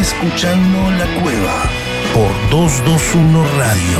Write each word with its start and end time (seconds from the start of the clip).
Escuchando 0.00 0.90
La 0.90 1.06
Cueva 1.22 1.70
por 2.12 2.50
221 2.50 3.44
Radio. 3.58 3.98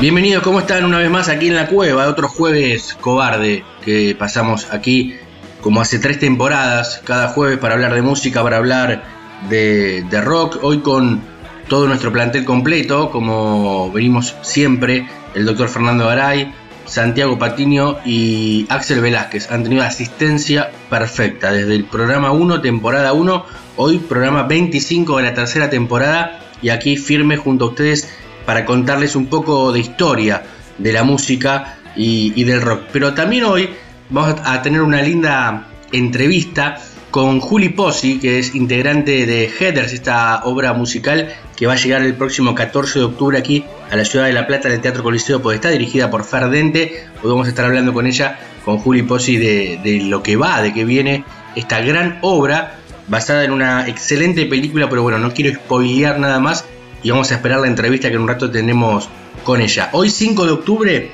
Bienvenidos, 0.00 0.44
¿cómo 0.44 0.60
están 0.60 0.84
una 0.84 0.98
vez 0.98 1.10
más 1.10 1.28
aquí 1.28 1.48
en 1.48 1.56
la 1.56 1.66
cueva? 1.66 2.06
Otro 2.06 2.28
jueves 2.28 2.96
cobarde 3.00 3.64
que 3.84 4.14
pasamos 4.16 4.72
aquí 4.72 5.16
como 5.60 5.80
hace 5.80 5.98
tres 5.98 6.20
temporadas, 6.20 7.02
cada 7.04 7.28
jueves 7.28 7.58
para 7.58 7.74
hablar 7.74 7.92
de 7.92 8.02
música, 8.02 8.44
para 8.44 8.58
hablar 8.58 9.02
de, 9.48 10.06
rock. 10.22 10.58
Hoy 10.62 10.78
con 10.78 11.20
todo 11.66 11.88
nuestro 11.88 12.12
plantel 12.12 12.44
completo, 12.44 13.10
como 13.10 13.90
venimos 13.90 14.36
siempre, 14.42 15.08
el 15.34 15.44
doctor 15.44 15.68
Fernando 15.68 16.06
Garay, 16.06 16.54
Santiago 16.86 17.38
Patiño 17.38 17.98
y 18.04 18.66
Axel 18.68 19.00
Velázquez. 19.00 19.50
Han 19.50 19.62
tenido 19.62 19.82
asistencia 19.82 20.70
perfecta 20.88 21.52
desde 21.52 21.74
el 21.74 21.84
programa 21.84 22.32
1, 22.32 22.60
temporada 22.60 23.12
1, 23.12 23.44
hoy 23.76 23.98
programa 23.98 24.44
25 24.44 25.18
de 25.18 25.22
la 25.22 25.34
tercera 25.34 25.68
temporada 25.70 26.40
y 26.62 26.70
aquí 26.70 26.96
firme 26.96 27.36
junto 27.36 27.66
a 27.66 27.68
ustedes 27.68 28.08
para 28.44 28.64
contarles 28.64 29.16
un 29.16 29.26
poco 29.26 29.72
de 29.72 29.80
historia 29.80 30.44
de 30.78 30.92
la 30.92 31.04
música 31.04 31.78
y, 31.96 32.44
del 32.44 32.62
rock. 32.62 32.84
Pero 32.92 33.14
también 33.14 33.44
hoy 33.44 33.70
vamos 34.10 34.40
a 34.44 34.62
tener 34.62 34.82
una 34.82 35.02
linda 35.02 35.66
entrevista 35.92 36.78
con 37.16 37.40
Juli 37.40 37.70
Pozzi, 37.70 38.18
que 38.18 38.38
es 38.38 38.54
integrante 38.54 39.24
de 39.24 39.50
Headers, 39.58 39.94
esta 39.94 40.44
obra 40.44 40.74
musical 40.74 41.32
que 41.56 41.66
va 41.66 41.72
a 41.72 41.76
llegar 41.76 42.02
el 42.02 42.14
próximo 42.14 42.54
14 42.54 42.98
de 42.98 43.04
octubre 43.06 43.38
aquí 43.38 43.64
a 43.90 43.96
la 43.96 44.04
ciudad 44.04 44.26
de 44.26 44.34
La 44.34 44.46
Plata, 44.46 44.68
en 44.68 44.74
el 44.74 44.82
Teatro 44.82 45.02
Coliseo 45.02 45.50
está 45.50 45.70
dirigida 45.70 46.10
por 46.10 46.24
Ferdente. 46.24 47.06
Hoy 47.22 47.30
vamos 47.30 47.46
a 47.46 47.48
estar 47.48 47.64
hablando 47.64 47.94
con 47.94 48.06
ella, 48.06 48.38
con 48.66 48.76
Juli 48.76 49.02
Pozzi, 49.02 49.38
de, 49.38 49.80
de 49.82 50.00
lo 50.02 50.22
que 50.22 50.36
va, 50.36 50.60
de 50.60 50.74
que 50.74 50.84
viene 50.84 51.24
esta 51.54 51.80
gran 51.80 52.18
obra 52.20 52.74
basada 53.08 53.44
en 53.44 53.52
una 53.52 53.88
excelente 53.88 54.44
película, 54.44 54.90
pero 54.90 55.02
bueno, 55.02 55.18
no 55.18 55.32
quiero 55.32 55.58
spoilear 55.58 56.18
nada 56.20 56.38
más, 56.38 56.66
y 57.02 57.12
vamos 57.12 57.32
a 57.32 57.36
esperar 57.36 57.60
la 57.60 57.68
entrevista 57.68 58.10
que 58.10 58.16
en 58.16 58.20
un 58.20 58.28
rato 58.28 58.50
tenemos 58.50 59.08
con 59.42 59.62
ella. 59.62 59.88
Hoy 59.92 60.10
5 60.10 60.44
de 60.44 60.52
octubre 60.52 61.10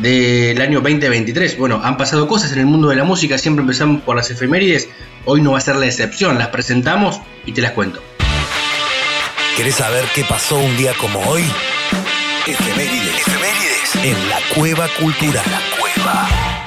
del 0.00 0.60
año 0.60 0.80
2023. 0.80 1.58
Bueno, 1.58 1.80
han 1.82 1.96
pasado 1.96 2.26
cosas 2.26 2.52
en 2.52 2.60
el 2.60 2.66
mundo 2.66 2.88
de 2.88 2.96
la 2.96 3.04
música, 3.04 3.38
siempre 3.38 3.62
empezamos 3.62 4.02
por 4.02 4.16
las 4.16 4.30
efemérides, 4.30 4.88
hoy 5.24 5.40
no 5.40 5.52
va 5.52 5.58
a 5.58 5.60
ser 5.60 5.76
la 5.76 5.86
excepción, 5.86 6.38
las 6.38 6.48
presentamos 6.48 7.20
y 7.46 7.52
te 7.52 7.60
las 7.60 7.72
cuento. 7.72 8.02
¿Querés 9.56 9.74
saber 9.74 10.04
qué 10.14 10.24
pasó 10.24 10.58
un 10.58 10.76
día 10.76 10.92
como 10.98 11.20
hoy? 11.28 11.44
Efemérides. 12.46 13.26
Efemérides. 13.26 13.94
En 14.02 14.28
la 14.28 14.38
cueva 14.54 14.88
cultural. 14.98 15.44
La 15.50 15.60
cueva. 15.78 16.59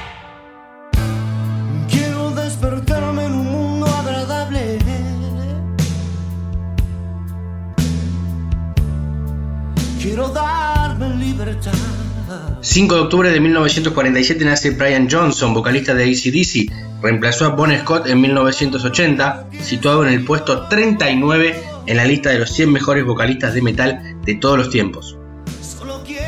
5 12.64 12.94
de 12.94 13.00
octubre 13.02 13.30
de 13.30 13.40
1947 13.40 14.42
nace 14.42 14.70
Brian 14.70 15.06
Johnson, 15.10 15.52
vocalista 15.52 15.94
de 15.94 16.04
ACDC. 16.04 17.02
Reemplazó 17.02 17.44
a 17.44 17.48
Bon 17.50 17.70
Scott 17.78 18.06
en 18.06 18.22
1980, 18.22 19.48
situado 19.60 20.06
en 20.06 20.14
el 20.14 20.24
puesto 20.24 20.66
39 20.68 21.62
en 21.84 21.96
la 21.98 22.06
lista 22.06 22.30
de 22.30 22.38
los 22.38 22.50
100 22.54 22.72
mejores 22.72 23.04
vocalistas 23.04 23.52
de 23.52 23.60
metal 23.60 24.16
de 24.24 24.36
todos 24.36 24.56
los 24.56 24.70
tiempos. 24.70 25.18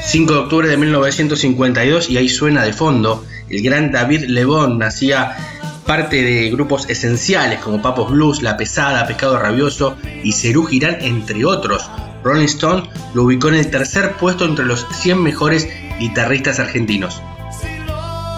5 0.05 0.33
de 0.35 0.39
octubre 0.39 0.69
de 0.69 0.77
1952, 0.77 2.11
y 2.11 2.19
ahí 2.19 2.29
suena 2.29 2.65
de 2.65 2.75
fondo, 2.75 3.25
el 3.49 3.63
gran 3.63 3.91
David 3.91 4.25
Lebón 4.27 4.77
nacía 4.77 5.35
parte 5.87 6.23
de 6.23 6.51
grupos 6.51 6.91
esenciales 6.91 7.61
como 7.61 7.81
Papos 7.81 8.11
Blues, 8.11 8.43
La 8.43 8.59
Pesada, 8.59 9.07
Pescado 9.07 9.39
Rabioso 9.39 9.97
y 10.23 10.33
Cerú 10.33 10.67
Girán, 10.67 10.99
entre 11.01 11.47
otros. 11.47 11.91
Rolling 12.23 12.45
Stone 12.45 12.91
lo 13.15 13.23
ubicó 13.23 13.49
en 13.49 13.55
el 13.55 13.71
tercer 13.71 14.17
puesto 14.17 14.45
entre 14.45 14.67
los 14.67 14.85
100 15.01 15.23
mejores 15.23 15.69
guitarristas 15.99 16.59
argentinos. 16.59 17.23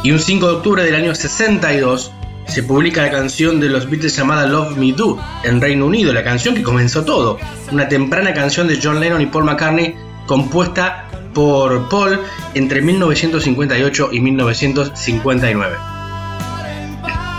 Y 0.03 0.13
un 0.13 0.19
5 0.19 0.47
de 0.47 0.53
octubre 0.53 0.85
del 0.85 0.95
año 0.95 1.15
62 1.15 2.13
se 2.47 2.63
publica 2.63 3.03
la 3.03 3.11
canción 3.11 3.61
de 3.61 3.69
los 3.69 3.89
Beatles 3.91 4.17
llamada 4.17 4.47
Love 4.47 4.77
Me 4.77 4.93
Do 4.93 5.19
en 5.45 5.61
Reino 5.61 5.87
Unido, 5.87 6.13
la 6.13 6.25
canción 6.25 6.55
que 6.55 6.63
comenzó 6.63 7.05
todo, 7.05 7.39
una 7.71 7.89
temprana 7.89 8.33
canción 8.33 8.67
de 8.69 8.79
John 8.83 9.01
Lennon 9.01 9.21
y 9.21 9.27
Paul 9.27 9.45
McCartney 9.45 9.95
compuesta 10.27 11.09
por 11.35 11.89
Paul 11.89 12.21
entre 12.55 12.81
1958 12.81 14.11
y 14.13 14.21
1959. 14.21 15.77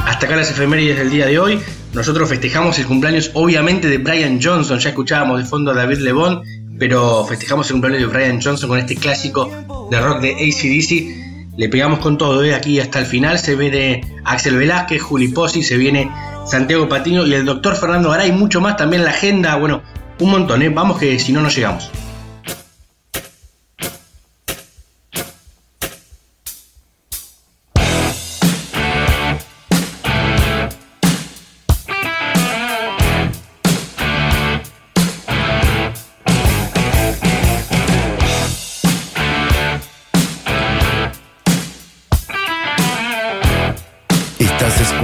Hasta 0.05 0.25
acá 0.25 0.35
las 0.35 0.51
efemérides 0.51 0.97
del 0.97 1.09
día 1.09 1.25
de 1.25 1.39
hoy. 1.39 1.59
Nosotros 1.93 2.29
festejamos 2.29 2.77
el 2.77 2.85
cumpleaños 2.85 3.31
obviamente 3.33 3.87
de 3.87 3.97
Brian 3.97 4.39
Johnson, 4.41 4.77
ya 4.79 4.89
escuchábamos 4.89 5.39
de 5.39 5.45
fondo 5.45 5.71
a 5.71 5.73
David 5.73 5.99
Lebón, 5.99 6.43
pero 6.77 7.25
festejamos 7.25 7.67
el 7.67 7.73
cumpleaños 7.73 8.01
de 8.01 8.15
Brian 8.15 8.39
Johnson 8.41 8.69
con 8.69 8.77
este 8.77 8.95
clásico 8.95 9.51
de 9.89 9.99
rock 9.99 10.21
de 10.21 10.31
ACDC. 10.31 11.57
Le 11.57 11.69
pegamos 11.69 11.99
con 11.99 12.17
todo, 12.17 12.41
de 12.41 12.51
¿eh? 12.51 12.55
aquí 12.55 12.79
hasta 12.79 12.99
el 12.99 13.05
final 13.05 13.37
se 13.37 13.55
viene 13.55 14.01
Axel 14.23 14.55
Velázquez, 14.55 15.01
Juli 15.01 15.27
Pozzi, 15.27 15.61
se 15.61 15.77
viene 15.77 16.09
Santiago 16.45 16.87
Patiño 16.87 17.27
y 17.27 17.33
el 17.33 17.45
doctor 17.45 17.75
Fernando 17.75 18.09
Garay, 18.09 18.31
mucho 18.31 18.61
más 18.61 18.77
también 18.77 19.03
la 19.03 19.09
agenda, 19.09 19.55
bueno, 19.55 19.81
un 20.19 20.31
montón, 20.31 20.61
¿eh? 20.61 20.69
vamos 20.69 20.97
que 20.99 21.19
si 21.19 21.33
no, 21.33 21.41
no 21.41 21.49
llegamos. 21.49 21.91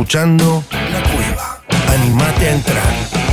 Escuchando 0.05 0.63
La 0.71 1.01
Cueva. 1.01 1.61
Animate 1.95 2.47
a 2.47 2.53
entrar. 2.53 3.25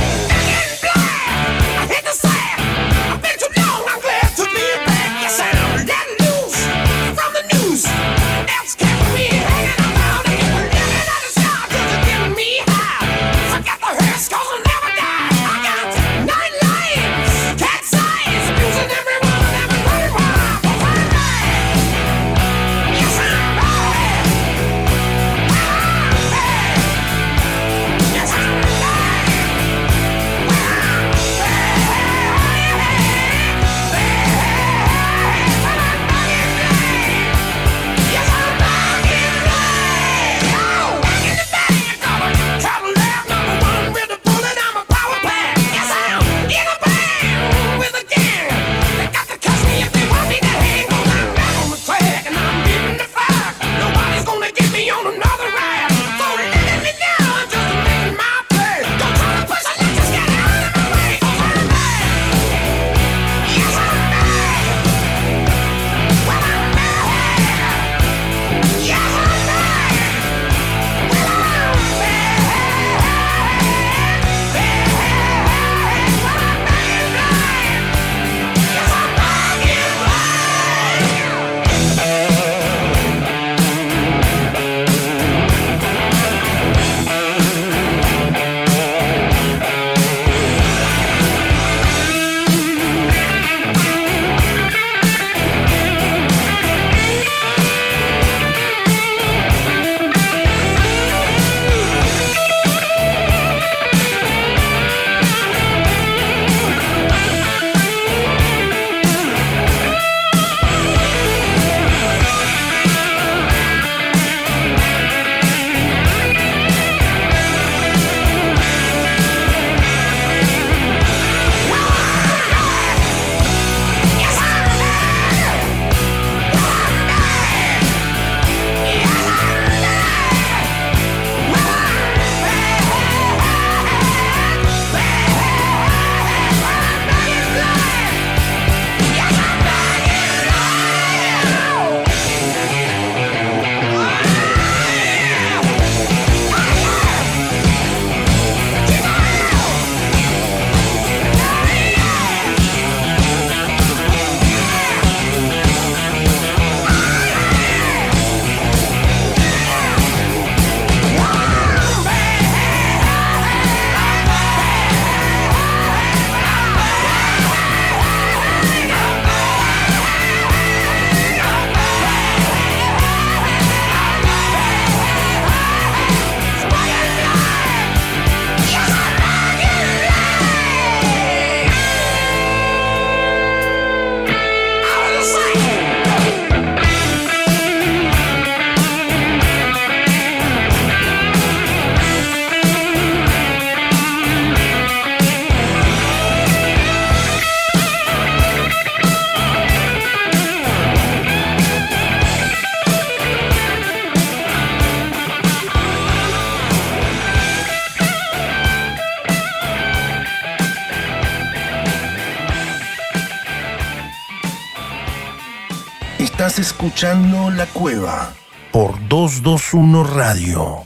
Escuchando 216.63 217.51
La 217.51 217.65
Cueva 217.65 218.33
por 218.71 218.97
221 219.09 220.01
Radio. 220.05 220.85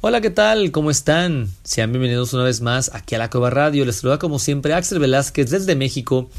Hola, 0.00 0.20
¿qué 0.20 0.30
tal? 0.30 0.70
¿Cómo 0.70 0.92
están? 0.92 1.48
Sean 1.64 1.90
bienvenidos 1.90 2.32
una 2.32 2.44
vez 2.44 2.60
más 2.60 2.94
aquí 2.94 3.16
a 3.16 3.18
La 3.18 3.30
Cueva 3.30 3.50
Radio. 3.50 3.84
Les 3.84 3.96
saluda 3.96 4.20
como 4.20 4.38
siempre 4.38 4.74
Axel 4.74 5.00
Velázquez 5.00 5.50
desde 5.50 5.74
México 5.74 6.30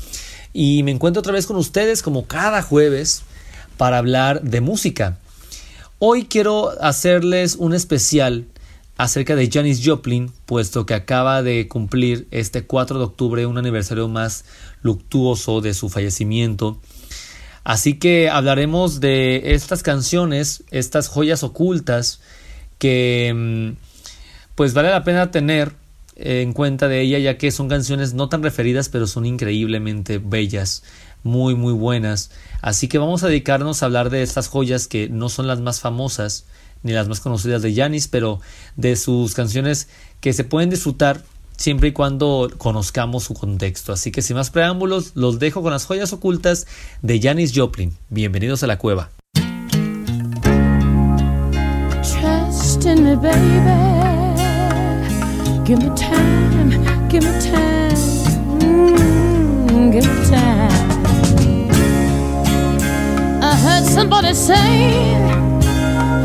y 0.53 0.81
me 0.83 0.91
encuentro 0.91 1.19
otra 1.19 1.33
vez 1.33 1.45
con 1.45 1.57
ustedes 1.57 2.01
como 2.01 2.25
cada 2.25 2.61
jueves 2.61 3.23
para 3.75 3.97
hablar 3.97 4.43
de 4.43 4.61
música. 4.61 5.17
Hoy 5.99 6.23
quiero 6.23 6.71
hacerles 6.81 7.57
un 7.57 7.73
especial 7.73 8.45
acerca 9.01 9.35
de 9.35 9.49
Janis 9.51 9.81
Joplin, 9.83 10.31
puesto 10.45 10.85
que 10.85 10.93
acaba 10.93 11.41
de 11.41 11.67
cumplir 11.67 12.27
este 12.29 12.65
4 12.65 12.99
de 12.99 13.05
octubre 13.05 13.47
un 13.47 13.57
aniversario 13.57 14.07
más 14.07 14.45
luctuoso 14.83 15.59
de 15.59 15.73
su 15.73 15.89
fallecimiento. 15.89 16.79
Así 17.63 17.95
que 17.95 18.29
hablaremos 18.29 18.99
de 18.99 19.55
estas 19.55 19.81
canciones, 19.81 20.63
estas 20.69 21.07
joyas 21.07 21.41
ocultas, 21.41 22.21
que 22.77 23.33
mm, 23.35 23.71
pues 24.53 24.75
vale 24.75 24.91
la 24.91 25.03
pena 25.03 25.31
tener 25.31 25.71
en 26.15 26.53
cuenta 26.53 26.87
de 26.87 27.01
ella 27.01 27.17
ya 27.17 27.39
que 27.39 27.49
son 27.49 27.69
canciones 27.69 28.13
no 28.13 28.29
tan 28.29 28.43
referidas 28.43 28.89
pero 28.89 29.07
son 29.07 29.25
increíblemente 29.25 30.19
bellas, 30.19 30.83
muy 31.23 31.55
muy 31.55 31.73
buenas. 31.73 32.29
Así 32.61 32.87
que 32.87 32.99
vamos 32.99 33.23
a 33.23 33.29
dedicarnos 33.29 33.81
a 33.81 33.87
hablar 33.87 34.11
de 34.11 34.21
estas 34.21 34.47
joyas 34.47 34.87
que 34.87 35.09
no 35.09 35.27
son 35.27 35.47
las 35.47 35.59
más 35.59 35.79
famosas 35.79 36.45
ni 36.83 36.93
las 36.93 37.07
más 37.07 37.19
conocidas 37.19 37.61
de 37.61 37.73
Janis, 37.73 38.07
pero 38.07 38.39
de 38.75 38.95
sus 38.95 39.33
canciones 39.33 39.87
que 40.19 40.33
se 40.33 40.43
pueden 40.43 40.69
disfrutar 40.69 41.23
siempre 41.57 41.89
y 41.89 41.91
cuando 41.91 42.51
conozcamos 42.57 43.23
su 43.23 43.33
contexto. 43.33 43.93
Así 43.93 44.11
que 44.11 44.21
sin 44.21 44.35
más 44.35 44.49
preámbulos, 44.49 45.11
los 45.15 45.39
dejo 45.39 45.61
con 45.61 45.71
las 45.71 45.85
joyas 45.85 46.11
ocultas 46.13 46.67
de 47.01 47.21
Janis 47.21 47.53
Joplin. 47.55 47.95
Bienvenidos 48.09 48.63
a 48.63 48.67
la 48.67 48.77
cueva. 48.77 49.11
me, 52.95 53.15
baby. 53.15 54.11
Give 55.65 55.79
me 55.79 55.95
time, 55.95 57.09
give 57.09 57.23
me 57.23 57.31
time, 57.39 57.91
mm. 58.59 58.91
I 63.43 63.55
heard 63.55 63.85
somebody 63.85 64.33
say, 64.33 64.91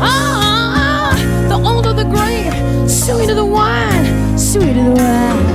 ah, 0.01 0.46
the 1.67 1.73
older 1.73 1.93
the 1.93 2.03
grape, 2.03 2.53
sweeter 2.89 3.33
the 3.33 3.45
wine, 3.45 4.37
sweeter 4.37 4.83
the 4.83 4.91
wine. 4.91 5.45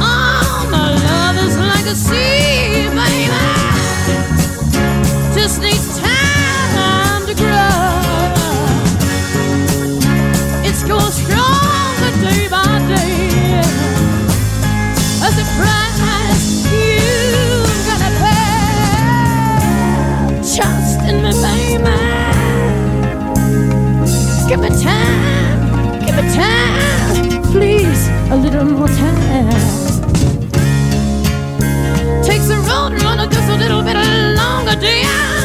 Oh, 0.00 0.68
my 0.70 0.90
love 1.08 1.36
is 1.44 1.56
like 1.58 1.86
a 1.86 1.94
sea, 1.94 2.88
baby. 2.98 3.44
Just 5.34 5.60
needs 5.60 5.98
time 5.98 7.26
to 7.26 7.34
grow. 7.34 7.82
Going 10.86 11.12
stronger 11.12 12.12
day 12.20 12.46
by 12.50 12.78
day. 12.86 13.62
As 15.24 15.34
the 15.34 15.44
price 15.56 15.98
you 16.70 16.98
gotta 17.88 18.10
pay. 18.20 19.54
Trust 20.54 20.98
in 21.08 21.16
me, 21.22 21.30
baby. 21.42 22.13
Give 24.54 24.62
me 24.62 24.68
time, 24.68 26.06
give 26.06 26.14
me 26.14 26.32
time, 26.32 27.42
please, 27.50 28.08
a 28.30 28.36
little 28.36 28.64
more 28.64 28.86
time. 28.86 29.50
Takes 32.22 32.48
a 32.50 32.58
road 32.60 33.02
runner 33.02 33.26
just 33.26 33.50
a 33.50 33.56
little 33.56 33.82
bit 33.82 33.96
longer, 34.36 34.76
dear. 34.78 35.43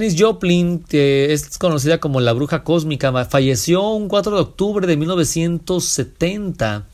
Janis 0.00 0.16
Joplin, 0.18 0.78
que 0.78 1.30
es 1.30 1.58
conocida 1.58 2.00
como 2.00 2.22
la 2.22 2.32
bruja 2.32 2.64
cósmica, 2.64 3.12
falleció 3.26 3.90
un 3.90 4.08
4 4.08 4.34
de 4.34 4.40
octubre 4.40 4.86
de 4.86 4.96
1970. 4.96 6.86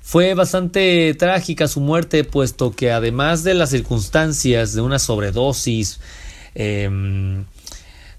Fue 0.00 0.34
bastante 0.34 1.12
trágica 1.14 1.66
su 1.66 1.80
muerte, 1.80 2.22
puesto 2.22 2.70
que 2.70 2.92
además 2.92 3.42
de 3.42 3.54
las 3.54 3.70
circunstancias 3.70 4.74
de 4.74 4.80
una 4.80 5.00
sobredosis, 5.00 5.98
em, 6.54 7.44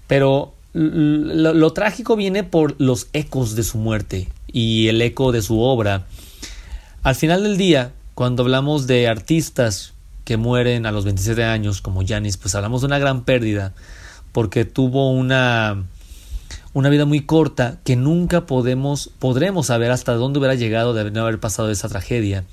pero 0.06 0.52
lo, 0.74 1.54
lo 1.54 1.72
trágico 1.72 2.16
viene 2.16 2.44
por 2.44 2.74
los 2.78 3.08
ecos 3.14 3.56
de 3.56 3.62
su 3.62 3.78
muerte 3.78 4.28
y 4.52 4.88
el 4.88 5.00
eco 5.00 5.32
de 5.32 5.40
su 5.40 5.58
obra. 5.58 6.06
Al 7.02 7.14
final 7.14 7.44
del 7.44 7.56
día, 7.56 7.92
cuando 8.14 8.42
hablamos 8.42 8.86
de 8.86 9.08
artistas 9.08 9.94
que 10.30 10.36
mueren 10.36 10.86
a 10.86 10.92
los 10.92 11.04
27 11.04 11.42
años, 11.42 11.82
como 11.82 12.06
Janis, 12.06 12.36
pues 12.36 12.54
hablamos 12.54 12.82
de 12.82 12.86
una 12.86 13.00
gran 13.00 13.24
pérdida, 13.24 13.74
porque 14.30 14.64
tuvo 14.64 15.10
una, 15.10 15.86
una 16.72 16.88
vida 16.88 17.04
muy 17.04 17.26
corta 17.26 17.80
que 17.82 17.96
nunca 17.96 18.46
podemos, 18.46 19.10
podremos 19.18 19.66
saber 19.66 19.90
hasta 19.90 20.14
dónde 20.14 20.38
hubiera 20.38 20.54
llegado 20.54 20.94
de 20.94 21.10
no 21.10 21.22
haber 21.22 21.40
pasado 21.40 21.68
esa 21.72 21.88
tragedia. 21.88 22.44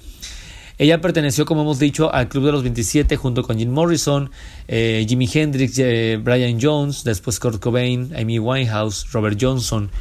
Ella 0.79 1.01
perteneció, 1.01 1.45
como 1.45 1.61
hemos 1.61 1.77
dicho, 1.77 2.11
al 2.11 2.29
Club 2.29 2.45
de 2.45 2.51
los 2.53 2.63
27 2.63 3.15
junto 3.15 3.43
con 3.43 3.59
Jim 3.59 3.69
Morrison, 3.69 4.31
eh, 4.67 5.05
Jimi 5.07 5.29
Hendrix, 5.31 5.77
eh, 5.77 6.19
Brian 6.19 6.57
Jones, 6.59 7.03
después 7.03 7.39
Kurt 7.39 7.61
Cobain, 7.61 8.11
Amy 8.17 8.39
Winehouse, 8.39 9.11
Robert 9.11 9.37
Johnson. 9.39 9.91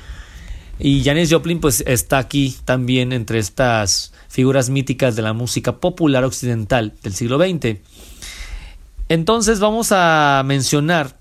Y 0.79 1.03
Janis 1.05 1.33
Joplin 1.33 1.61
pues 1.61 1.83
está 1.87 2.19
aquí 2.19 2.55
también 2.65 3.13
entre 3.13 3.39
estas 3.39 4.13
figuras 4.29 4.69
míticas 4.69 5.17
de 5.17 5.23
la 5.23 5.33
música 5.33 5.77
popular 5.79 6.25
occidental 6.25 6.93
del 7.03 7.15
siglo 7.15 7.39
XX. 7.39 7.79
Entonces 9.09 9.61
vamos 9.61 9.93
a 9.93 10.43
mencionar, 10.45 11.17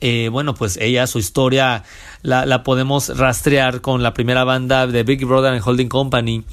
eh, 0.00 0.28
bueno, 0.30 0.54
pues 0.54 0.78
ella, 0.78 1.06
su 1.06 1.18
historia 1.18 1.82
la, 2.22 2.62
podemos 2.62 3.16
rastrear 3.16 3.80
con 3.80 4.02
la 4.02 4.14
primera 4.14 4.44
banda 4.44 4.86
de 4.86 5.02
Big 5.02 5.24
Brother 5.26 5.52
and 5.52 5.62
Holding 5.66 5.88
Company, 5.88 6.44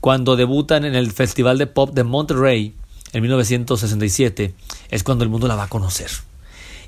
cuando 0.00 0.36
debutan 0.36 0.84
en 0.84 0.94
el 0.94 1.12
Festival 1.12 1.58
de 1.58 1.66
Pop 1.66 1.92
de 1.92 2.04
Monterrey 2.04 2.74
en 3.12 3.22
1967, 3.22 4.54
es 4.90 5.02
cuando 5.02 5.24
el 5.24 5.30
mundo 5.30 5.46
la 5.46 5.56
va 5.56 5.64
a 5.64 5.68
conocer. 5.68 6.10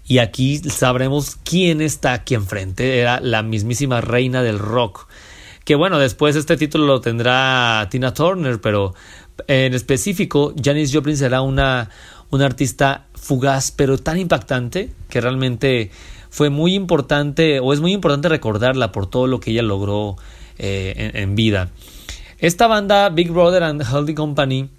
Y 0.07 0.19
aquí 0.19 0.59
sabremos 0.59 1.37
quién 1.37 1.81
está 1.81 2.13
aquí 2.13 2.35
enfrente. 2.35 2.99
Era 2.99 3.21
la 3.21 3.43
mismísima 3.43 4.01
reina 4.01 4.43
del 4.43 4.59
rock. 4.59 5.07
Que 5.65 5.75
bueno, 5.77 5.99
después 5.99 6.37
este 6.37 6.57
título 6.57 6.87
lo 6.87 7.01
tendrá 7.01 7.87
Tina 7.91 8.13
Turner, 8.13 8.61
pero 8.61 8.95
en 9.47 9.75
específico, 9.75 10.55
Janis 10.63 10.93
Joplin 10.93 11.17
será 11.17 11.43
una, 11.43 11.91
una 12.31 12.47
artista 12.47 13.07
fugaz, 13.15 13.71
pero 13.71 13.99
tan 13.99 14.19
impactante 14.19 14.91
que 15.09 15.21
realmente 15.21 15.91
fue 16.31 16.51
muy 16.51 16.75
importante, 16.75 17.61
o 17.61 17.73
es 17.73 17.81
muy 17.81 17.93
importante 17.93 18.29
recordarla 18.29 18.93
por 18.93 19.09
todo 19.09 19.27
lo 19.27 19.41
que 19.41 19.51
ella 19.51 19.63
logró 19.63 20.17
eh, 20.59 21.11
en, 21.15 21.35
vida. 21.35 21.71
Esta 22.39 22.67
banda, 22.67 23.09
Big 23.11 23.31
Brother 23.31 23.65
and 23.65 23.83
Holding 23.83 24.15
Company, 24.15 24.71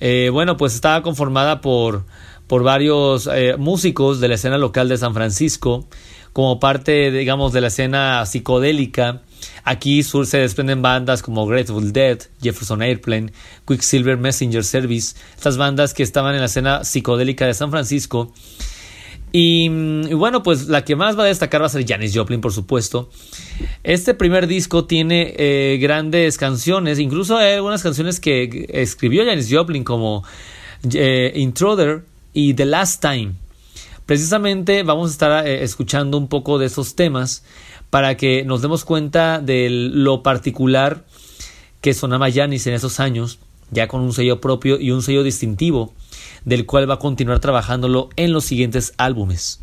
eh, 0.00 0.28
bueno, 0.30 0.56
pues 0.56 0.74
estaba 0.74 1.02
conformada 1.02 1.60
por 1.60 2.04
por 2.46 2.62
varios 2.62 3.28
eh, 3.32 3.56
músicos 3.58 4.20
de 4.20 4.28
la 4.28 4.34
escena 4.34 4.58
local 4.58 4.88
de 4.88 4.96
San 4.96 5.14
Francisco 5.14 5.86
como 6.32 6.60
parte, 6.60 7.10
digamos, 7.10 7.54
de 7.54 7.62
la 7.62 7.68
escena 7.68 8.26
psicodélica. 8.26 9.22
Aquí 9.64 10.02
sur 10.02 10.26
se 10.26 10.38
desprenden 10.38 10.82
bandas 10.82 11.22
como 11.22 11.46
Grateful 11.46 11.92
Dead, 11.92 12.18
Jefferson 12.42 12.82
Airplane, 12.82 13.32
Quicksilver 13.66 14.18
Messenger 14.18 14.62
Service, 14.62 15.16
estas 15.34 15.56
bandas 15.56 15.94
que 15.94 16.02
estaban 16.02 16.34
en 16.34 16.40
la 16.40 16.46
escena 16.46 16.84
psicodélica 16.84 17.46
de 17.46 17.54
San 17.54 17.70
Francisco. 17.70 18.34
Y, 19.32 19.68
bueno, 20.14 20.42
pues 20.42 20.68
la 20.68 20.84
que 20.84 20.94
más 20.94 21.18
va 21.18 21.24
a 21.24 21.26
destacar 21.26 21.60
va 21.60 21.66
a 21.66 21.70
ser 21.70 21.86
Janis 21.86 22.12
Joplin, 22.14 22.40
por 22.40 22.52
supuesto. 22.52 23.10
Este 23.82 24.14
primer 24.14 24.46
disco 24.46 24.84
tiene 24.84 25.34
eh, 25.36 25.78
grandes 25.80 26.38
canciones, 26.38 26.98
incluso 26.98 27.36
hay 27.36 27.54
algunas 27.54 27.82
canciones 27.82 28.20
que 28.20 28.66
escribió 28.70 29.24
Janis 29.24 29.48
Joplin 29.50 29.84
como 29.84 30.22
eh, 30.92 31.32
Intruder, 31.34 32.04
y 32.36 32.52
The 32.52 32.66
Last 32.66 33.00
Time. 33.00 33.32
Precisamente 34.04 34.82
vamos 34.82 35.08
a 35.08 35.12
estar 35.12 35.46
eh, 35.46 35.64
escuchando 35.64 36.18
un 36.18 36.28
poco 36.28 36.58
de 36.58 36.66
esos 36.66 36.94
temas 36.94 37.42
para 37.88 38.18
que 38.18 38.44
nos 38.44 38.60
demos 38.60 38.84
cuenta 38.84 39.40
de 39.40 39.70
lo 39.70 40.22
particular 40.22 41.06
que 41.80 41.94
sonaba 41.94 42.30
Janis 42.30 42.66
en 42.66 42.74
esos 42.74 43.00
años, 43.00 43.38
ya 43.70 43.88
con 43.88 44.02
un 44.02 44.12
sello 44.12 44.38
propio 44.38 44.78
y 44.78 44.90
un 44.90 45.02
sello 45.02 45.22
distintivo, 45.22 45.94
del 46.44 46.66
cual 46.66 46.88
va 46.88 46.94
a 46.94 46.98
continuar 46.98 47.40
trabajándolo 47.40 48.10
en 48.16 48.34
los 48.34 48.44
siguientes 48.44 48.92
álbumes. 48.98 49.62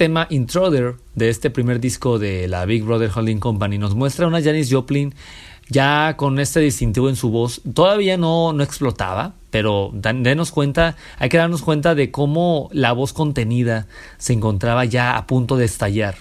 Tema 0.00 0.26
Intruder 0.30 0.94
de 1.14 1.28
este 1.28 1.50
primer 1.50 1.78
disco 1.78 2.18
de 2.18 2.48
la 2.48 2.64
Big 2.64 2.84
Brother 2.84 3.10
Holding 3.14 3.38
Company 3.38 3.76
nos 3.76 3.94
muestra 3.94 4.26
una 4.26 4.40
Janis 4.40 4.72
Joplin 4.72 5.14
ya 5.68 6.14
con 6.16 6.38
este 6.38 6.60
distintivo 6.60 7.10
en 7.10 7.16
su 7.16 7.28
voz. 7.28 7.60
Todavía 7.74 8.16
no, 8.16 8.54
no 8.54 8.62
explotaba, 8.62 9.34
pero 9.50 9.90
denos 9.92 10.52
cuenta, 10.52 10.96
hay 11.18 11.28
que 11.28 11.36
darnos 11.36 11.60
cuenta 11.60 11.94
de 11.94 12.10
cómo 12.10 12.70
la 12.72 12.92
voz 12.92 13.12
contenida 13.12 13.88
se 14.16 14.32
encontraba 14.32 14.86
ya 14.86 15.18
a 15.18 15.26
punto 15.26 15.58
de 15.58 15.66
estallar. 15.66 16.14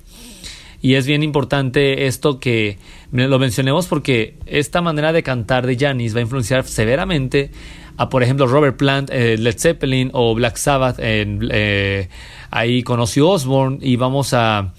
Y 0.82 0.96
es 0.96 1.08
bien 1.08 1.24
importante 1.24 2.06
esto 2.06 2.42
que 2.42 2.80
lo 3.14 3.40
mencionemos 3.40 3.88
porque 3.88 4.36
esta 4.46 4.82
manera 4.82 5.14
de 5.14 5.24
cantar 5.24 5.66
de 5.66 5.78
Janis 5.78 6.14
va 6.14 6.20
a 6.20 6.24
influenciar 6.24 6.66
severamente 6.66 7.52
a, 7.96 8.10
por 8.10 8.24
ejemplo, 8.24 8.48
Robert 8.48 8.78
Plant, 8.78 9.10
eh, 9.12 9.38
Led 9.38 9.58
Zeppelin 9.58 10.10
o 10.14 10.34
Black 10.34 10.56
Sabbath 10.56 11.00
en, 11.00 11.48
eh, 11.52 12.08
Ahí 12.52 12.84
conoció 12.84 13.30
Osborne 13.30 13.80
y 13.82 13.96
vamos 13.96 14.34
a, 14.34 14.74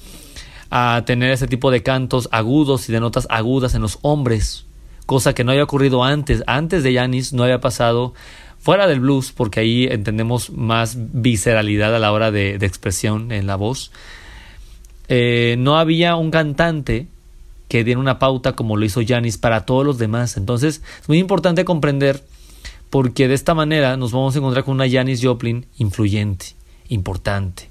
a 0.70 1.02
tener 1.06 1.30
ese 1.30 1.46
tipo 1.46 1.70
de 1.70 1.82
cantos 1.82 2.28
agudos 2.32 2.88
y 2.88 2.92
de 2.92 3.00
notas 3.00 3.26
agudas 3.30 3.74
en 3.74 3.82
los 3.82 3.98
hombres, 4.02 4.66
cosa 5.06 5.34
que 5.34 5.44
no 5.44 5.52
había 5.52 5.64
ocurrido 5.64 6.04
antes. 6.04 6.42
Antes 6.46 6.82
de 6.82 6.94
Janis 6.94 7.32
no 7.32 7.44
había 7.44 7.60
pasado 7.60 8.14
fuera 8.60 8.86
del 8.86 9.00
blues, 9.00 9.32
porque 9.32 9.60
ahí 9.60 9.84
entendemos 9.90 10.50
más 10.50 10.96
visceralidad 10.96 11.94
a 11.94 11.98
la 11.98 12.12
hora 12.12 12.30
de, 12.30 12.54
expresión 12.56 13.32
en 13.32 13.46
la 13.46 13.56
voz. 13.56 13.90
Eh, 15.08 15.56
no 15.58 15.78
había 15.78 16.14
un 16.16 16.30
cantante 16.30 17.08
que 17.68 17.84
den 17.84 17.98
una 17.98 18.18
pauta 18.18 18.54
como 18.54 18.76
lo 18.76 18.84
hizo 18.84 19.00
Janis 19.06 19.38
para 19.38 19.64
todos 19.64 19.86
los 19.86 19.96
demás. 19.98 20.36
Entonces 20.36 20.82
es 21.00 21.08
muy 21.08 21.18
importante 21.18 21.64
comprender 21.64 22.23
porque 22.90 23.28
de 23.28 23.34
esta 23.34 23.54
manera 23.54 23.97
nos 23.97 24.12
vamos 24.12 24.34
a 24.34 24.38
encontrar 24.38 24.64
con 24.64 24.75
una 24.75 24.90
Janis 24.90 25.21
Joplin 25.23 25.66
influyente, 25.78 26.47
importante, 26.90 27.70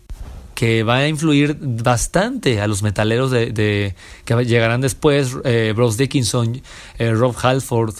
que 0.55 0.83
va 0.83 0.97
a 0.97 1.07
influir 1.07 1.57
bastante 1.61 2.59
a 2.59 2.67
los 2.67 2.83
metaleros 2.83 3.31
de, 3.31 3.95
que 4.25 4.45
llegarán 4.45 4.81
después, 4.81 5.37
eh, 5.45 5.73
Bruce 5.75 5.97
Dickinson, 5.97 6.61
eh, 6.97 7.11
Rob 7.11 7.35
Halford, 7.41 7.95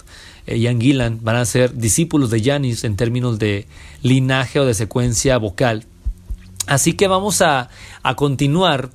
eh, 0.50 0.58
Ian 0.58 0.82
Gillan, 0.82 1.20
van 1.22 1.36
a 1.36 1.46
ser 1.46 1.76
discípulos 1.76 2.32
de 2.32 2.42
Janis 2.42 2.84
en 2.84 2.96
términos 2.96 3.38
de 3.38 3.68
linaje 4.02 4.60
o 4.60 4.66
de 4.66 4.74
secuencia 4.74 5.38
vocal. 5.38 5.86
Así 6.66 6.94
que 6.94 7.08
vamos 7.08 7.42
a, 7.42 7.70
a 8.02 8.16
continuar. 8.16 8.90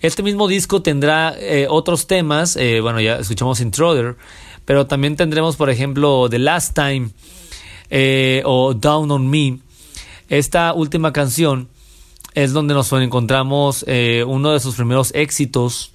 Este 0.00 0.22
mismo 0.22 0.48
disco 0.48 0.82
tendrá 0.82 1.34
eh, 1.38 1.66
otros 1.68 2.06
temas, 2.06 2.56
eh, 2.56 2.80
bueno, 2.80 3.00
ya 3.00 3.16
escuchamos 3.16 3.60
Intruder, 3.60 4.16
pero 4.64 4.86
también 4.86 5.16
tendremos, 5.16 5.56
por 5.56 5.70
ejemplo, 5.70 6.28
The 6.28 6.38
Last 6.38 6.74
Time 6.74 7.10
o 8.44 8.74
Down 8.74 9.10
on 9.10 9.30
Me. 9.30 9.58
Esta 10.28 10.72
última 10.74 11.12
canción 11.12 11.68
es 12.34 12.52
donde 12.52 12.74
nos 12.74 12.92
encontramos 12.92 13.84
uno 14.26 14.52
de 14.52 14.60
sus 14.60 14.76
primeros 14.76 15.12
éxitos 15.14 15.92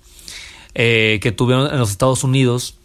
que 0.73 1.33
tuvieron 1.35 1.71
en 1.71 1.79
los 1.79 1.91
Estados 1.91 2.23
Unidos 2.23 2.75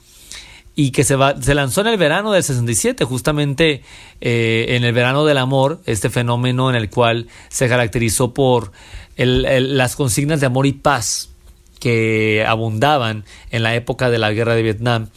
y 0.78 0.92
que 0.92 1.02
se, 1.02 1.16
va, 1.16 1.34
se 1.42 1.56
lanzó 1.56 1.80
en 1.80 1.88
el 1.88 1.96
verano 1.96 2.30
del 2.30 2.44
67, 2.44 3.04
justamente 3.04 3.82
eh, 4.20 4.66
en 4.68 4.84
el 4.84 4.92
verano 4.92 5.24
del 5.24 5.38
amor, 5.38 5.80
este 5.87 6.08
fenómeno 6.08 6.70
en 6.70 6.76
el 6.76 6.88
cual 6.88 7.26
se 7.48 7.68
caracterizó 7.68 8.32
por 8.32 8.70
las 9.16 9.96
consignas 9.96 10.38
de 10.38 10.46
amor 10.46 10.66
y 10.66 10.72
paz 10.74 11.30
que 11.79 12.45
abundaban 12.47 13.25
en 13.51 13.62
la 13.62 13.75
época 13.75 14.11
de 14.11 14.19
la 14.19 14.33
guerra 14.33 14.55
de 14.55 14.62
Vietnam. 14.62 15.09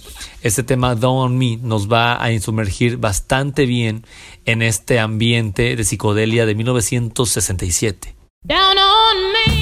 Este 0.42 0.64
tema 0.64 0.96
Down 0.96 1.18
on 1.18 1.38
Me 1.38 1.58
nos 1.58 1.92
va 1.92 2.22
a 2.22 2.32
insumergir 2.32 2.98
bastante 2.98 3.66
bien 3.66 4.06
en 4.46 4.62
este 4.62 5.00
ambiente 5.00 5.76
de 5.76 5.84
psicodelia 5.84 6.46
de 6.46 6.56
1967. 6.56 8.16
Down 8.44 8.78
on 8.78 9.32
me. 9.34 9.61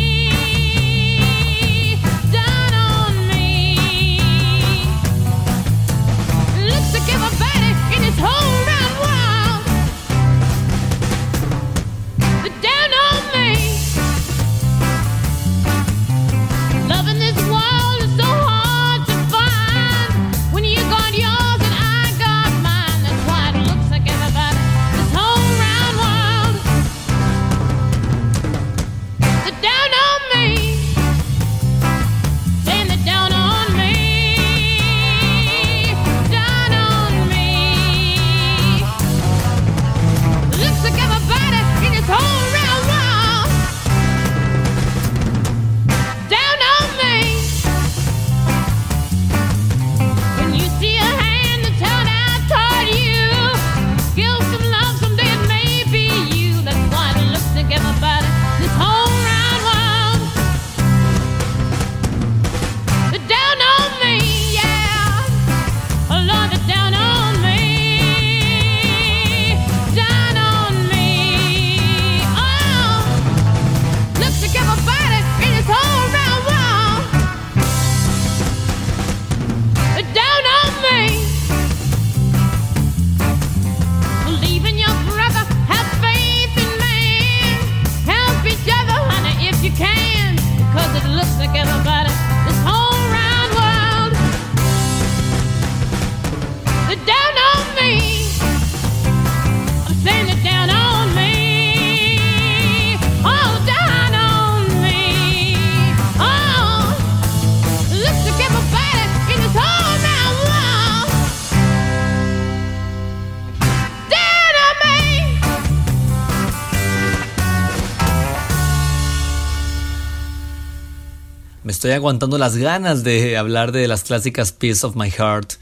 Estoy 121.90 121.98
aguantando 121.98 122.38
las 122.38 122.56
ganas 122.56 123.04
de 123.04 123.36
hablar 123.36 123.72
de 123.72 123.88
las 123.88 124.04
clásicas 124.04 124.52
Piece 124.52 124.86
of 124.86 124.96
My 124.96 125.10
Heart. 125.10 125.54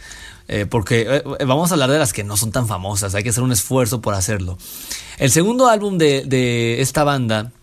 Eh, 0.50 0.66
porque 0.66 1.06
eh, 1.08 1.46
vamos 1.46 1.72
a 1.72 1.76
hablar 1.76 1.90
de 1.90 2.00
las 2.00 2.12
que 2.12 2.26
no 2.26 2.36
son 2.36 2.52
tan 2.52 2.68
famosas, 2.68 3.16
hay 3.16 3.24
que 3.24 3.30
hacer 3.30 3.44
un 3.44 3.54
esfuerzo 3.54 4.02
por 4.02 4.14
hacerlo. 4.14 4.58
El 5.20 5.32
segundo 5.32 5.70
álbum 5.70 5.98
de, 5.98 6.82
esta 6.82 7.06
banda 7.06 7.54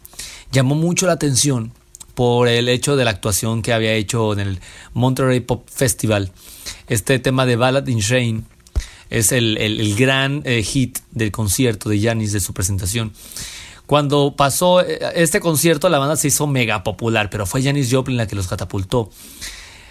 llamó 0.51 0.77
mucho 0.77 1.07
la 1.07 1.13
atención 1.13 1.73
por 2.15 2.49
el 2.49 2.71
hecho 2.71 2.97
de 2.97 3.05
la 3.05 3.11
actuación 3.11 3.61
que 3.61 3.75
había 3.75 3.93
hecho 3.93 4.33
en 4.33 4.41
el 4.41 4.61
Monterey 4.95 5.41
Pop 5.41 5.69
Festival. 5.71 6.33
Este 6.87 7.19
tema 7.19 7.45
de 7.45 7.57
Ballad 7.57 7.87
in 7.87 8.01
Rain 8.09 8.47
es 9.11 9.31
el, 9.33 9.95
gran 9.99 10.41
eh, 10.47 10.63
hit 10.63 11.01
del 11.11 11.31
concierto 11.33 11.91
de 11.91 12.01
Janis 12.01 12.33
de 12.33 12.41
su 12.41 12.55
presentación. 12.55 13.13
Cuando 13.87 14.35
pasó 14.37 14.81
eh, 14.81 14.99
este 15.15 15.41
concierto, 15.41 15.89
la 15.89 15.99
banda 15.99 16.17
se 16.17 16.29
hizo 16.29 16.47
mega 16.47 16.83
popular, 16.83 17.31
pero 17.31 17.47
fue 17.47 17.63
Janis 17.63 17.93
Joplin 17.93 18.17
la 18.17 18.27
que 18.27 18.37
los 18.37 18.49
catapultó. 18.49 19.11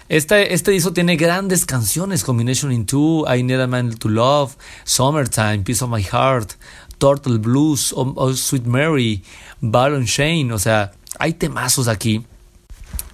Este, 0.08 0.52
este 0.52 0.70
disco 0.70 0.92
tiene 0.92 1.16
grandes 1.16 1.64
canciones, 1.64 2.24
Combination 2.24 2.72
in 2.72 2.84
Two, 2.84 3.24
I 3.26 3.42
Need 3.42 3.60
a 3.60 3.66
Man 3.66 3.96
to 3.96 4.08
Love, 4.08 4.56
Summertime, 4.84 5.60
Piece 5.60 5.82
of 5.82 5.90
My 5.90 6.02
Heart, 6.02 6.52
Turtle 6.98 7.38
Blues, 7.38 7.92
oh, 7.96 8.12
oh 8.16 8.34
Sweet 8.34 8.66
Mary, 8.66 9.22
Baron 9.60 10.04
Shane, 10.04 10.52
o 10.52 10.58
sea, 10.58 10.92
hay 11.18 11.32
temazos 11.32 11.88
aquí. 11.88 12.24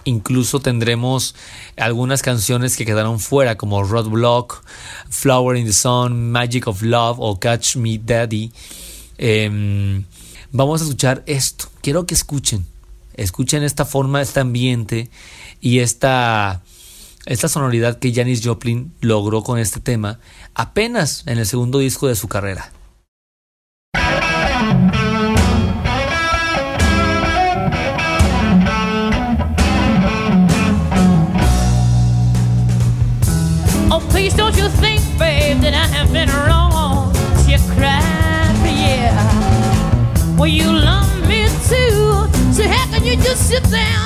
Incluso 0.04 0.60
tendremos 0.60 1.34
algunas 1.76 2.22
canciones 2.22 2.76
que 2.76 2.86
quedaron 2.86 3.20
fuera, 3.20 3.56
como 3.56 3.84
Block, 3.84 4.64
Flower 5.10 5.56
in 5.56 5.66
the 5.66 5.72
Sun, 5.72 6.32
Magic 6.32 6.66
of 6.66 6.82
Love 6.82 7.18
o 7.20 7.38
Catch 7.38 7.76
Me 7.76 7.98
Daddy. 7.98 8.50
Em, 9.18 10.04
Vamos 10.52 10.80
a 10.80 10.84
escuchar 10.84 11.22
esto. 11.26 11.66
Quiero 11.80 12.06
que 12.06 12.14
escuchen. 12.14 12.66
Escuchen 13.14 13.62
esta 13.62 13.84
forma, 13.84 14.20
este 14.20 14.40
ambiente 14.40 15.10
y 15.60 15.78
esta, 15.78 16.62
esta 17.26 17.48
sonoridad 17.48 17.98
que 17.98 18.12
Janis 18.12 18.40
Joplin 18.44 18.92
logró 19.00 19.42
con 19.42 19.58
este 19.58 19.78
tema 19.78 20.18
apenas 20.54 21.22
en 21.26 21.38
el 21.38 21.46
segundo 21.46 21.78
disco 21.78 22.08
de 22.08 22.16
su 22.16 22.28
carrera. 22.28 22.72
You 40.50 40.64
love 40.64 41.28
me 41.28 41.44
too. 41.68 42.26
So 42.52 42.66
how 42.66 42.86
can 42.92 43.04
you 43.04 43.16
just 43.16 43.48
sit 43.48 43.62
there 43.64 43.99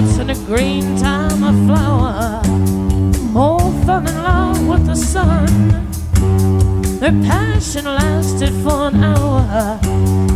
Once 0.00 0.18
in 0.18 0.30
a 0.30 0.34
green 0.46 0.96
time, 0.96 1.42
a 1.42 1.52
flower. 1.66 2.40
Oh, 3.34 3.58
fell 3.84 4.06
in 4.06 4.22
love 4.22 4.64
with 4.68 4.86
the 4.86 4.94
sun. 4.94 5.48
Their 7.00 7.10
passion 7.26 7.84
lasted 7.84 8.52
for 8.62 8.90
an 8.90 9.02
hour, 9.02 9.80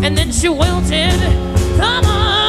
and 0.02 0.18
then 0.18 0.32
she 0.32 0.48
wilted 0.48 1.20
from 1.76 2.02
her 2.02 2.41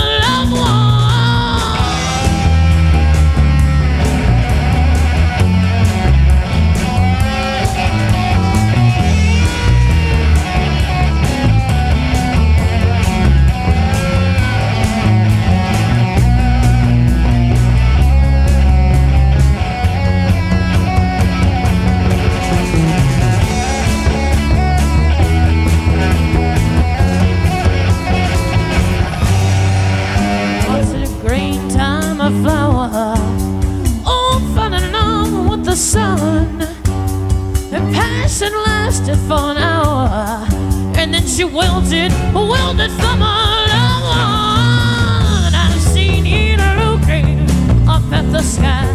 she 41.35 41.43
wilted, 41.43 42.11
wilted 42.31 42.91
from 42.91 43.19
her 43.19 43.67
loved 43.73 44.05
one. 44.05 45.55
I've 45.55 45.81
seen 45.81 46.27
you 46.27 46.57
looking 46.57 47.49
up 47.89 48.03
at 48.13 48.31
the 48.31 48.43
sky, 48.43 48.85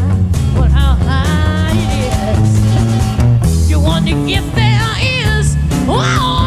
but 0.55 0.71
how 0.71 0.95
high 0.95 1.73
it 1.75 2.39
is. 2.39 3.69
You 3.69 3.81
wonder 3.81 4.13
if 4.15 4.55
there 4.55 4.95
is, 5.01 5.57
oh, 5.89 6.38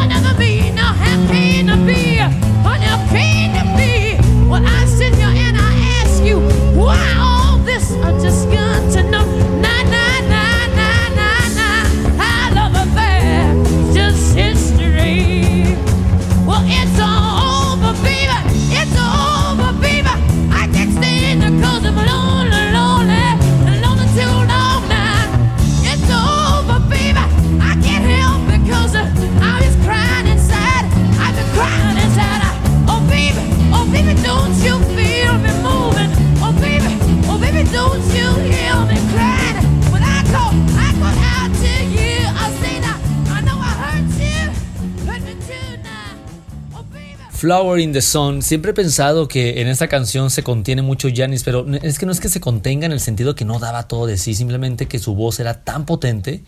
Flower 47.41 47.79
in 47.79 47.91
the 47.91 48.03
Sun. 48.03 48.43
Siempre 48.43 48.69
he 48.69 48.73
pensado 48.75 49.27
que 49.27 49.61
en 49.61 49.67
esta 49.67 49.87
canción 49.87 50.29
se 50.29 50.43
contiene 50.43 50.83
mucho 50.83 51.07
Janis, 51.11 51.43
pero 51.43 51.65
es 51.81 51.97
que 51.97 52.05
no 52.05 52.11
es 52.11 52.19
que 52.19 52.29
se 52.29 52.39
contenga 52.39 52.85
en 52.85 52.91
el 52.91 52.99
sentido 52.99 53.33
que 53.33 53.45
no 53.45 53.57
daba 53.57 53.87
todo 53.87 54.05
de 54.05 54.19
sí, 54.19 54.35
simplemente 54.35 54.87
que 54.87 54.99
su 54.99 55.15
voz 55.15 55.39
era 55.39 55.63
tan 55.63 55.87
potente 55.87 56.43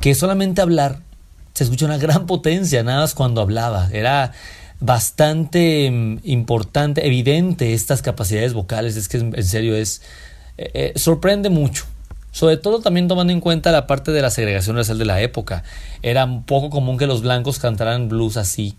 que 0.00 0.14
solamente 0.14 0.62
hablar 0.62 1.00
se 1.52 1.64
escucha 1.64 1.84
una 1.84 1.98
gran 1.98 2.24
potencia, 2.24 2.82
nada 2.82 3.00
más 3.02 3.14
cuando 3.14 3.42
hablaba. 3.42 3.90
Era 3.92 4.32
bastante 4.80 5.90
mm, 5.90 6.20
importante, 6.22 7.06
evidente 7.06 7.74
estas 7.74 8.00
capacidades 8.00 8.54
vocales. 8.54 8.96
Es 8.96 9.08
que 9.10 9.18
en 9.18 9.44
serio 9.44 9.76
es. 9.76 10.00
eh, 10.56 10.70
eh, 10.72 10.92
sorprende 10.96 11.50
mucho. 11.50 11.84
Sobre 12.30 12.56
todo 12.56 12.80
también 12.80 13.06
tomando 13.06 13.34
en 13.34 13.40
cuenta 13.42 13.70
la 13.70 13.86
parte 13.86 14.12
de 14.12 14.22
la 14.22 14.30
segregación 14.30 14.76
racial 14.76 14.96
de 14.96 15.04
la 15.04 15.20
época. 15.20 15.62
Era 16.00 16.24
un 16.24 16.44
poco 16.44 16.70
común 16.70 16.96
que 16.96 17.06
los 17.06 17.20
blancos 17.20 17.58
cantaran 17.58 18.08
blues 18.08 18.38
así. 18.38 18.78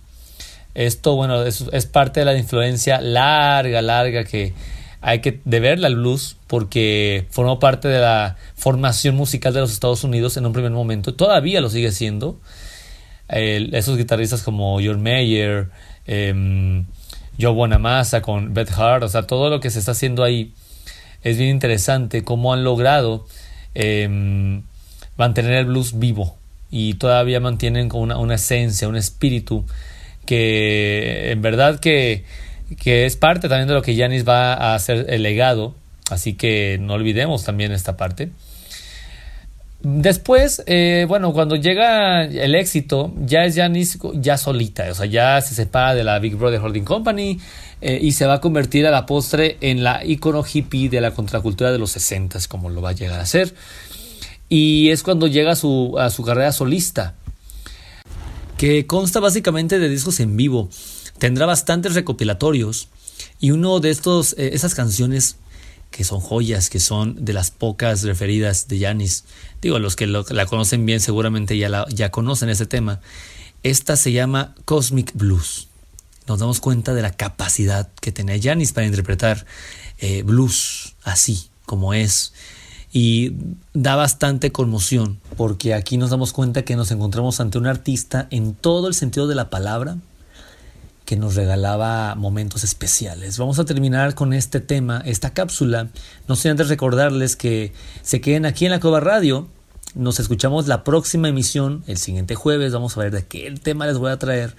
Esto, 0.75 1.15
bueno, 1.15 1.43
es, 1.43 1.65
es 1.71 1.85
parte 1.85 2.21
de 2.21 2.25
la 2.25 2.37
influencia 2.37 2.99
larga, 3.01 3.81
larga 3.81 4.23
que 4.23 4.53
hay 5.05 5.19
que 5.19 5.41
deberle 5.43 5.87
al 5.87 5.97
blues 5.97 6.37
porque 6.47 7.27
formó 7.29 7.59
parte 7.59 7.89
de 7.89 7.99
la 7.99 8.37
formación 8.55 9.15
musical 9.15 9.53
de 9.53 9.59
los 9.59 9.73
Estados 9.73 10.05
Unidos 10.05 10.37
en 10.37 10.45
un 10.45 10.53
primer 10.53 10.71
momento. 10.71 11.13
Todavía 11.13 11.59
lo 11.59 11.69
sigue 11.69 11.91
siendo. 11.91 12.39
Esos 13.27 13.97
guitarristas 13.97 14.43
como 14.43 14.79
John 14.81 15.03
Mayer, 15.03 15.67
em, 16.07 16.85
Joe 17.39 17.51
Bonamassa 17.51 18.21
con 18.21 18.53
Beth 18.53 18.71
Hart, 18.71 19.03
o 19.03 19.09
sea, 19.09 19.23
todo 19.23 19.49
lo 19.49 19.59
que 19.59 19.71
se 19.71 19.79
está 19.79 19.91
haciendo 19.91 20.23
ahí 20.23 20.53
es 21.21 21.37
bien 21.37 21.49
interesante 21.49 22.23
cómo 22.23 22.53
han 22.53 22.63
logrado 22.63 23.25
em, 23.75 24.61
mantener 25.17 25.53
el 25.53 25.65
blues 25.65 25.99
vivo 25.99 26.37
y 26.71 26.93
todavía 26.93 27.41
mantienen 27.41 27.89
una, 27.93 28.17
una 28.17 28.35
esencia, 28.35 28.87
un 28.87 28.95
espíritu 28.95 29.65
que 30.25 31.31
en 31.31 31.41
verdad 31.41 31.79
que, 31.79 32.23
que 32.81 33.05
es 33.05 33.15
parte 33.15 33.49
también 33.49 33.67
de 33.67 33.73
lo 33.73 33.81
que 33.81 33.95
Janis 33.95 34.27
va 34.27 34.53
a 34.53 34.75
hacer 34.75 35.05
el 35.09 35.23
legado, 35.23 35.75
así 36.09 36.33
que 36.33 36.77
no 36.81 36.93
olvidemos 36.93 37.43
también 37.43 37.71
esta 37.71 37.97
parte. 37.97 38.29
Después, 39.85 40.63
eh, 40.65 41.05
bueno, 41.09 41.33
cuando 41.33 41.57
llega 41.57 42.23
el 42.23 42.55
éxito, 42.55 43.13
ya 43.19 43.43
es 43.43 43.57
Janis 43.57 43.99
ya 44.13 44.37
solita, 44.37 44.89
o 44.89 44.95
sea, 44.95 45.07
ya 45.07 45.41
se 45.41 45.53
separa 45.55 45.93
de 45.93 46.05
la 46.05 46.19
Big 46.19 46.37
Brother 46.37 46.61
Holding 46.61 46.85
Company 46.85 47.37
eh, 47.81 47.99
y 48.01 48.13
se 48.13 48.25
va 48.25 48.35
a 48.35 48.39
convertir 48.39 48.87
a 48.87 48.91
la 48.91 49.05
postre 49.05 49.57
en 49.59 49.83
la 49.83 50.05
icono 50.05 50.45
hippie 50.45 50.87
de 50.87 51.01
la 51.01 51.11
contracultura 51.11 51.69
de 51.73 51.79
los 51.79 51.91
60 51.91 52.39
como 52.47 52.69
lo 52.69 52.81
va 52.81 52.91
a 52.91 52.93
llegar 52.93 53.19
a 53.19 53.25
ser. 53.25 53.53
Y 54.47 54.89
es 54.89 55.03
cuando 55.03 55.27
llega 55.27 55.53
su, 55.57 55.97
a 55.99 56.09
su 56.09 56.23
carrera 56.23 56.53
solista, 56.53 57.15
que 58.63 58.87
consta 58.87 59.19
básicamente 59.19 59.77
de 59.77 59.89
discos 59.89 60.21
en 60.21 60.37
vivo. 60.37 60.69
Tendrá 61.17 61.45
bastantes 61.45 61.95
recopilatorios 61.95 62.87
y 63.41 63.51
uno 63.51 63.81
de 63.81 63.89
estos, 63.89 64.37
eh, 64.37 64.51
esas 64.53 64.73
canciones 64.73 65.35
que 65.91 66.05
son 66.05 66.21
joyas, 66.21 66.69
que 66.69 66.79
son 66.79 67.25
de 67.25 67.33
las 67.33 67.51
pocas 67.51 68.03
referidas 68.03 68.69
de 68.69 68.79
Janis. 68.79 69.25
Digo, 69.61 69.79
los 69.79 69.97
que 69.97 70.07
la 70.07 70.45
conocen 70.45 70.85
bien 70.85 71.01
seguramente 71.01 71.57
ya, 71.57 71.85
ya 71.89 72.09
conocen 72.09 72.47
ese 72.47 72.65
tema. 72.65 73.01
Esta 73.63 73.97
se 73.97 74.13
llama 74.13 74.55
Cosmic 74.63 75.11
Blues. 75.13 75.67
Nos 76.25 76.39
damos 76.39 76.61
cuenta 76.61 76.93
de 76.93 77.01
la 77.01 77.11
capacidad 77.11 77.91
que 77.99 78.13
tenía 78.13 78.39
Janis 78.41 78.71
para 78.71 78.87
interpretar 78.87 79.45
eh, 79.97 80.23
blues 80.23 80.95
así 81.03 81.49
como 81.65 81.93
es. 81.93 82.31
Y 82.95 83.33
da 83.73 83.95
bastante 83.95 84.51
conmoción, 84.51 85.19
porque 85.35 85.73
aquí 85.73 85.97
nos 85.97 86.11
damos 86.11 86.31
cuenta 86.31 86.61
que 86.61 86.75
nos 86.75 86.91
encontramos 86.91 87.39
ante 87.39 87.57
un 87.57 87.65
artista 87.65 88.27
en 88.29 88.53
todo 88.53 88.87
el 88.87 88.93
sentido 88.93 89.27
de 89.27 89.33
la 89.33 89.49
palabra, 89.49 89.97
que 91.05 91.17
nos 91.17 91.35
regalaba 91.35 92.13
momentos 92.13 92.63
especiales. 92.63 93.39
Vamos 93.39 93.57
a 93.57 93.65
terminar 93.65 94.13
con 94.13 94.31
este 94.31 94.59
tema, 94.59 95.01
esta 95.05 95.33
cápsula. 95.33 95.89
No 96.27 96.35
sé 96.35 96.49
antes 96.49 96.69
recordarles 96.69 97.35
que 97.35 97.73
se 98.03 98.21
queden 98.21 98.45
aquí 98.45 98.65
en 98.65 98.71
la 98.71 98.79
Cueva 98.79 98.99
Radio. 98.99 99.47
Nos 99.95 100.19
escuchamos 100.19 100.67
la 100.67 100.83
próxima 100.83 101.27
emisión, 101.27 101.83
el 101.87 101.97
siguiente 101.97 102.35
jueves. 102.35 102.73
Vamos 102.73 102.95
a 102.95 103.01
ver 103.01 103.11
de 103.11 103.25
qué 103.25 103.51
tema 103.61 103.87
les 103.87 103.97
voy 103.97 104.11
a 104.11 104.19
traer. 104.19 104.55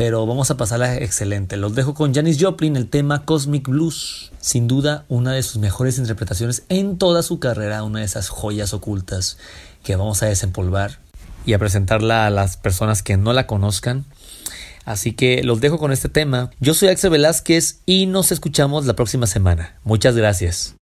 Pero 0.00 0.24
vamos 0.24 0.50
a 0.50 0.56
pasarla 0.56 0.96
excelente. 0.96 1.58
Los 1.58 1.74
dejo 1.74 1.92
con 1.92 2.14
Janis 2.14 2.38
Joplin, 2.40 2.74
el 2.74 2.88
tema 2.88 3.26
Cosmic 3.26 3.68
Blues. 3.68 4.32
Sin 4.40 4.66
duda, 4.66 5.04
una 5.10 5.34
de 5.34 5.42
sus 5.42 5.58
mejores 5.58 5.98
interpretaciones 5.98 6.62
en 6.70 6.96
toda 6.96 7.22
su 7.22 7.38
carrera, 7.38 7.82
una 7.82 7.98
de 7.98 8.06
esas 8.06 8.30
joyas 8.30 8.72
ocultas 8.72 9.36
que 9.84 9.96
vamos 9.96 10.22
a 10.22 10.26
desempolvar 10.26 11.00
y 11.44 11.52
a 11.52 11.58
presentarla 11.58 12.24
a 12.24 12.30
las 12.30 12.56
personas 12.56 13.02
que 13.02 13.18
no 13.18 13.34
la 13.34 13.46
conozcan. 13.46 14.06
Así 14.86 15.12
que 15.12 15.42
los 15.42 15.60
dejo 15.60 15.76
con 15.76 15.92
este 15.92 16.08
tema. 16.08 16.50
Yo 16.60 16.72
soy 16.72 16.88
Axel 16.88 17.10
Velázquez 17.10 17.82
y 17.84 18.06
nos 18.06 18.32
escuchamos 18.32 18.86
la 18.86 18.96
próxima 18.96 19.26
semana. 19.26 19.78
Muchas 19.84 20.16
gracias. 20.16 20.79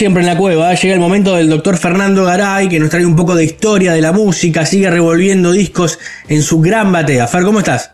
siempre 0.00 0.22
en 0.22 0.28
la 0.28 0.36
cueva, 0.38 0.72
llega 0.72 0.94
el 0.94 1.00
momento 1.00 1.36
del 1.36 1.50
doctor 1.50 1.76
Fernando 1.76 2.24
Garay, 2.24 2.70
que 2.70 2.80
nos 2.80 2.88
trae 2.88 3.04
un 3.04 3.14
poco 3.14 3.34
de 3.34 3.44
historia 3.44 3.92
de 3.92 4.00
la 4.00 4.12
música, 4.12 4.64
sigue 4.64 4.88
revolviendo 4.88 5.52
discos 5.52 5.98
en 6.26 6.40
su 6.40 6.58
gran 6.58 6.90
batea. 6.90 7.26
Fer, 7.26 7.42
¿cómo 7.42 7.58
estás? 7.58 7.92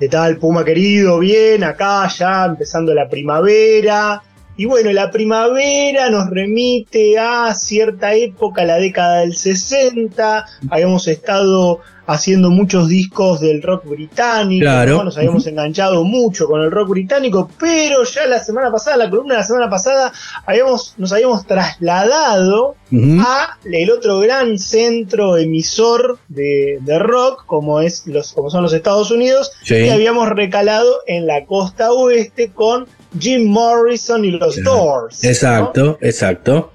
¿Qué 0.00 0.08
tal, 0.08 0.38
Puma 0.38 0.64
querido? 0.64 1.18
Bien, 1.18 1.64
acá 1.64 2.08
ya 2.08 2.46
empezando 2.46 2.94
la 2.94 3.10
primavera, 3.10 4.22
y 4.62 4.64
bueno, 4.66 4.92
la 4.92 5.10
primavera 5.10 6.08
nos 6.08 6.30
remite 6.30 7.18
a 7.18 7.52
cierta 7.52 8.14
época, 8.14 8.64
la 8.64 8.76
década 8.76 9.18
del 9.22 9.34
60. 9.34 10.46
Habíamos 10.70 11.08
estado 11.08 11.80
haciendo 12.06 12.48
muchos 12.50 12.86
discos 12.88 13.40
del 13.40 13.60
rock 13.60 13.86
británico, 13.86 14.62
Claro. 14.62 14.98
¿no? 14.98 15.04
nos 15.04 15.18
habíamos 15.18 15.44
enganchado 15.48 16.04
mucho 16.04 16.46
con 16.46 16.60
el 16.60 16.70
rock 16.70 16.90
británico, 16.90 17.50
pero 17.58 18.04
ya 18.04 18.26
la 18.28 18.38
semana 18.38 18.70
pasada, 18.70 18.96
la 18.98 19.10
columna 19.10 19.34
de 19.34 19.40
la 19.40 19.46
semana 19.46 19.68
pasada, 19.68 20.12
habíamos, 20.46 20.94
nos 20.96 21.12
habíamos 21.12 21.44
trasladado 21.44 22.76
Ujú. 22.92 23.20
a 23.20 23.58
el 23.64 23.90
otro 23.90 24.20
gran 24.20 24.58
centro 24.58 25.38
emisor 25.38 26.18
de, 26.28 26.78
de 26.82 26.98
rock, 27.00 27.46
como, 27.46 27.80
es 27.80 28.06
los, 28.06 28.32
como 28.32 28.48
son 28.48 28.62
los 28.62 28.72
Estados 28.72 29.10
Unidos, 29.10 29.50
Sí. 29.64 29.74
y 29.74 29.88
habíamos 29.88 30.28
recalado 30.28 31.00
en 31.08 31.26
la 31.26 31.46
costa 31.46 31.90
oeste 31.92 32.52
con 32.52 32.86
Jim 33.18 33.44
Morrison 33.46 34.24
y 34.24 34.30
los 34.32 34.56
Claro. 34.56 34.70
Doors. 34.76 35.22
¿no? 35.22 35.28
Exacto, 35.30 35.98
exacto. 36.00 36.72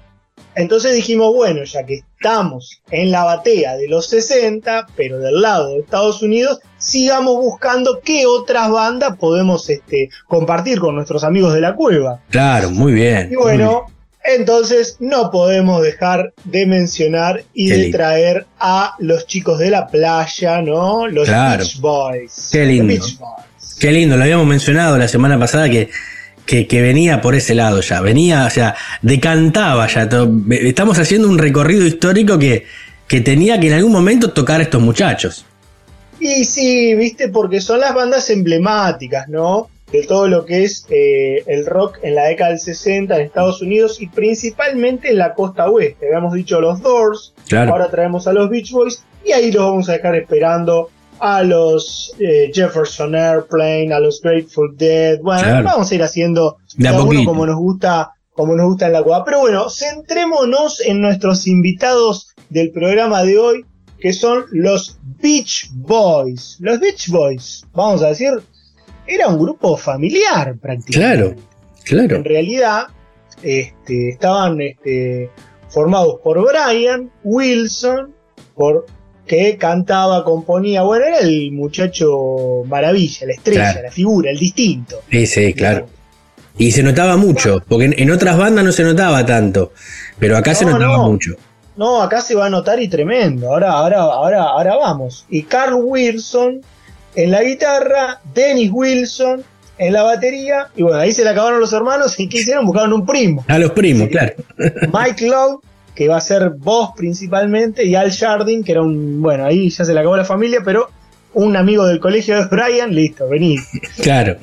Entonces 0.54 0.94
dijimos, 0.96 1.32
bueno, 1.34 1.62
ya 1.62 1.86
que 1.86 1.94
estamos 2.16 2.80
en 2.90 3.12
la 3.12 3.22
batea 3.22 3.76
de 3.76 3.86
los 3.86 4.08
60, 4.08 4.88
pero 4.96 5.20
del 5.20 5.40
lado 5.40 5.68
de 5.68 5.78
Estados 5.78 6.20
Unidos, 6.20 6.58
sigamos 6.78 7.36
buscando 7.36 8.00
qué 8.04 8.26
otras 8.26 8.68
bandas 8.68 9.16
podemos 9.18 9.70
este, 9.70 10.10
compartir 10.26 10.80
con 10.80 10.96
nuestros 10.96 11.22
amigos 11.22 11.54
de 11.54 11.60
la 11.60 11.76
cueva. 11.76 12.20
Claro, 12.30 12.70
muy 12.70 12.92
bien. 12.92 13.28
Y 13.30 13.36
bueno, 13.36 13.84
entonces 14.24 14.96
no 14.98 15.30
podemos 15.30 15.80
dejar 15.80 16.32
de 16.42 16.66
mencionar 16.66 17.44
y 17.54 17.68
Qué 17.68 17.74
de 17.74 17.82
lindo. 17.82 17.96
traer 17.98 18.46
a 18.58 18.94
los 18.98 19.28
chicos 19.28 19.60
de 19.60 19.70
la 19.70 19.86
playa, 19.86 20.60
¿no? 20.60 21.06
Los 21.06 21.28
Claro. 21.28 21.58
Beach 21.62 21.80
Boys. 21.80 22.48
Qué 22.50 22.64
lindo. 22.66 22.86
Beach 22.94 23.16
Boys. 23.18 23.74
Qué 23.78 23.92
lindo, 23.92 24.16
lo 24.16 24.24
habíamos 24.24 24.46
mencionado 24.46 24.98
la 24.98 25.06
semana 25.06 25.38
pasada 25.38 25.70
que, 25.70 25.88
que, 26.48 26.66
que 26.66 26.80
venía 26.82 27.20
por 27.20 27.34
ese 27.34 27.54
lado 27.54 27.80
ya, 27.82 28.00
venía, 28.00 28.46
o 28.46 28.50
sea, 28.50 28.74
decantaba 29.02 29.86
ya. 29.86 30.08
to- 30.08 30.30
Estamos 30.50 30.98
haciendo 30.98 31.28
un 31.28 31.36
recorrido 31.38 31.86
histórico 31.86 32.38
que, 32.38 32.64
que 33.06 33.20
tenía 33.20 33.60
que 33.60 33.66
en 33.68 33.74
algún 33.74 33.92
momento 33.92 34.30
tocar 34.32 34.60
a 34.60 34.62
estos 34.64 34.80
muchachos. 34.82 35.44
Y 36.18 36.44
sí, 36.44 36.94
viste, 36.94 37.28
porque 37.28 37.60
son 37.60 37.80
las 37.80 37.94
bandas 37.94 38.28
emblemáticas, 38.30 39.28
¿no? 39.28 39.68
De 39.92 40.02
todo 40.06 40.26
lo 40.28 40.44
que 40.44 40.64
es 40.64 40.84
eh, 40.90 41.44
el 41.46 41.64
rock 41.66 41.98
en 42.02 42.14
la 42.14 42.24
década 42.24 42.50
del 42.50 42.58
60 42.58 43.14
en 43.16 43.22
Estados 43.26 43.62
Unidos 43.62 44.00
y 44.00 44.06
principalmente 44.06 45.10
en 45.10 45.18
la 45.18 45.34
costa 45.34 45.68
oeste. 45.70 46.06
Habíamos 46.06 46.32
dicho 46.34 46.60
los 46.60 46.80
Doors, 46.82 47.34
Claro. 47.48 47.72
ahora 47.72 47.88
traemos 47.90 48.26
a 48.26 48.32
los 48.32 48.50
Beach 48.50 48.70
Boys 48.72 49.02
y 49.24 49.32
ahí 49.32 49.52
los 49.52 49.64
vamos 49.64 49.88
a 49.88 49.92
dejar 49.92 50.16
esperando 50.16 50.90
a 51.20 51.42
los 51.42 52.14
eh, 52.18 52.50
Jefferson 52.52 53.14
Airplane, 53.14 53.92
a 53.92 54.00
los 54.00 54.20
Grateful 54.20 54.76
Dead. 54.76 55.18
Bueno, 55.20 55.42
Claro. 55.42 55.64
vamos 55.64 55.90
a 55.90 55.94
ir 55.94 56.02
haciendo 56.02 56.56
De 56.76 56.88
a 56.88 57.00
uno 57.00 57.24
como 57.24 57.46
nos 57.46 57.56
gusta, 57.56 58.10
como 58.32 58.54
nos 58.54 58.66
gusta 58.66 58.86
en 58.86 58.92
la 58.92 59.02
cueva. 59.02 59.24
Pero 59.24 59.40
bueno, 59.40 59.68
centrémonos 59.70 60.80
en 60.80 61.00
nuestros 61.00 61.46
invitados 61.46 62.34
del 62.48 62.70
programa 62.70 63.22
de 63.24 63.38
hoy, 63.38 63.64
que 63.98 64.12
son 64.12 64.44
los 64.52 64.98
Beach 65.20 65.68
Boys. 65.72 66.56
Los 66.60 66.78
Beach 66.80 67.08
Boys, 67.08 67.64
vamos 67.72 68.02
a 68.02 68.08
decir, 68.08 68.30
era 69.06 69.28
un 69.28 69.38
grupo 69.38 69.76
familiar 69.76 70.56
prácticamente. 70.58 70.92
Claro, 70.92 71.34
claro. 71.84 72.16
En 72.16 72.24
realidad, 72.24 72.86
este, 73.42 74.10
estaban 74.10 74.60
este, 74.60 75.30
formados 75.68 76.20
por 76.22 76.38
Brian 76.44 77.10
Wilson, 77.24 78.14
por 78.54 78.86
que 79.28 79.56
cantaba, 79.56 80.24
componía, 80.24 80.82
bueno, 80.82 81.04
era 81.06 81.18
el 81.20 81.52
muchacho 81.52 82.64
maravilla, 82.66 83.26
la 83.28 83.32
estrella, 83.34 83.60
Claro. 83.72 83.82
la 83.84 83.90
figura, 83.92 84.30
el 84.32 84.38
distinto. 84.38 85.02
Sí, 85.10 85.26
sí, 85.26 85.54
claro. 85.54 85.86
Y 86.56 86.72
se 86.72 86.82
notaba 86.82 87.16
mucho, 87.16 87.62
porque 87.68 87.84
en, 87.84 87.94
en 87.96 88.10
otras 88.10 88.36
bandas 88.36 88.64
no 88.64 88.72
se 88.72 88.82
notaba 88.82 89.24
tanto, 89.24 89.72
pero 90.18 90.36
acá 90.36 90.54
se 90.56 90.64
No, 90.64 90.72
notaba 90.72 90.96
no. 90.96 91.10
mucho. 91.12 91.34
No, 91.76 92.02
acá 92.02 92.20
se 92.20 92.34
va 92.34 92.46
a 92.46 92.50
notar 92.50 92.82
y 92.82 92.88
tremendo. 92.88 93.48
Ahora, 93.52 93.70
ahora, 93.70 93.98
ahora, 94.00 94.42
ahora 94.42 94.74
vamos. 94.76 95.24
Y 95.30 95.44
Carl 95.44 95.74
Wilson 95.80 96.60
en 97.14 97.30
la 97.30 97.44
guitarra, 97.44 98.18
Dennis 98.34 98.70
Wilson 98.72 99.44
en 99.78 99.92
la 99.92 100.02
batería. 100.02 100.66
Y 100.74 100.82
bueno, 100.82 100.98
ahí 100.98 101.12
se 101.12 101.22
le 101.22 101.30
acabaron 101.30 101.60
los 101.60 101.72
hermanos. 101.72 102.18
¿Y 102.18 102.28
qué 102.28 102.38
hicieron? 102.38 102.66
Buscaron 102.66 102.92
un 102.92 103.06
primo. 103.06 103.44
A 103.46 103.58
los 103.60 103.70
primos, 103.70 104.08
claro. 104.08 104.32
Mike 104.92 105.28
Love, 105.28 105.60
que 105.98 106.06
va 106.06 106.18
a 106.18 106.20
ser 106.20 106.50
voz 106.50 106.90
principalmente, 106.96 107.84
y 107.84 107.96
Al 107.96 108.12
Jardin, 108.12 108.62
que 108.62 108.70
era 108.70 108.82
un. 108.82 109.20
Bueno, 109.20 109.44
ahí 109.46 109.68
ya 109.68 109.84
se 109.84 109.92
le 109.92 109.98
acabó 109.98 110.16
la 110.16 110.24
familia, 110.24 110.60
pero 110.64 110.88
un 111.34 111.56
amigo 111.56 111.84
del 111.86 111.98
colegio 111.98 112.36
de 112.36 112.46
Brian, 112.46 112.94
listo, 112.94 113.28
vení. 113.28 113.56
Claro. 114.00 114.36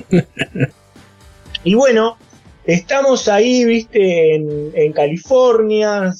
Y 1.64 1.72
bueno, 1.74 2.18
estamos 2.66 3.26
ahí, 3.28 3.64
viste, 3.64 4.34
en, 4.34 4.70
en 4.74 4.92
California, 4.92 6.12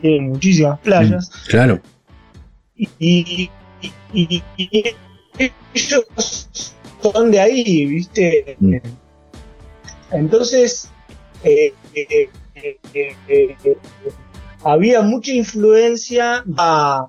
tiene 0.00 0.20
muchísimas 0.22 0.80
playas, 0.80 1.30
Claro. 1.48 1.80
y, 2.74 2.88
y- 2.98 3.50
y- 4.14 4.42
y 4.56 4.84
ellos 5.74 6.48
son 7.02 7.30
de 7.30 7.40
ahí, 7.40 7.84
viste. 7.84 8.56
Mm. 8.58 8.76
Entonces, 10.12 10.90
eh, 11.44 11.72
eh, 11.94 12.28
eh, 12.54 12.78
eh, 12.94 13.16
eh, 13.28 13.78
había 14.64 15.02
mucha 15.02 15.32
influencia 15.32 16.44
a... 16.56 17.06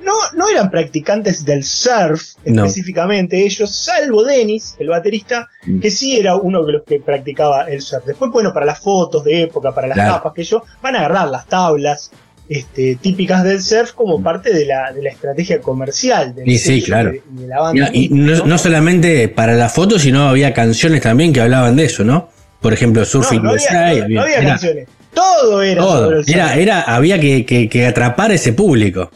No, 0.00 0.12
no 0.36 0.48
eran 0.48 0.70
practicantes 0.70 1.44
del 1.44 1.64
surf 1.64 2.34
No. 2.44 2.64
específicamente 2.64 3.44
ellos, 3.44 3.74
salvo 3.74 4.22
Dennis, 4.22 4.76
el 4.78 4.88
baterista, 4.88 5.48
Mm. 5.66 5.80
que 5.80 5.90
sí 5.90 6.16
era 6.16 6.36
uno 6.36 6.64
de 6.64 6.72
los 6.74 6.82
que 6.84 7.00
practicaba 7.00 7.64
el 7.68 7.82
surf. 7.82 8.04
Después, 8.06 8.30
bueno, 8.30 8.52
para 8.54 8.64
las 8.64 8.78
fotos 8.78 9.24
de 9.24 9.42
época, 9.42 9.74
para 9.74 9.88
las 9.88 9.96
Claro. 9.96 10.14
capas 10.14 10.32
que 10.34 10.44
yo, 10.44 10.62
van 10.80 10.94
a 10.94 11.00
agarrar 11.00 11.28
las 11.28 11.46
tablas 11.46 12.12
este, 12.48 12.96
típicas 12.96 13.44
del 13.44 13.60
surf 13.62 13.92
como 13.92 14.22
parte 14.22 14.52
de 14.54 14.64
la, 14.64 14.92
de 14.92 15.02
la 15.02 15.10
estrategia 15.10 15.60
comercial 15.60 16.34
del 16.34 16.46
Mm. 16.46 16.50
Y 16.50 16.58
sí, 16.58 16.82
claro. 16.82 17.10
de, 17.12 17.22
de 17.28 17.46
la 17.46 17.60
banda. 17.60 17.90
Y 17.92 18.08
no, 18.08 18.36
¿no? 18.36 18.46
no 18.46 18.58
solamente 18.58 19.28
para 19.28 19.54
la 19.54 19.68
foto, 19.68 19.98
sino 19.98 20.28
había 20.28 20.52
canciones 20.54 21.02
también 21.02 21.32
que 21.32 21.40
hablaban 21.40 21.76
de 21.76 21.84
eso, 21.84 22.04
¿no? 22.04 22.28
Por 22.60 22.72
ejemplo, 22.72 23.04
Surfing 23.04 23.42
no, 23.42 23.50
no 23.50 23.50
había, 23.52 23.70
no- 23.72 23.78
había- 23.86 24.08
no 24.08 24.20
había 24.22 24.38
era 24.38 24.48
canciones. 24.48 24.88
Todo 25.14 25.62
era 25.62 25.80
todo. 25.82 26.04
sobre 26.04 26.18
el 26.18 26.24
surf. 26.24 26.36
Era, 26.36 26.54
era, 26.56 26.80
había 26.82 27.20
que, 27.20 27.44
que- 27.44 27.68
que 27.68 27.86
atrapar 27.86 28.30
a 28.30 28.34
ese 28.34 28.52
público. 28.52 29.10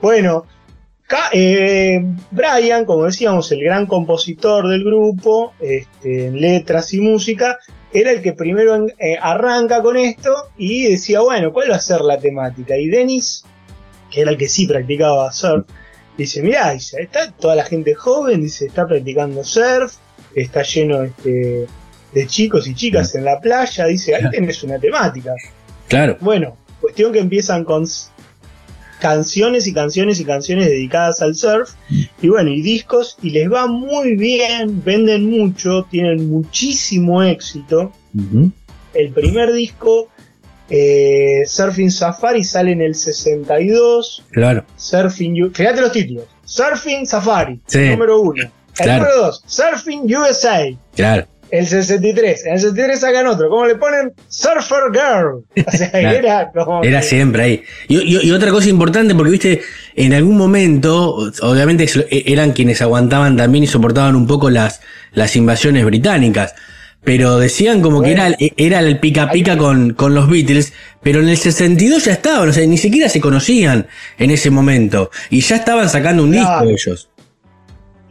Bueno, 0.00 0.46
eh, 1.32 2.04
Brian, 2.30 2.84
como 2.84 3.04
decíamos, 3.04 3.50
el 3.52 3.62
gran 3.62 3.86
compositor 3.86 4.68
del 4.68 4.84
grupo, 4.84 5.52
este, 5.60 6.26
en 6.26 6.40
letras 6.40 6.92
y 6.94 7.00
música, 7.00 7.58
era 7.94 8.10
el 8.10 8.20
que 8.20 8.32
primero 8.32 8.86
eh, 8.98 9.16
arranca 9.20 9.80
con 9.80 9.96
esto 9.96 10.34
y 10.58 10.88
decía, 10.88 11.20
bueno, 11.20 11.52
¿cuál 11.52 11.70
va 11.70 11.76
a 11.76 11.80
ser 11.80 12.00
la 12.00 12.18
temática? 12.18 12.76
Y 12.76 12.88
Dennis, 12.88 13.44
que 14.10 14.22
era 14.22 14.32
el 14.32 14.36
que 14.36 14.48
sí 14.48 14.66
practicaba 14.66 15.32
surf, 15.32 15.64
dice, 16.18 16.42
mirá, 16.42 16.72
dice, 16.72 17.00
está 17.00 17.30
toda 17.30 17.54
la 17.54 17.64
gente 17.64 17.94
joven, 17.94 18.42
dice, 18.42 18.66
está 18.66 18.84
practicando 18.86 19.44
surf, 19.44 19.94
está 20.34 20.62
lleno 20.62 21.04
este, 21.04 21.66
de 22.12 22.26
chicos 22.26 22.66
y 22.66 22.74
chicas 22.74 23.14
en 23.14 23.24
la 23.24 23.38
playa, 23.40 23.86
dice, 23.86 24.16
ahí 24.16 24.28
tenés 24.28 24.60
una 24.64 24.80
temática. 24.80 25.32
Claro. 25.86 26.16
Bueno, 26.20 26.56
cuestión 26.80 27.12
que 27.12 27.20
empiezan 27.20 27.62
con 27.62 27.86
canciones 29.00 29.66
y 29.66 29.72
canciones 29.74 30.20
y 30.20 30.24
canciones 30.24 30.66
dedicadas 30.66 31.20
al 31.22 31.34
surf 31.34 31.72
y 32.22 32.28
bueno, 32.28 32.50
y 32.50 32.62
discos 32.62 33.16
y 33.22 33.30
les 33.30 33.50
va 33.52 33.66
muy 33.66 34.16
bien, 34.16 34.82
venden 34.84 35.28
mucho, 35.30 35.86
tienen 35.90 36.28
muchísimo 36.30 37.22
éxito. 37.22 37.92
El 38.94 39.10
primer 39.12 39.52
disco, 39.52 40.08
eh, 40.70 41.42
Surfing 41.46 41.90
Safari, 41.90 42.44
sale 42.44 42.72
en 42.72 42.80
el 42.82 42.94
62. 42.94 44.22
Claro. 44.30 44.64
Surfing, 44.76 45.52
fíjate 45.52 45.80
los 45.80 45.92
títulos. 45.92 46.24
Surfing 46.44 47.06
Safari, 47.06 47.60
Sí. 47.66 47.90
número 47.90 48.20
uno. 48.20 48.42
El 48.42 48.50
Claro. 48.84 49.04
número 49.04 49.20
dos, 49.26 49.42
Surfing 49.46 50.02
USA. 50.16 50.64
Claro. 50.94 51.26
El 51.50 51.66
63. 51.66 52.46
En 52.46 52.52
el 52.54 52.58
63 52.60 53.00
sacan 53.00 53.26
otro. 53.26 53.48
¿Cómo 53.48 53.66
le 53.66 53.76
ponen? 53.76 54.12
Surfer 54.28 54.84
Girl. 54.92 55.44
O 55.66 55.70
sea, 55.76 55.90
Claro. 55.90 56.18
era 56.18 56.50
como. 56.52 56.82
Era 56.84 57.00
que- 57.00 57.06
siempre 57.06 57.42
ahí. 57.42 57.62
Y, 57.88 57.98
y- 58.16 58.26
y 58.26 58.30
otra 58.32 58.50
cosa 58.50 58.68
importante, 58.68 59.14
porque 59.14 59.30
viste, 59.30 59.60
en 59.94 60.12
algún 60.14 60.36
momento, 60.36 61.30
obviamente 61.42 61.84
es- 61.84 62.04
eran 62.10 62.52
quienes 62.52 62.82
aguantaban 62.82 63.36
también 63.36 63.64
y 63.64 63.66
soportaban 63.66 64.16
un 64.16 64.26
poco 64.26 64.50
las, 64.50 64.80
las 65.12 65.36
invasiones 65.36 65.84
británicas. 65.84 66.54
Pero 67.04 67.38
decían 67.38 67.82
como 67.82 68.00
que 68.02 68.12
era, 68.12 68.34
era 68.56 68.80
el 68.80 68.98
pica 68.98 69.30
pica 69.30 69.58
con, 69.58 69.92
con 69.92 70.14
los 70.14 70.26
Beatles, 70.26 70.72
pero 71.02 71.20
en 71.20 71.28
el 71.28 71.36
62 71.36 72.06
ya 72.06 72.12
estaban, 72.12 72.48
o 72.48 72.52
sea, 72.52 72.66
ni 72.66 72.78
siquiera 72.78 73.10
se 73.10 73.20
conocían 73.20 73.86
en 74.18 74.30
ese 74.30 74.48
momento. 74.48 75.10
Y 75.28 75.40
ya 75.42 75.56
estaban 75.56 75.90
sacando 75.90 76.22
un 76.24 76.32
Claro. 76.32 76.66
disco 76.66 76.90
ellos. 76.90 77.10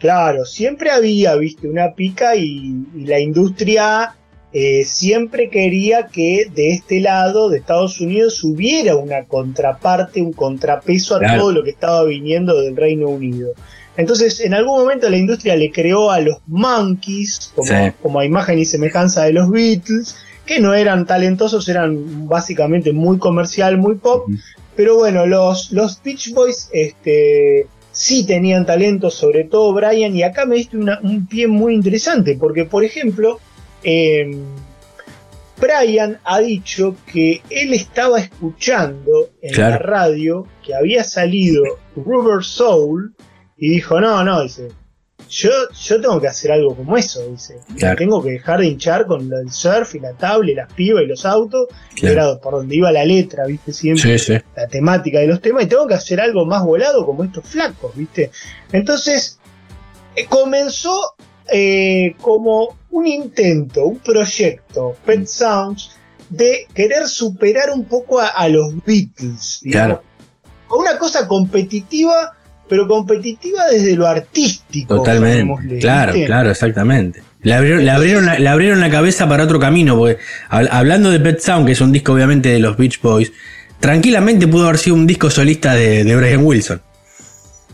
Claro, 0.04 0.44
siempre 0.46 0.92
había, 0.92 1.34
viste, 1.36 1.66
una 1.70 1.94
pica 1.96 2.36
y, 2.36 2.86
y 2.94 3.06
la 3.06 3.20
industria 3.22 4.16
eh, 4.52 4.84
siempre 4.86 5.50
quería 5.50 6.08
que 6.08 6.46
de 6.54 6.72
este 6.74 7.00
lado, 7.00 7.50
de 7.50 7.58
Estados 7.60 8.02
Unidos, 8.02 8.44
hubiera 8.44 8.98
una 8.98 9.24
contraparte, 9.24 10.22
un 10.22 10.34
contrapeso 10.34 11.16
a 11.16 11.20
Claro. 11.20 11.40
todo 11.40 11.52
lo 11.54 11.64
que 11.64 11.70
estaba 11.70 12.04
viniendo 12.04 12.62
del 12.62 12.76
Reino 12.76 13.08
Unido. 13.08 13.54
Entonces, 13.96 14.42
en 14.42 14.54
algún 14.54 14.78
momento 14.82 15.10
la 15.10 15.16
industria 15.18 15.56
le 15.56 15.72
creó 15.72 16.12
a 16.12 16.20
los 16.20 16.38
Monkeys 16.48 17.54
como, 17.56 17.68
Sí. 17.70 17.74
como 18.02 18.20
a 18.20 18.26
imagen 18.26 18.60
y 18.60 18.66
semejanza 18.66 19.24
de 19.24 19.32
los 19.32 19.50
Beatles, 19.50 20.18
que 20.46 20.60
no 20.60 20.74
eran 20.74 21.06
talentosos, 21.06 21.70
eran 21.70 22.28
básicamente 22.28 22.92
muy 22.92 23.18
comercial, 23.20 23.78
muy 23.78 23.96
pop. 23.96 24.28
Pero 24.76 24.98
bueno, 24.98 25.26
los, 25.28 25.72
los 25.72 26.02
Beach 26.04 26.34
Boys 26.34 26.70
este, 26.74 27.68
sí 27.94 28.26
tenían 28.26 28.66
talento, 28.66 29.10
sobre 29.10 29.46
todo 29.46 29.74
Brian, 29.74 30.14
y 30.16 30.24
acá 30.24 30.46
me 30.46 30.56
diste 30.58 30.76
una- 30.78 31.00
un 31.02 31.26
pie 31.28 31.48
muy 31.48 31.74
interesante, 31.74 32.36
porque 32.38 32.66
por 32.66 32.84
ejemplo, 32.84 33.40
eh, 33.84 34.30
Brian 35.62 36.20
ha 36.26 36.40
dicho 36.40 36.96
que 37.12 37.42
él 37.50 37.74
estaba 37.74 38.20
escuchando 38.20 39.30
en 39.42 39.54
Claro. 39.54 39.72
la 39.72 39.78
radio 39.78 40.48
que 40.66 40.74
había 40.74 41.04
salido 41.04 41.64
Rubber 41.96 42.44
Soul 42.44 43.16
y 43.58 43.70
dijo, 43.70 44.02
no, 44.02 44.24
no, 44.24 44.42
dice, 44.42 44.70
yo, 45.30 45.50
yo 45.72 46.02
tengo 46.02 46.20
que 46.22 46.28
hacer 46.28 46.52
algo 46.52 46.76
como 46.76 46.96
eso, 46.98 47.26
dice. 47.30 47.58
Claro. 47.78 47.98
Tengo 47.98 48.24
que 48.24 48.32
dejar 48.32 48.60
de 48.60 48.68
hinchar 48.68 49.06
con 49.06 49.30
del 49.30 49.52
surf 49.52 49.96
y 49.96 50.00
la 50.00 50.14
tabla 50.14 50.52
y 50.52 50.56
las 50.56 50.72
pibas 50.74 51.04
y 51.04 51.08
los 51.08 51.26
autos, 51.26 51.68
Claro. 51.96 52.14
era 52.14 52.40
por 52.40 52.54
donde 52.54 52.76
iba 52.76 52.92
la 52.92 53.06
letra, 53.06 53.46
viste, 53.46 53.74
siempre 53.74 54.18
Sí, 54.20 54.34
sí. 54.36 54.40
la 54.56 54.68
temática 54.68 55.20
de 55.20 55.28
los 55.28 55.42
temas 55.42 55.64
y 55.64 55.68
tengo 55.68 55.88
que 55.88 55.94
hacer 55.96 56.20
algo 56.22 56.46
más 56.46 56.64
volado 56.64 57.06
como 57.06 57.24
estos 57.24 57.46
flacos, 57.48 57.96
¿viste? 57.96 58.32
Entonces, 58.72 59.40
eh, 60.16 60.26
comenzó 60.28 61.16
eh, 61.52 62.16
como 62.22 62.78
un 62.92 63.06
intento, 63.08 63.86
un 63.86 64.00
proyecto, 64.00 64.96
Pet 65.06 65.22
Mm. 65.22 65.26
Sounds, 65.26 65.92
de 66.30 66.68
querer 66.74 67.08
superar 67.08 67.70
un 67.72 67.86
poco 67.86 68.20
a, 68.20 68.28
a 68.28 68.48
los 68.48 68.74
Beatles, 68.86 69.60
digamos. 69.62 70.00
Claro. 70.00 70.04
Con 70.68 70.80
una 70.82 70.98
cosa 70.98 71.28
competitiva, 71.28 72.33
pero 72.70 72.88
competitiva 72.88 73.66
desde 73.72 73.96
lo 73.96 74.08
artístico. 74.08 74.96
Totalmente. 74.96 75.80
Claro, 75.80 76.14
claro, 76.26 76.50
exactamente. 76.52 77.22
Le 77.42 77.54
abrieron, 77.54 77.84
le, 77.86 77.92
abrieron 77.92 78.26
la, 78.26 78.40
le 78.40 78.48
abrieron 78.50 78.80
la 78.80 78.90
cabeza 78.90 79.28
para 79.28 79.44
otro 79.44 79.60
camino, 79.60 79.98
porque 79.98 80.18
hab- 80.50 80.70
hablando 80.72 81.12
de 81.12 81.20
Pet 81.20 81.40
Sound, 81.40 81.66
que 81.66 81.74
es 81.74 81.82
un 81.82 81.92
disco 81.92 82.14
obviamente 82.14 82.50
de 82.50 82.60
los 82.60 82.78
Beach 82.78 83.02
Boys, 83.02 83.34
tranquilamente 83.80 84.48
pudo 84.48 84.66
haber 84.68 84.78
sido 84.78 84.96
un 84.96 85.06
disco 85.06 85.30
solista 85.30 85.74
de, 85.76 86.04
de 86.06 86.16
Brian 86.16 86.46
Wilson. 86.46 86.82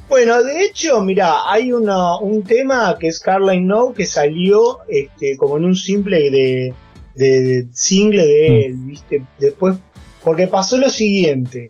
Bueno, 0.10 0.44
de 0.44 0.64
hecho, 0.66 1.02
mira, 1.02 1.52
hay 1.52 1.72
una, 1.72 2.18
un 2.18 2.42
tema 2.44 2.98
que 3.00 3.10
es 3.10 3.20
Carline 3.20 3.62
No 3.68 3.94
que 3.94 4.08
salió 4.08 4.80
este, 4.88 5.38
como 5.38 5.58
en 5.58 5.66
un 5.66 5.76
simple 5.76 6.32
de, 6.32 6.74
de- 7.14 7.42
de 7.42 7.68
single 7.74 8.26
de 8.26 8.66
él, 8.66 8.74
¿viste? 8.78 9.22
Después, 9.40 9.76
porque 10.24 10.48
pasó 10.48 10.78
lo 10.80 10.90
siguiente. 10.90 11.70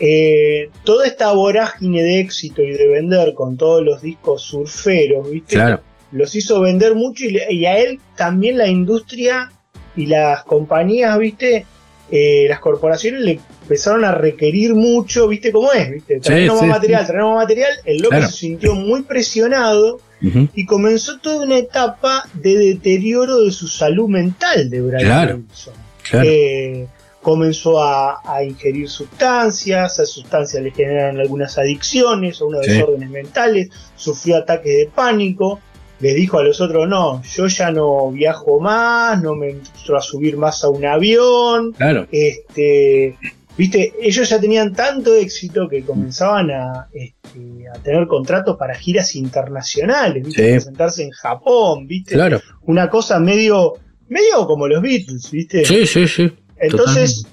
Eh, 0.00 0.70
toda 0.84 1.06
esta 1.06 1.32
vorágine 1.32 2.02
de 2.02 2.20
éxito 2.20 2.62
y 2.62 2.72
de 2.72 2.86
vender 2.88 3.34
con 3.34 3.56
todos 3.56 3.82
los 3.84 4.00
discos 4.02 4.42
surferos, 4.42 5.30
¿viste? 5.30 5.56
Claro, 5.56 5.80
Los 6.12 6.34
hizo 6.34 6.60
vender 6.60 6.94
mucho 6.94 7.24
y, 7.24 7.66
a 7.66 7.78
él 7.78 8.00
también 8.16 8.58
la 8.58 8.68
industria 8.68 9.50
y 9.96 10.06
las 10.06 10.44
compañías, 10.44 11.18
¿viste? 11.18 11.66
Eh, 12.10 12.46
las 12.48 12.60
corporaciones 12.60 13.20
le 13.20 13.40
empezaron 13.62 14.04
a 14.04 14.12
requerir 14.12 14.74
mucho, 14.74 15.28
¿viste 15.28 15.52
cómo 15.52 15.72
es? 15.72 15.90
¿Viste? 15.90 16.20
Traemos 16.20 16.60
sí, 16.60 16.64
más 16.66 16.76
material, 16.76 17.00
sí. 17.02 17.06
traemos 17.12 17.34
más 17.34 17.42
material. 17.44 17.72
El 17.84 17.98
loco 17.98 18.10
Claro. 18.16 18.26
se 18.28 18.36
sintió 18.36 18.74
muy 18.74 19.02
presionado 19.02 20.00
y 20.20 20.64
comenzó 20.64 21.18
toda 21.18 21.44
una 21.44 21.58
etapa 21.58 22.24
de 22.34 22.56
deterioro 22.56 23.42
de 23.42 23.52
su 23.52 23.68
salud 23.68 24.08
mental 24.08 24.68
de 24.70 24.80
Brian 24.80 25.02
Claro. 25.02 25.36
Wilson. 25.36 25.74
claro. 26.08 26.28
Eh, 26.28 26.86
comenzó 27.22 27.82
a, 27.82 28.20
a 28.24 28.42
ingerir 28.44 28.88
sustancias, 28.88 29.94
esas 29.94 30.10
sustancias 30.10 30.62
le 30.62 30.70
generaron 30.70 31.20
algunas 31.20 31.58
adicciones 31.58 32.40
o 32.40 32.46
unos 32.46 32.64
Sí. 32.64 32.72
desórdenes 32.72 33.10
mentales, 33.10 33.68
sufrió 33.96 34.36
ataques 34.36 34.76
de 34.78 34.90
pánico, 34.94 35.60
le 36.00 36.14
dijo 36.14 36.38
a 36.38 36.44
los 36.44 36.60
otros, 36.60 36.88
no, 36.88 37.20
yo 37.24 37.46
ya 37.48 37.70
no 37.72 38.10
viajo 38.12 38.60
más, 38.60 39.20
no 39.20 39.34
me 39.34 39.50
entro 39.50 39.96
a 39.96 40.00
subir 40.00 40.36
más 40.36 40.62
a 40.62 40.68
un 40.68 40.84
avión, 40.86 41.72
claro. 41.72 42.06
este, 42.12 43.16
viste, 43.56 43.92
ellos 44.00 44.28
ya 44.28 44.40
tenían 44.40 44.72
tanto 44.72 45.12
éxito 45.14 45.68
que 45.68 45.82
comenzaban 45.84 46.50
a, 46.52 46.88
este, 46.92 47.64
a 47.74 47.78
tener 47.80 48.06
contratos 48.06 48.56
para 48.56 48.74
giras 48.76 49.16
internacionales, 49.16 50.24
viste, 50.24 50.44
Sí. 50.46 50.52
presentarse 50.52 51.02
en 51.02 51.10
Japón, 51.10 51.86
viste, 51.88 52.14
Claro. 52.14 52.40
una 52.62 52.88
cosa 52.88 53.18
medio, 53.18 53.74
medio 54.08 54.46
como 54.46 54.68
los 54.68 54.80
Beatles, 54.80 55.30
viste. 55.32 55.64
Sí, 55.64 55.84
sí, 55.86 56.06
sí. 56.06 56.32
Entonces 56.60 57.26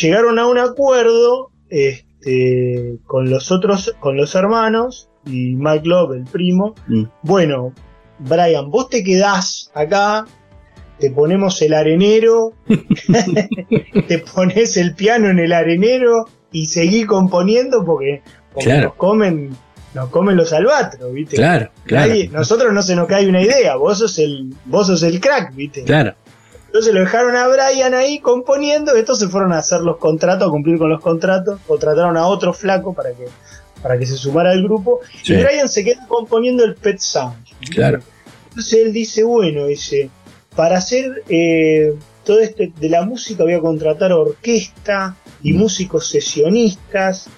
llegaron 0.00 0.38
a 0.38 0.46
un 0.46 0.58
acuerdo 0.58 1.50
este, 1.68 2.98
con 3.06 3.30
los 3.30 3.50
otros, 3.50 3.94
con 4.00 4.16
los 4.16 4.34
hermanos 4.34 5.08
y 5.26 5.54
Mike 5.54 5.86
Love, 5.86 6.12
el 6.16 6.24
primo. 6.24 6.74
Mm. 6.88 7.04
Bueno, 7.22 7.72
Brian, 8.18 8.70
vos 8.70 8.88
te 8.90 9.02
quedás 9.02 9.70
acá, 9.74 10.26
te 10.98 11.10
ponemos 11.10 11.60
el 11.62 11.74
arenero, 11.74 12.52
te 14.08 14.18
pones 14.34 14.76
el 14.76 14.94
piano 14.94 15.28
en 15.30 15.38
el 15.38 15.52
arenero 15.52 16.26
y 16.52 16.66
seguí 16.66 17.04
componiendo 17.04 17.84
porque, 17.84 18.22
porque 18.52 18.64
Claro. 18.70 18.88
nos 18.88 18.94
comen, 18.96 19.56
nos 19.94 20.08
comen 20.10 20.36
los 20.36 20.52
albatros, 20.52 21.12
¿viste? 21.12 21.36
Claro, 21.36 21.70
claro. 21.84 22.08
Nadie- 22.12 22.28
nosotros 22.30 22.72
no 22.72 22.82
se 22.82 22.94
nos 22.96 23.06
cae 23.06 23.28
una 23.28 23.42
idea, 23.42 23.76
vos 23.76 23.98
sos 23.98 24.18
el, 24.18 24.52
vos 24.66 24.86
sos 24.88 25.02
el 25.02 25.20
crack, 25.20 25.54
¿viste? 25.54 25.84
Claro. 25.84 26.14
Entonces 26.70 26.94
lo 26.94 27.00
dejaron 27.00 27.34
a 27.34 27.48
Brian 27.48 27.94
ahí 27.94 28.20
componiendo, 28.20 28.94
estos 28.94 29.18
se 29.18 29.26
fueron 29.28 29.52
a 29.52 29.58
hacer 29.58 29.80
los 29.80 29.96
contratos, 29.96 30.46
a 30.46 30.50
cumplir 30.52 30.78
con 30.78 30.88
los 30.88 31.00
contratos, 31.00 31.58
contrataron 31.66 32.16
a 32.16 32.28
otro 32.28 32.52
flaco 32.54 32.94
para 32.94 33.10
que, 33.10 33.26
para 33.82 33.98
que 33.98 34.06
se 34.06 34.16
sumara 34.16 34.52
al 34.52 34.62
grupo, 34.62 35.00
Sí. 35.24 35.34
y 35.34 35.42
Brian 35.42 35.68
se 35.68 35.82
queda 35.84 36.06
componiendo 36.06 36.62
el 36.64 36.76
Pet 36.76 36.98
Sound. 37.00 37.34
Claro. 37.70 37.98
Entonces 38.50 38.74
él 38.74 38.92
dice, 38.92 39.24
bueno, 39.24 39.66
dice, 39.66 40.10
para 40.54 40.78
hacer 40.78 41.24
eh, 41.28 41.92
todo 42.24 42.38
este 42.38 42.72
de 42.78 42.88
la 42.88 43.02
música 43.02 43.42
voy 43.42 43.54
a 43.54 43.60
contratar 43.60 44.12
orquesta 44.12 45.16
y 45.42 45.52
Mm. 45.52 45.56
músicos 45.58 46.06
sesionistas. 46.08 47.28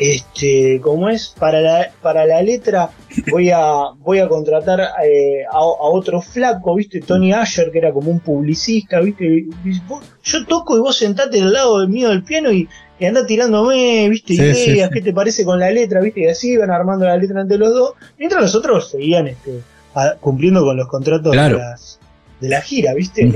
Este, 0.00 0.80
como 0.80 1.10
es, 1.10 1.34
para 1.38 1.60
la, 1.60 1.90
para 2.00 2.24
la 2.24 2.40
letra 2.42 2.88
voy 3.30 3.50
a, 3.50 3.90
voy 3.98 4.18
a 4.18 4.28
contratar 4.28 4.80
eh, 5.04 5.44
a, 5.52 5.58
a 5.58 5.60
otro 5.60 6.22
flaco, 6.22 6.74
¿viste? 6.74 7.00
Tony 7.00 7.34
Asher, 7.34 7.70
que 7.70 7.76
era 7.78 7.92
como 7.92 8.10
un 8.10 8.18
publicista, 8.20 8.98
¿viste? 9.00 9.24
Y 9.26 9.50
dice, 9.62 9.82
"Vos- 9.86 10.02
yo 10.22 10.46
toco 10.46 10.74
y 10.78 10.80
vos 10.80 10.96
sentate 10.96 11.42
al 11.42 11.52
lado 11.52 11.80
del 11.80 11.90
mío 11.90 12.08
del 12.08 12.22
piano 12.24 12.50
y, 12.50 12.66
y 12.98 13.04
andá 13.04 13.26
tirándome, 13.26 14.08
¿viste? 14.08 14.34
Sí, 14.34 14.40
Ideas, 14.70 14.88
sí. 14.88 14.94
¿qué 14.94 15.02
te 15.02 15.12
parece 15.12 15.44
con 15.44 15.60
la 15.60 15.70
letra, 15.70 16.00
¿viste? 16.00 16.20
Y 16.20 16.26
así 16.28 16.52
iban 16.52 16.70
armando 16.70 17.04
la 17.04 17.18
letra 17.18 17.42
entre 17.42 17.58
los 17.58 17.74
dos, 17.74 17.92
mientras 18.18 18.40
los 18.40 18.54
otros 18.54 18.90
seguían 18.90 19.26
este, 19.28 19.60
a- 19.94 20.14
cumpliendo 20.18 20.62
con 20.64 20.78
los 20.78 20.88
contratos 20.88 21.32
Claro. 21.32 21.58
de, 21.58 21.62
las- 21.62 21.98
de 22.40 22.48
la 22.48 22.62
gira, 22.62 22.94
¿viste? 22.94 23.30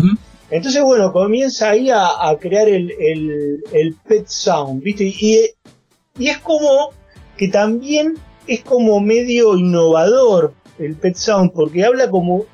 Entonces, 0.51 0.83
bueno, 0.83 1.13
comienza 1.13 1.71
ahí 1.71 1.91
a, 1.91 2.07
a 2.27 2.39
crear 2.39 2.69
el, 2.71 2.91
el- 2.99 3.65
el 3.71 3.95
Pet 4.09 4.29
Sound, 4.29 4.83
¿viste? 4.83 5.05
Y, 5.05 5.41
y 6.19 6.29
es 6.29 6.39
como 6.39 6.91
que 7.37 7.49
también 7.49 8.15
es 8.47 8.61
como 8.63 9.01
medio 9.01 9.57
innovador 9.57 10.53
el 10.79 10.95
Pet 10.97 11.17
Sound, 11.17 11.53
porque 11.53 11.85
habla 11.85 12.11
como. 12.11 12.45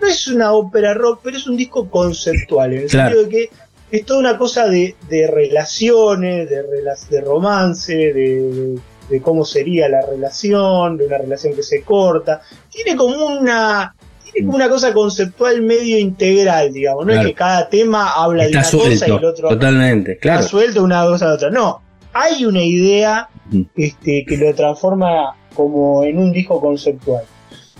No 0.00 0.06
es 0.08 0.26
una 0.28 0.52
ópera 0.52 0.94
rock, 0.94 1.20
pero 1.22 1.36
es 1.36 1.46
un 1.46 1.58
disco 1.58 1.88
conceptual, 1.90 2.72
en 2.72 2.82
el 2.84 2.88
Claro. 2.88 3.10
sentido 3.20 3.24
de 3.24 3.30
que 3.30 3.50
es 3.98 4.06
toda 4.06 4.18
una 4.20 4.38
cosa 4.38 4.66
de, 4.66 4.96
de 5.10 5.26
relaciones, 5.26 6.48
de, 6.48 6.62
de 6.62 7.20
romance, 7.20 7.92
de, 7.94 8.78
de- 9.10 9.20
cómo 9.20 9.44
sería 9.44 9.88
la 9.90 10.00
relación, 10.06 10.96
de 10.96 11.06
una 11.06 11.18
relación 11.18 11.54
que 11.54 11.62
se 11.62 11.82
corta. 11.82 12.40
Tiene 12.70 12.96
como 12.96 13.26
una. 13.26 13.94
Tiene 14.32 14.46
como 14.46 14.56
una 14.56 14.68
cosa 14.70 14.92
conceptual 14.94 15.60
medio 15.62 15.98
integral, 15.98 16.72
digamos. 16.72 17.04
No 17.04 17.12
Claro. 17.12 17.20
es 17.22 17.26
que 17.28 17.34
cada 17.38 17.68
tema 17.68 18.12
habla 18.14 18.44
Está 18.46 18.62
de 18.62 18.76
una 18.76 18.88
cosa 18.90 19.08
y 19.08 19.10
el 19.10 19.24
otro 19.24 19.48
Totalmente. 19.50 20.12
está 20.12 20.22
Claro. 20.22 20.42
suelto 20.44 20.82
una 20.84 21.04
cosa 21.04 21.26
de 21.28 21.32
otra. 21.34 21.50
No, 21.50 21.82
hay 22.12 22.44
una 22.44 22.62
idea 22.62 23.28
Ujú. 23.48 23.66
este, 23.76 24.24
que 24.26 24.36
lo 24.36 24.54
transforma 24.54 25.36
como 25.54 26.04
en 26.04 26.18
un 26.18 26.32
disco 26.32 26.60
conceptual. 26.60 27.24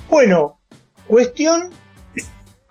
Bueno, 0.09 0.59
cuestión 1.07 1.71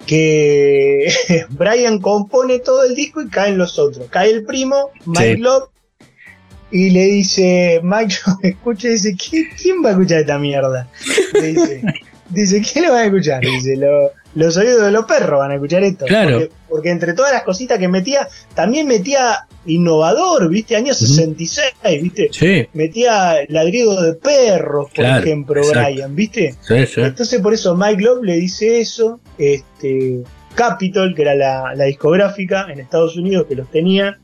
que 0.06 1.12
Brian 1.50 2.00
compone 2.00 2.60
todo 2.60 2.84
el 2.84 2.96
disco 2.96 3.22
y 3.22 3.30
caen 3.30 3.58
los 3.58 3.78
otros. 3.80 4.08
Cae 4.10 4.32
el 4.32 4.46
primo, 4.46 4.90
Mike 5.06 5.36
Sí. 5.36 5.42
Love, 5.42 5.70
y 6.72 6.90
le 6.92 7.06
dice, 7.06 7.80
Mike 7.84 8.16
Love 8.28 8.38
escucha 8.44 8.88
dice, 8.90 9.14
"¿Qui- 9.16 9.50
¿quién 9.62 9.84
va 9.84 9.90
a 9.90 9.92
escuchar 9.94 10.20
esta 10.22 10.38
mierda? 10.38 10.88
Le 11.34 11.48
dice, 11.54 11.82
dice, 12.30 12.62
¿quién 12.62 12.86
lo 12.86 12.92
va 12.94 13.00
a 13.00 13.06
escuchar? 13.06 13.42
Dice, 13.42 13.76
"Lo- 13.78 14.12
los 14.40 14.58
oídos 14.58 14.82
de 14.84 14.92
los 14.92 15.06
perros 15.06 15.40
van 15.40 15.52
a 15.52 15.56
escuchar 15.56 15.84
esto. 15.84 16.06
Claro. 16.06 16.40
Porque, 16.40 16.52
porque 16.70 16.90
entre 16.92 17.14
todas 17.14 17.32
las 17.32 17.44
cositas 17.44 17.78
que 17.80 17.88
metía, 17.88 18.28
también 18.56 18.88
metía 18.88 19.46
innovador, 19.66 20.50
¿viste? 20.50 20.76
Ujú. 20.82 20.94
66, 20.94 22.02
¿viste? 22.02 22.30
Sí, 22.32 22.68
Metía 22.74 23.36
ladrido 23.50 24.02
de 24.02 24.14
perros, 24.14 24.86
por 24.88 24.94
Claro, 25.06 25.24
ejemplo, 25.24 25.62
exacto. 25.62 25.92
Brian, 25.92 26.16
¿viste? 26.16 26.56
sí, 26.62 26.86
sí. 26.86 27.02
Entonces 27.02 27.42
por 27.42 27.54
eso 27.54 27.76
Mike 27.76 28.02
Love 28.02 28.24
le 28.24 28.36
dice 28.38 28.80
eso, 28.80 29.20
este 29.38 30.24
Capitol, 30.56 31.14
que 31.16 31.22
era 31.22 31.36
la, 31.36 31.74
la 31.76 31.86
discográfica 31.86 32.68
en 32.72 32.80
Estados 32.80 33.16
Unidos 33.16 33.46
que 33.48 33.56
los 33.56 33.70
tenía, 33.70 34.18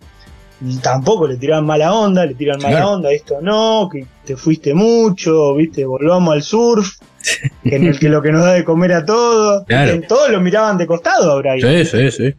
y 0.66 0.78
tampoco 0.78 1.28
le 1.28 1.38
tiraban 1.38 1.66
mala 1.66 1.94
onda, 1.94 2.26
le 2.26 2.34
tiran 2.34 2.58
mala 2.62 2.78
Claro. 2.78 2.92
onda, 2.92 3.12
esto 3.12 3.40
no, 3.42 3.90
que 3.92 4.06
te 4.26 4.36
fuiste 4.36 4.74
mucho, 4.74 5.54
viste, 5.56 5.86
volvamos 5.86 6.34
al 6.34 6.42
surf, 6.44 6.96
en 7.64 7.86
el 7.86 8.00
que 8.00 8.10
lo 8.10 8.22
que 8.22 8.32
nos 8.32 8.44
da 8.44 8.54
de 8.54 8.64
comer 8.64 8.94
a 8.94 9.06
todos. 9.06 9.66
Claro. 9.66 9.92
En 9.92 10.08
todos 10.08 10.30
lo 10.30 10.42
miraban 10.42 10.78
de 10.78 10.88
costado 10.88 11.32
a 11.32 11.36
Brian. 11.38 11.86
Sí, 11.86 11.86
sí, 11.86 12.12
sí. 12.12 12.36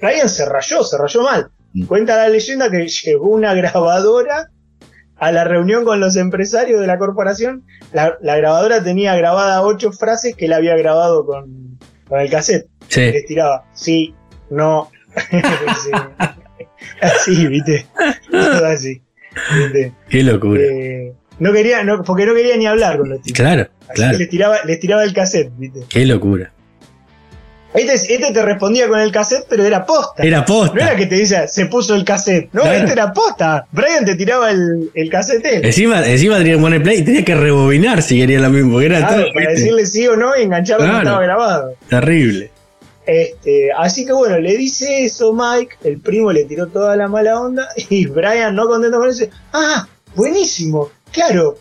Brian 0.00 0.28
se 0.28 0.46
rayó, 0.46 0.82
se 0.82 0.98
rayó 0.98 1.22
mal. 1.22 1.50
Mm. 1.72 1.86
Cuenta 1.86 2.16
la 2.16 2.28
leyenda 2.28 2.70
que 2.70 2.86
llegó 2.86 3.28
una 3.28 3.54
grabadora 3.54 4.50
a 5.16 5.32
la 5.32 5.44
reunión 5.44 5.84
con 5.84 6.00
los 6.00 6.16
empresarios 6.16 6.80
de 6.80 6.86
la 6.86 6.98
corporación. 6.98 7.64
La, 7.92 8.16
la 8.22 8.36
grabadora 8.36 8.82
tenía 8.82 9.14
grabada 9.16 9.62
ocho 9.62 9.92
frases 9.92 10.34
que 10.34 10.46
él 10.46 10.52
había 10.52 10.76
grabado 10.76 11.26
con, 11.26 11.78
con 12.08 12.20
el 12.20 12.30
cassette. 12.30 12.68
Sí. 12.88 13.12
Les 13.12 13.26
tiraba, 13.26 13.64
sí, 13.72 14.14
no. 14.50 14.90
Sí. 15.82 15.90
Así, 17.00 17.46
viste. 17.46 17.86
Todo 18.30 18.66
así. 18.66 19.02
¿viste? 19.56 19.92
Qué 20.08 20.22
locura. 20.22 20.62
Eh, 20.62 21.14
no 21.40 21.52
quería, 21.52 21.82
no, 21.82 22.02
porque 22.04 22.24
no 22.26 22.34
quería 22.34 22.56
ni 22.56 22.66
hablar 22.66 22.98
con 22.98 23.08
los 23.08 23.20
tipos. 23.22 23.36
Claro, 23.40 23.68
Así 23.88 23.94
claro. 23.94 24.12
que 24.12 24.18
les 24.18 24.30
tiraba, 24.30 24.56
les 24.64 24.78
tiraba 24.80 25.02
el 25.04 25.12
cassette, 25.12 25.50
viste. 25.58 25.80
Qué 25.88 26.06
locura. 26.06 26.52
Este, 27.72 27.94
este 28.14 28.32
te 28.32 28.42
respondía 28.42 28.88
con 28.88 28.98
el 28.98 29.12
cassette, 29.12 29.44
pero 29.48 29.64
era 29.64 29.86
posta. 29.86 30.24
Era 30.24 30.38
No 30.38 30.64
era 30.64 30.72
posta. 30.74 30.96
que 30.96 31.06
te 31.06 31.14
dice, 31.14 31.46
se 31.46 31.66
puso 31.66 31.94
el 31.94 32.04
cassette. 32.04 32.48
No, 32.52 32.62
Claro. 32.62 32.78
este 32.78 32.92
era 32.92 33.12
posta. 33.12 33.66
Brian 33.70 34.04
te 34.04 34.16
tiraba 34.16 34.50
el, 34.50 34.90
el 34.92 35.08
cassette. 35.08 35.64
Encima, 35.64 36.04
encima 36.04 36.38
tenía 36.38 36.56
que 36.56 36.60
poner 36.60 36.82
play 36.82 36.98
y 36.98 37.02
tenía 37.04 37.24
que 37.24 37.34
rebobinar 37.36 38.02
si 38.02 38.18
quería 38.18 38.40
lo 38.40 38.50
mismo. 38.50 38.80
Era 38.80 38.98
Claro, 38.98 39.22
todo, 39.22 39.32
para 39.34 39.50
decirle 39.50 39.86
sí 39.86 40.04
o 40.08 40.16
no 40.16 40.36
y 40.36 40.42
engancharlo 40.42 40.84
que 40.84 40.90
Claro. 40.90 41.04
estaba 41.06 41.22
grabado. 41.22 41.74
terrible. 41.88 42.50
Este, 43.06 43.70
así 43.76 44.04
que 44.04 44.12
bueno, 44.12 44.38
le 44.38 44.56
dice 44.56 45.04
eso 45.04 45.32
Mike, 45.32 45.76
el 45.84 46.00
primo 46.00 46.32
le 46.32 46.44
tiró 46.44 46.66
toda 46.68 46.96
la 46.96 47.08
mala 47.08 47.40
onda 47.40 47.68
y 47.88 48.06
Brian 48.06 48.54
no 48.54 48.66
contento 48.68 48.98
con 48.98 49.08
eso, 49.08 49.24
ah, 49.52 49.86
buenísimo, 50.14 50.90
claro, 51.12 51.56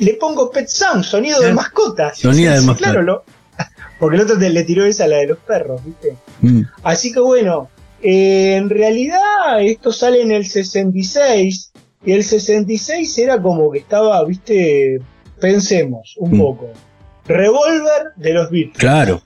le 0.00 0.14
pongo 0.14 0.50
Pet 0.50 0.68
Sound, 0.68 1.04
sonido 1.04 1.40
de 1.40 1.52
mascota. 1.52 2.14
Sonido 2.14 2.52
de 2.52 2.60
mascota. 2.60 2.90
Claro, 2.90 3.02
lo- 3.02 3.24
porque 3.98 4.16
el 4.16 4.22
otro 4.22 4.38
te- 4.38 4.50
le 4.50 4.64
tiró 4.64 4.84
esa, 4.84 5.06
la 5.06 5.18
de 5.18 5.26
los 5.28 5.38
perros, 5.38 5.84
¿viste? 5.84 6.16
Mm. 6.40 6.62
Así 6.82 7.12
que 7.12 7.20
bueno, 7.20 7.68
eh, 8.02 8.56
en 8.56 8.68
realidad 8.68 9.60
esto 9.60 9.92
sale 9.92 10.20
en 10.22 10.32
el 10.32 10.46
66 10.46 11.72
y 12.04 12.12
el 12.12 12.22
66 12.24 13.18
era 13.18 13.40
como 13.40 13.70
que 13.72 13.78
estaba, 13.78 14.22
viste, 14.24 15.00
pensemos 15.40 16.14
un 16.18 16.32
Mm. 16.36 16.38
poco. 16.40 16.70
Revolver 17.26 18.12
de 18.16 18.32
los 18.34 18.50
Beatles. 18.50 18.76
Claro, 18.78 19.22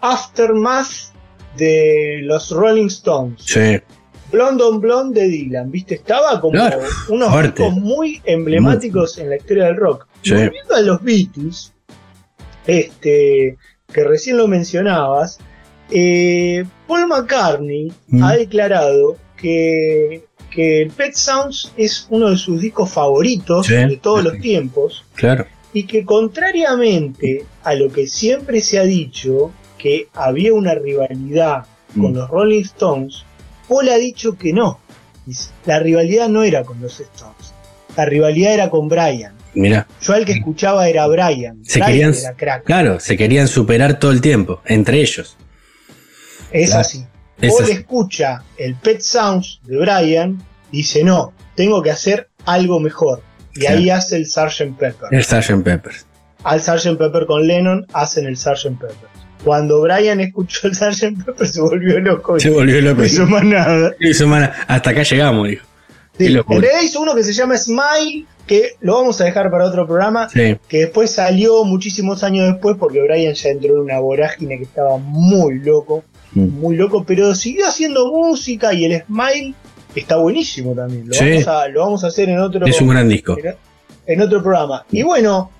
Aftermath 0.00 1.12
de 1.56 2.20
los 2.22 2.50
Rolling 2.50 2.86
Stones. 2.88 3.42
sí. 3.44 3.78
Blonde 4.30 4.62
on 4.64 4.80
Blonde 4.80 5.20
de 5.22 5.28
Dylan, 5.28 5.70
¿viste? 5.70 5.94
Estaba 5.96 6.40
como 6.40 6.52
Claro, 6.52 6.80
unos 7.08 7.42
discos 7.42 7.72
muy 7.74 8.20
emblemáticos 8.24 9.18
en 9.18 9.30
la 9.30 9.36
historia 9.36 9.64
del 9.66 9.76
rock. 9.76 10.06
Sí. 10.22 10.32
Volviendo 10.34 10.74
a 10.74 10.80
los 10.82 11.02
Beatles, 11.02 11.72
este, 12.66 13.56
que 13.92 14.04
recién 14.04 14.36
lo 14.36 14.46
mencionabas, 14.48 15.38
eh, 15.90 16.64
Paul 16.86 17.08
McCartney 17.08 17.92
Mm. 18.08 18.22
ha 18.22 18.36
declarado 18.36 19.16
que, 19.36 20.24
que 20.50 20.82
el 20.82 20.90
Pet 20.90 21.14
Sounds 21.14 21.72
es 21.76 22.06
uno 22.10 22.30
de 22.30 22.36
sus 22.36 22.60
discos 22.60 22.90
favoritos 22.90 23.66
Sí. 23.66 23.74
de 23.74 23.96
todos 23.96 24.22
los 24.22 24.38
tiempos 24.38 25.04
Claro. 25.14 25.46
y 25.72 25.84
que 25.84 26.04
contrariamente 26.04 27.44
a 27.64 27.74
lo 27.74 27.90
que 27.90 28.06
siempre 28.06 28.60
se 28.60 28.78
ha 28.78 28.84
dicho, 28.84 29.50
que 29.78 30.08
había 30.14 30.52
una 30.52 30.74
rivalidad 30.74 31.64
con 31.94 32.12
Mm. 32.12 32.16
los 32.16 32.28
Rolling 32.30 32.62
Stones, 32.62 33.24
Paul 33.70 33.88
ha 33.88 33.96
dicho 33.96 34.36
que 34.36 34.52
no. 34.52 34.80
La 35.64 35.78
rivalidad 35.78 36.28
no 36.28 36.42
era 36.42 36.64
con 36.64 36.80
los 36.80 36.98
Stones, 36.98 37.54
la 37.96 38.04
rivalidad 38.04 38.52
era 38.52 38.68
con 38.68 38.88
Brian. 38.88 39.32
Mira, 39.54 39.86
Yo 40.02 40.12
al 40.14 40.24
que 40.24 40.32
escuchaba 40.32 40.88
era 40.88 41.06
Brian. 41.06 41.64
Se 41.64 41.78
Brian 41.78 41.86
querían- 41.92 42.14
era 42.14 42.34
crack. 42.34 42.64
claro, 42.64 42.98
se 43.00 43.16
querían 43.16 43.46
superar 43.48 43.98
todo 44.00 44.10
el 44.10 44.20
tiempo, 44.20 44.60
entre 44.64 45.00
ellos. 45.00 45.36
Es 46.50 46.66
Claro. 46.70 46.80
así. 46.80 47.06
Es 47.40 47.52
Paul 47.52 47.62
así. 47.64 47.72
escucha 47.72 48.42
el 48.58 48.74
Pet 48.74 49.00
Sounds 49.00 49.60
de 49.64 49.76
Brian, 49.78 50.42
dice 50.72 51.04
no, 51.04 51.32
tengo 51.54 51.80
que 51.82 51.90
hacer 51.92 52.28
algo 52.46 52.80
mejor. 52.80 53.22
Y 53.54 53.60
Claro. 53.60 53.78
ahí 53.78 53.90
hace 53.90 54.16
el 54.16 54.26
Sgt. 54.26 54.76
Pepper. 54.78 55.08
El 55.12 55.24
Sgt. 55.24 55.62
Peppers. 55.64 56.06
al 56.42 56.60
Sgt. 56.60 56.96
Pepper 56.98 57.26
con 57.26 57.46
Lennon 57.46 57.86
hacen 57.92 58.26
el 58.26 58.36
Sgt. 58.36 58.78
Pepper. 58.80 59.08
Cuando 59.44 59.80
Brian 59.80 60.20
escuchó 60.20 60.66
el 60.68 60.74
Sgt. 60.74 61.24
Pepper 61.24 61.48
se 61.48 61.60
volvió 61.60 61.98
loco 62.00 62.38
Se 62.38 62.50
volvió 62.50 62.80
loco. 62.80 63.00
no 63.00 63.06
hizo 63.06 63.26
más 63.26 63.42
nada. 63.44 63.92
Hizo 64.00 64.26
mana- 64.26 64.52
Hasta 64.68 64.90
acá 64.90 65.02
llegamos, 65.02 65.48
dijo. 65.48 65.64
Sí, 66.18 66.24
Qué 66.24 66.26
en 66.26 66.34
locura. 66.34 66.60
realidad 66.60 66.82
hizo 66.82 67.00
uno 67.00 67.14
que 67.14 67.24
se 67.24 67.32
llama 67.32 67.56
Smile, 67.56 68.26
que 68.46 68.72
lo 68.80 68.94
vamos 68.96 69.18
a 69.20 69.24
dejar 69.24 69.50
para 69.50 69.64
otro 69.64 69.86
programa, 69.86 70.28
Sí, 70.28 70.56
que 70.68 70.78
después 70.80 71.10
salió 71.10 71.64
muchísimos 71.64 72.22
años 72.22 72.46
después 72.52 72.76
porque 72.78 73.00
Brian 73.00 73.32
ya 73.32 73.48
entró 73.48 73.74
en 73.76 73.80
una 73.80 74.00
vorágine 74.00 74.58
que 74.58 74.64
estaba 74.64 74.98
muy 74.98 75.60
loco, 75.60 76.04
Mm. 76.34 76.60
muy 76.60 76.76
loco, 76.76 77.04
pero 77.04 77.34
siguió 77.34 77.66
haciendo 77.66 78.06
música 78.12 78.74
y 78.74 78.84
el 78.84 79.02
Smile 79.04 79.54
está 79.94 80.16
buenísimo 80.16 80.74
también. 80.74 81.08
Lo, 81.08 81.14
Sí. 81.14 81.30
vamos, 81.30 81.48
a, 81.48 81.68
lo 81.68 81.80
vamos 81.80 82.04
a 82.04 82.08
hacer 82.08 82.28
en 82.28 82.38
otro, 82.40 82.66
es 82.66 82.80
un 82.80 82.88
gran 82.88 83.08
disco. 83.08 83.36
en, 83.38 83.54
en 84.06 84.20
otro 84.20 84.42
programa. 84.42 84.84
Y 84.92 85.02
bueno, 85.02 85.50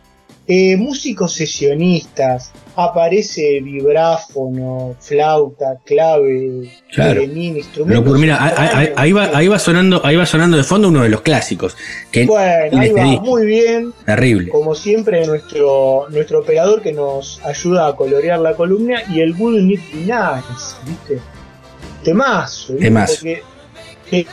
eh, 0.46 0.76
músicos 0.76 1.32
sesionistas, 1.32 2.52
aparece 2.76 3.60
vibráfono, 3.60 4.96
flauta, 5.00 5.78
clave, 5.84 6.70
Claro. 6.92 7.20
violín, 7.20 7.56
instrumentos. 7.56 8.04
Locura. 8.04 8.20
Mira, 8.20 8.38
ahí, 8.44 8.68
ahí- 8.72 8.92
ahí 8.96 9.12
va, 9.12 9.30
ahí 9.34 9.48
va 9.48 9.58
sonando, 9.58 10.00
ahí 10.04 10.16
va 10.16 10.24
sonando 10.26 10.56
de 10.56 10.64
fondo 10.64 10.88
uno 10.88 11.02
de 11.02 11.08
los 11.08 11.20
clásicos. 11.22 11.76
Que 12.10 12.26
Bueno, 12.26 12.64
en 12.72 12.78
ahí 12.78 12.92
va, 12.92 13.04
disco. 13.04 13.24
muy 13.24 13.46
bien. 13.46 13.92
terrible. 14.06 14.48
Como 14.50 14.74
siempre, 14.74 15.26
nuestro, 15.26 16.06
nuestro 16.10 16.40
operador 16.40 16.80
que 16.82 16.92
nos 16.92 17.40
ayuda 17.44 17.88
a 17.88 17.96
colorear 17.96 18.38
la 18.40 18.54
columna 18.54 19.02
y 19.10 19.20
el 19.20 19.34
Good 19.34 19.54
Be 19.54 19.60
Nice, 19.94 20.76
¿viste? 20.86 21.20
Temazo, 22.04 22.72
¿viste? 22.72 22.84
Temazo. 22.86 23.14
Porque, 23.16 23.42
que- 24.10 24.26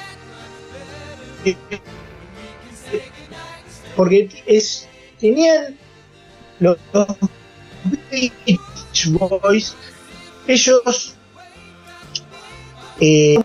que- 1.44 1.58
porque 3.96 4.30
es, 4.46 4.88
tenían 5.20 5.76
los, 6.60 6.78
los 6.94 7.08
Beach 8.12 9.08
Boys, 9.10 9.76
ellos 10.48 11.14
eh, 13.00 13.38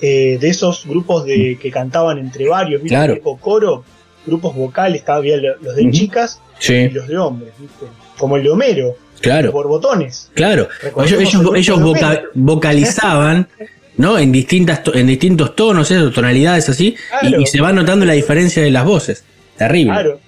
eh, 0.00 0.38
de 0.40 0.48
esos 0.48 0.84
grupos 0.86 1.24
de 1.24 1.58
que 1.60 1.70
cantaban 1.70 2.18
entre 2.18 2.48
varios, 2.48 2.82
¿viste? 2.82 2.94
Claro. 2.94 3.14
Tipo 3.14 3.38
coro, 3.38 3.84
grupos 4.26 4.54
vocales, 4.54 5.02
bien 5.22 5.42
los 5.60 5.74
de 5.76 5.90
chicas 5.90 6.40
y 6.60 6.64
Sí, 6.64 6.88
los 6.90 7.06
de 7.08 7.16
hombres, 7.18 7.52
¿viste? 7.58 7.86
Como 8.18 8.36
el 8.36 8.42
de 8.42 8.50
Homero, 8.50 8.96
claro, 9.20 9.52
por 9.52 9.68
botones. 9.68 10.30
claro. 10.34 10.68
Ellos, 11.04 11.34
ellos, 11.54 11.80
voca- 11.80 12.22
vocalizaban, 12.34 13.48
¿no? 13.96 14.18
En 14.18 14.32
distintas, 14.32 14.80
en 14.92 15.06
distintos 15.06 15.54
tonos, 15.56 15.90
eso, 15.90 16.10
tonalidades 16.10 16.68
así, 16.68 16.96
y- 17.22 17.42
y, 17.42 17.46
se 17.46 17.60
va 17.60 17.72
notando 17.72 18.04
la 18.04 18.12
diferencia 18.14 18.62
de 18.62 18.70
las 18.70 18.84
voces. 18.84 19.24
Terrible. 19.56 19.92
Claro. 19.92 20.20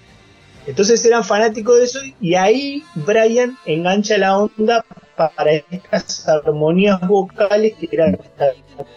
Entonces 0.71 1.05
eran 1.05 1.25
fanáticos 1.25 1.77
de 1.79 1.85
eso 1.85 1.99
y 2.21 2.35
ahí 2.35 2.83
Brian 2.95 3.57
engancha 3.67 4.17
la 4.19 4.39
onda 4.39 4.85
para 5.17 5.53
estas 5.81 6.27
armonías 6.29 7.01
vocales 7.07 7.75
que 7.79 7.89
eran 7.93 8.19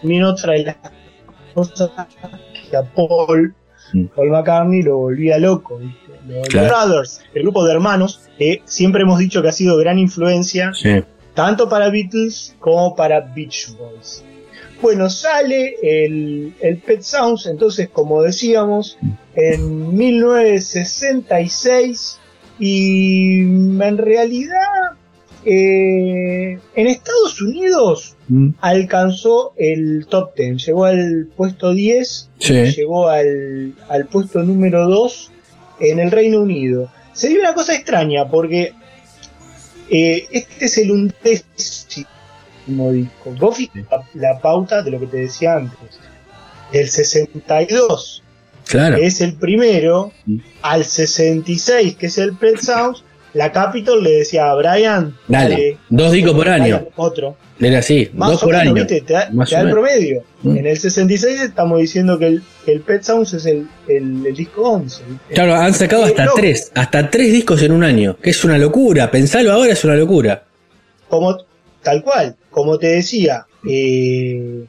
también 0.00 0.24
otra 0.24 0.52
de 0.54 0.64
las 0.64 0.76
cosas 1.54 1.90
que 2.70 2.76
a 2.76 2.82
Paul, 2.82 3.54
Mm. 3.92 4.06
Paul 4.16 4.30
McCartney 4.30 4.82
lo 4.82 4.96
volvía 4.96 5.38
loco. 5.38 5.76
¿viste? 5.76 6.12
Los 6.26 6.48
Claro. 6.48 6.68
Brothers, 6.88 7.20
el 7.34 7.42
grupo 7.42 7.64
de 7.64 7.72
hermanos, 7.74 8.22
que 8.38 8.62
siempre 8.64 9.02
hemos 9.02 9.18
dicho 9.18 9.42
que 9.42 9.48
ha 9.48 9.52
sido 9.52 9.76
gran 9.76 9.98
influencia 9.98 10.72
Sí. 10.72 11.04
tanto 11.34 11.68
para 11.68 11.90
Beatles 11.90 12.56
como 12.58 12.96
para 12.96 13.20
Beach 13.20 13.68
Boys. 13.76 14.24
Bueno, 14.82 15.08
sale 15.08 15.76
el, 15.82 16.52
el 16.60 16.76
Pet 16.78 17.02
Sounds, 17.02 17.46
entonces 17.46 17.88
como 17.88 18.22
decíamos, 18.22 18.98
en 19.34 19.96
1966 19.96 22.18
y 22.58 23.40
en 23.40 23.98
realidad 23.98 24.58
eh, 25.44 26.58
en 26.74 26.86
Estados 26.86 27.40
Unidos 27.42 28.10
Mm. 28.26 28.52
alcanzó 28.62 29.52
el 29.58 30.06
top 30.08 30.34
10, 30.34 30.64
llegó 30.64 30.86
al 30.86 31.28
puesto 31.36 31.74
10, 31.74 32.30
Sí. 32.38 32.54
llegó 32.74 33.10
al, 33.10 33.74
al 33.90 34.06
puesto 34.06 34.42
número 34.42 34.88
2 34.88 35.30
en 35.80 35.98
el 35.98 36.10
Reino 36.10 36.40
Unido. 36.40 36.90
Se 37.12 37.28
dio 37.28 37.40
una 37.40 37.52
cosa 37.52 37.74
extraña 37.74 38.30
porque 38.30 38.72
eh, 39.90 40.26
este 40.30 40.64
es 40.64 40.78
el 40.78 40.90
undécimo 40.92 42.08
disco. 42.66 43.30
Vos 43.38 43.58
la, 44.14 44.38
pauta 44.40 44.82
de 44.82 44.90
lo 44.90 45.00
que 45.00 45.06
te 45.06 45.16
decía 45.18 45.54
antes. 45.56 45.78
Del 46.72 46.88
62, 46.88 48.22
Claro. 48.66 48.96
que 48.96 49.06
es 49.06 49.20
el 49.20 49.34
primero, 49.34 50.12
al 50.62 50.84
66, 50.84 51.96
que 51.96 52.06
es 52.06 52.18
el 52.18 52.34
Pet 52.36 52.58
Sounds, 52.60 53.04
la 53.34 53.52
Capitol 53.52 54.02
le 54.02 54.10
decía 54.18 54.50
a 54.50 54.54
Brian, 54.54 55.14
Dale, 55.28 55.76
dos 55.90 56.12
discos 56.12 56.34
por 56.34 56.48
año. 56.48 56.64
Brian, 56.78 56.88
otro. 56.96 57.36
Era 57.60 57.78
así, 57.80 58.10
Más 58.14 58.30
dos 58.30 58.42
o 58.42 58.46
por 58.46 58.54
menos, 58.54 58.66
año. 58.66 58.74
¿viste? 58.74 59.00
Te 59.02 59.12
da, 59.12 59.28
Más 59.32 59.48
te 59.48 59.54
da 59.56 59.60
o 59.62 59.64
el 59.64 59.68
menos. 59.74 59.80
promedio. 59.88 60.22
Mm. 60.42 60.56
En 60.56 60.66
el 60.66 60.78
66 60.78 61.40
estamos 61.42 61.78
diciendo 61.80 62.18
que 62.18 62.26
el, 62.26 62.42
que 62.64 62.72
el 62.72 62.80
Pet 62.80 63.02
Sounds 63.02 63.32
es 63.34 63.46
el, 63.46 63.68
el, 63.86 64.24
el 64.26 64.34
disco 64.34 64.62
11. 64.62 65.02
¿viste? 65.08 65.34
Claro, 65.34 65.54
han 65.54 65.74
sacado 65.74 66.06
Eh, 66.06 66.14
hasta 66.16 66.26
tres, 66.34 66.72
hasta 66.74 67.10
tres 67.10 67.32
discos 67.32 67.62
en 67.62 67.72
un 67.72 67.84
año, 67.84 68.16
que 68.20 68.30
es 68.30 68.44
una 68.44 68.56
locura. 68.58 69.10
Pensalo 69.10 69.52
ahora, 69.52 69.72
es 69.72 69.84
una 69.84 69.94
locura. 69.94 70.44
Como, 71.08 71.36
tal 71.82 72.02
cual, 72.02 72.34
como 72.54 72.78
te 72.78 72.86
decía, 72.86 73.46
eh, 73.68 74.64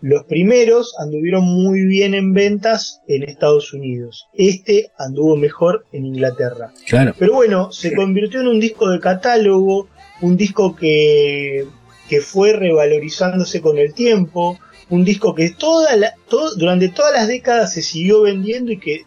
los 0.00 0.24
primeros 0.24 0.94
anduvieron 0.98 1.44
muy 1.44 1.84
bien 1.86 2.14
en 2.14 2.32
ventas 2.34 3.00
en 3.08 3.22
Estados 3.24 3.72
Unidos. 3.72 4.26
Este 4.34 4.90
anduvo 4.98 5.36
mejor 5.36 5.86
en 5.92 6.06
Inglaterra. 6.06 6.72
Claro. 6.88 7.14
Pero 7.18 7.34
bueno, 7.34 7.72
se 7.72 7.94
convirtió 7.94 8.40
en 8.40 8.48
un 8.48 8.60
disco 8.60 8.90
de 8.90 9.00
catálogo, 9.00 9.88
un 10.20 10.36
disco 10.36 10.76
que, 10.76 11.66
que 12.08 12.20
fue 12.20 12.52
revalorizándose 12.52 13.60
con 13.60 13.78
el 13.78 13.94
tiempo, 13.94 14.58
un 14.90 15.04
disco 15.04 15.34
que 15.34 15.50
toda 15.50 15.96
la- 15.96 16.14
todo- 16.28 16.54
durante 16.56 16.88
todas 16.88 17.12
las 17.12 17.26
décadas 17.28 17.72
se 17.74 17.82
siguió 17.82 18.22
vendiendo 18.22 18.72
y 18.72 18.78
que 18.78 19.02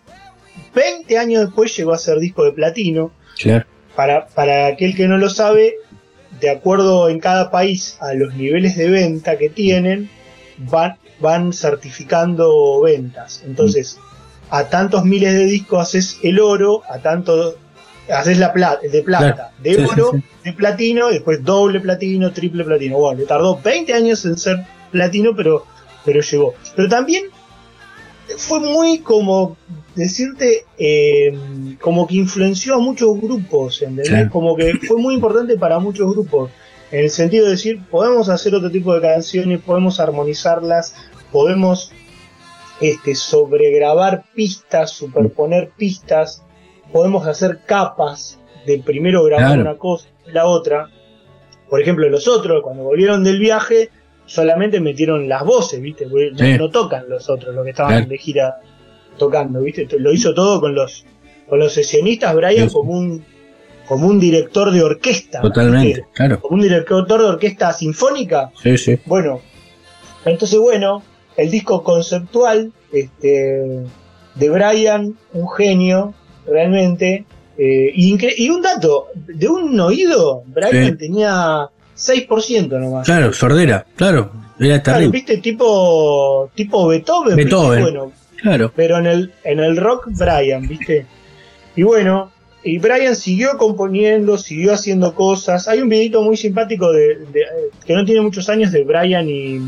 20 0.76 1.18
años 1.18 1.46
después 1.46 1.76
llegó 1.76 1.94
a 1.94 1.98
ser 1.98 2.20
disco 2.20 2.44
de 2.46 2.52
platino. 2.54 3.12
Claro. 3.42 3.66
Para, 3.96 4.28
para 4.28 4.68
aquel 4.68 4.96
que 4.96 5.08
no 5.08 5.18
lo 5.18 5.30
sabe, 5.30 5.76
de 6.42 6.50
acuerdo 6.50 7.08
en 7.10 7.20
cada 7.20 7.52
país 7.52 7.98
a 8.02 8.14
los 8.14 8.34
niveles 8.34 8.76
de 8.76 8.90
venta 8.90 9.38
que 9.38 9.50
tienen, 9.50 10.10
van, 10.58 10.98
van 11.20 11.54
certificando 11.54 12.82
ventas. 12.82 13.44
Entonces, 13.46 13.98
a 14.50 14.66
tantos 14.68 15.06
miles 15.06 15.34
de 15.34 15.46
discos 15.46 15.82
haces 15.82 16.18
el 16.24 16.40
oro, 16.40 16.82
a 16.90 16.98
tanto 17.00 17.56
haces 18.12 18.40
la 18.40 18.52
plata, 18.52 18.80
de 18.82 19.04
plata, 19.04 19.34
Claro. 19.36 19.52
de 19.60 19.76
sí, 19.76 19.82
oro, 19.84 20.12
sí. 20.14 20.24
de 20.44 20.54
platino, 20.54 21.10
y 21.12 21.14
después 21.14 21.44
doble 21.44 21.80
platino, 21.80 22.34
triple 22.34 22.64
platino. 22.64 22.98
Bueno, 22.98 23.20
le 23.20 23.26
tardó 23.26 23.60
20 23.62 23.94
años 23.94 24.26
en 24.26 24.38
ser 24.38 24.66
platino, 24.92 25.36
pero, 25.36 25.66
pero 26.04 26.22
llegó. 26.22 26.56
Pero 26.76 26.90
también 26.90 27.26
fue 28.38 28.60
muy 28.60 29.00
como 29.00 29.56
decirte, 29.96 30.66
eh, 30.78 31.34
como 31.82 32.08
que 32.08 32.16
influenció 32.16 32.76
a 32.76 32.80
muchos 32.80 33.20
grupos, 33.20 33.82
¿entendés? 33.82 34.10
Claro. 34.10 34.30
Como 34.32 34.56
que 34.56 34.74
fue 34.88 34.98
muy 34.98 35.16
importante 35.16 35.58
para 35.58 35.80
muchos 35.80 36.12
grupos. 36.12 36.50
En 36.92 37.02
el 37.06 37.10
sentido 37.10 37.46
de 37.46 37.52
decir, 37.52 37.82
podemos 37.90 38.30
hacer 38.30 38.54
otro 38.56 38.70
tipo 38.70 38.94
de 38.94 39.02
canciones, 39.02 39.62
podemos 39.62 40.00
armonizarlas, 40.00 40.96
podemos 41.32 41.92
este, 42.82 43.16
sobregrabar 43.16 44.24
pistas, 44.34 44.92
superponer 44.92 45.72
pistas, 45.78 46.44
podemos 46.92 47.28
hacer 47.28 47.60
capas 47.66 48.40
de 48.66 48.80
primero 48.80 49.24
grabar 49.24 49.48
Claro. 49.56 49.62
una 49.62 49.78
cosa 49.78 50.08
y 50.28 50.32
la 50.32 50.46
otra. 50.46 50.90
Por 51.70 51.82
ejemplo, 51.82 52.10
los 52.10 52.28
otros, 52.28 52.62
cuando 52.64 52.84
volvieron 52.84 53.24
del 53.24 53.40
viaje, 53.40 53.90
solamente 54.26 54.80
metieron 54.80 55.30
las 55.30 55.44
voces, 55.46 55.82
¿viste? 55.82 56.06
No, 56.08 56.38
Sí. 56.38 56.58
no 56.58 56.70
tocan 56.70 57.06
los 57.08 57.30
otros, 57.30 57.54
los 57.56 57.64
que 57.64 57.70
estaban 57.72 57.94
Claro. 57.94 58.08
de 58.10 58.18
gira 58.18 58.60
tocando, 59.18 59.62
¿viste? 59.62 59.88
Lo 60.00 60.12
hizo 60.12 60.34
todo 60.34 60.60
con 60.62 60.74
los, 60.76 61.06
con 61.48 61.60
los 61.60 61.74
sesionistas, 61.74 62.36
Brian, 62.36 62.70
Sí. 62.70 62.76
como 62.76 62.92
un, 62.92 63.24
como 63.88 64.08
un 64.08 64.20
director 64.20 64.72
de 64.72 64.82
orquesta. 64.84 65.42
Totalmente, 65.42 65.88
¿viste? 65.88 66.06
claro. 66.14 66.40
Como 66.42 66.56
un 66.56 66.62
director 66.62 67.06
de 67.08 67.26
orquesta 67.26 67.74
sinfónica. 67.74 68.52
Sí, 68.62 68.78
sí. 68.78 68.98
Bueno, 69.06 69.42
entonces 70.26 70.60
bueno, 70.60 71.04
el 71.38 71.50
disco 71.52 71.84
conceptual 71.84 72.72
este, 72.92 73.84
de 74.36 74.50
Brian, 74.50 75.16
un 75.34 75.50
genio, 75.50 76.14
realmente. 76.48 77.26
eh, 77.58 77.92
y, 77.94 78.50
un 78.50 78.62
dato, 78.62 79.08
de 79.14 79.48
un 79.48 79.80
oído, 79.80 80.42
Brian 80.48 80.92
Sí. 80.92 80.98
tenía 80.98 81.70
6% 81.96 82.80
nomás. 82.80 83.06
Claro, 83.06 83.32
sordera, 83.34 83.86
claro. 83.96 84.32
Era 84.60 84.82
Claro, 84.82 84.98
terrible. 85.00 85.12
viste, 85.12 85.38
tipo, 85.38 86.50
tipo 86.56 86.88
Beethoven. 86.88 87.36
Beethoven. 87.36 87.82
Bueno, 87.84 88.12
Claro. 88.42 88.72
pero 88.76 88.98
en 88.98 89.06
el, 89.08 89.32
en 89.44 89.60
el 89.60 89.78
rock 89.78 90.08
Brian, 90.08 90.68
¿viste? 90.68 91.06
Y 91.76 91.84
bueno, 91.84 92.32
y 92.64 92.80
Brian 92.80 93.16
siguió 93.16 93.58
componiendo, 93.58 94.38
siguió 94.38 94.74
haciendo 94.74 95.14
cosas. 95.16 95.68
Hay 95.68 95.82
un 95.82 95.90
videito 95.90 96.22
muy 96.22 96.38
simpático 96.38 96.92
de, 96.92 97.18
de- 97.32 97.46
que 97.86 97.94
no 97.94 98.04
tiene 98.06 98.22
muchos 98.22 98.50
años 98.50 98.72
de 98.72 98.84
Brian 98.84 99.30
y, 99.30 99.60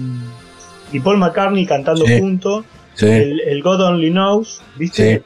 y 0.92 1.00
Paul 1.00 1.18
McCartney 1.18 1.66
cantando 1.66 2.06
Sí. 2.06 2.20
juntos, 2.20 2.66
Sí. 2.96 3.08
el, 3.08 3.40
el 3.42 3.62
God 3.64 3.82
Only 3.82 4.12
Knows, 4.12 4.62
¿viste? 4.78 5.18
Sí. 5.18 5.24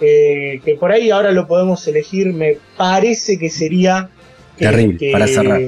Eh, 0.00 0.60
que 0.64 0.74
por 0.76 0.92
ahí 0.92 1.10
ahora 1.10 1.32
lo 1.32 1.46
podemos 1.48 1.86
elegir, 1.88 2.32
me 2.32 2.56
parece 2.76 3.38
que 3.38 3.50
sería 3.50 4.10
eh, 4.56 4.64
Terrible, 4.64 4.98
que- 4.98 5.12
para 5.12 5.26
cerrar. 5.26 5.60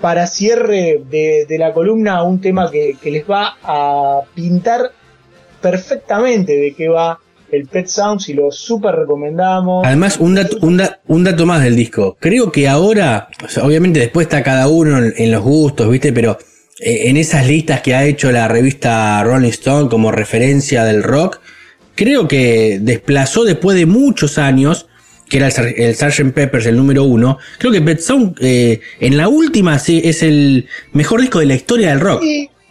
para 0.00 0.26
cierre 0.26 1.02
de, 1.10 1.44
de 1.48 1.58
la 1.58 1.72
columna 1.72 2.22
un 2.22 2.40
tema 2.40 2.70
que, 2.70 2.96
que 3.02 3.10
les 3.10 3.28
va 3.28 3.56
a 3.62 4.20
pintar 4.34 4.92
perfectamente 5.60 6.56
de 6.56 6.74
qué 6.74 6.88
va 6.88 7.18
el 7.52 7.66
Pet 7.66 7.86
Sounds 7.88 8.28
y 8.28 8.34
lo 8.34 8.50
súper 8.52 8.94
recomendamos. 8.94 9.84
Además, 9.86 10.18
un 10.20 10.36
dato, 10.36 10.58
un, 10.62 10.76
da- 10.76 11.00
un 11.08 11.24
dato 11.24 11.46
más 11.46 11.62
del 11.62 11.74
disco. 11.74 12.16
Creo 12.20 12.52
que 12.52 12.68
ahora, 12.68 13.28
o 13.44 13.48
sea, 13.48 13.64
obviamente 13.64 13.98
después 14.00 14.26
está 14.26 14.42
cada 14.42 14.68
uno 14.68 14.98
en, 14.98 15.12
en 15.16 15.32
los 15.32 15.42
gustos, 15.42 15.90
¿viste? 15.90 16.12
Pero 16.12 16.38
eh, 16.78 17.08
en 17.08 17.16
esas 17.16 17.46
listas 17.46 17.80
que 17.80 17.94
ha 17.94 18.04
hecho 18.04 18.30
la 18.30 18.46
revista 18.46 19.22
Rolling 19.24 19.48
Stone 19.50 19.88
como 19.88 20.12
referencia 20.12 20.84
del 20.84 21.02
rock, 21.02 21.40
creo 21.96 22.28
que 22.28 22.78
desplazó 22.80 23.44
después 23.44 23.76
de 23.76 23.86
muchos 23.86 24.38
años, 24.38 24.86
que 25.28 25.38
era 25.38 25.48
el, 25.48 25.94
Sgt. 25.96 26.32
Peppers, 26.32 26.66
el 26.66 26.76
número 26.76 27.02
uno, 27.04 27.38
creo 27.58 27.72
que 27.72 27.80
Pet 27.80 28.00
Sound 28.00 28.36
eh, 28.40 28.80
en 29.00 29.16
la 29.16 29.28
última 29.28 29.78
sí, 29.80 30.00
es 30.04 30.22
el 30.22 30.68
mejor 30.92 31.20
disco 31.20 31.40
de 31.40 31.46
la 31.46 31.54
historia 31.54 31.90
del 31.90 32.00
rock. 32.00 32.22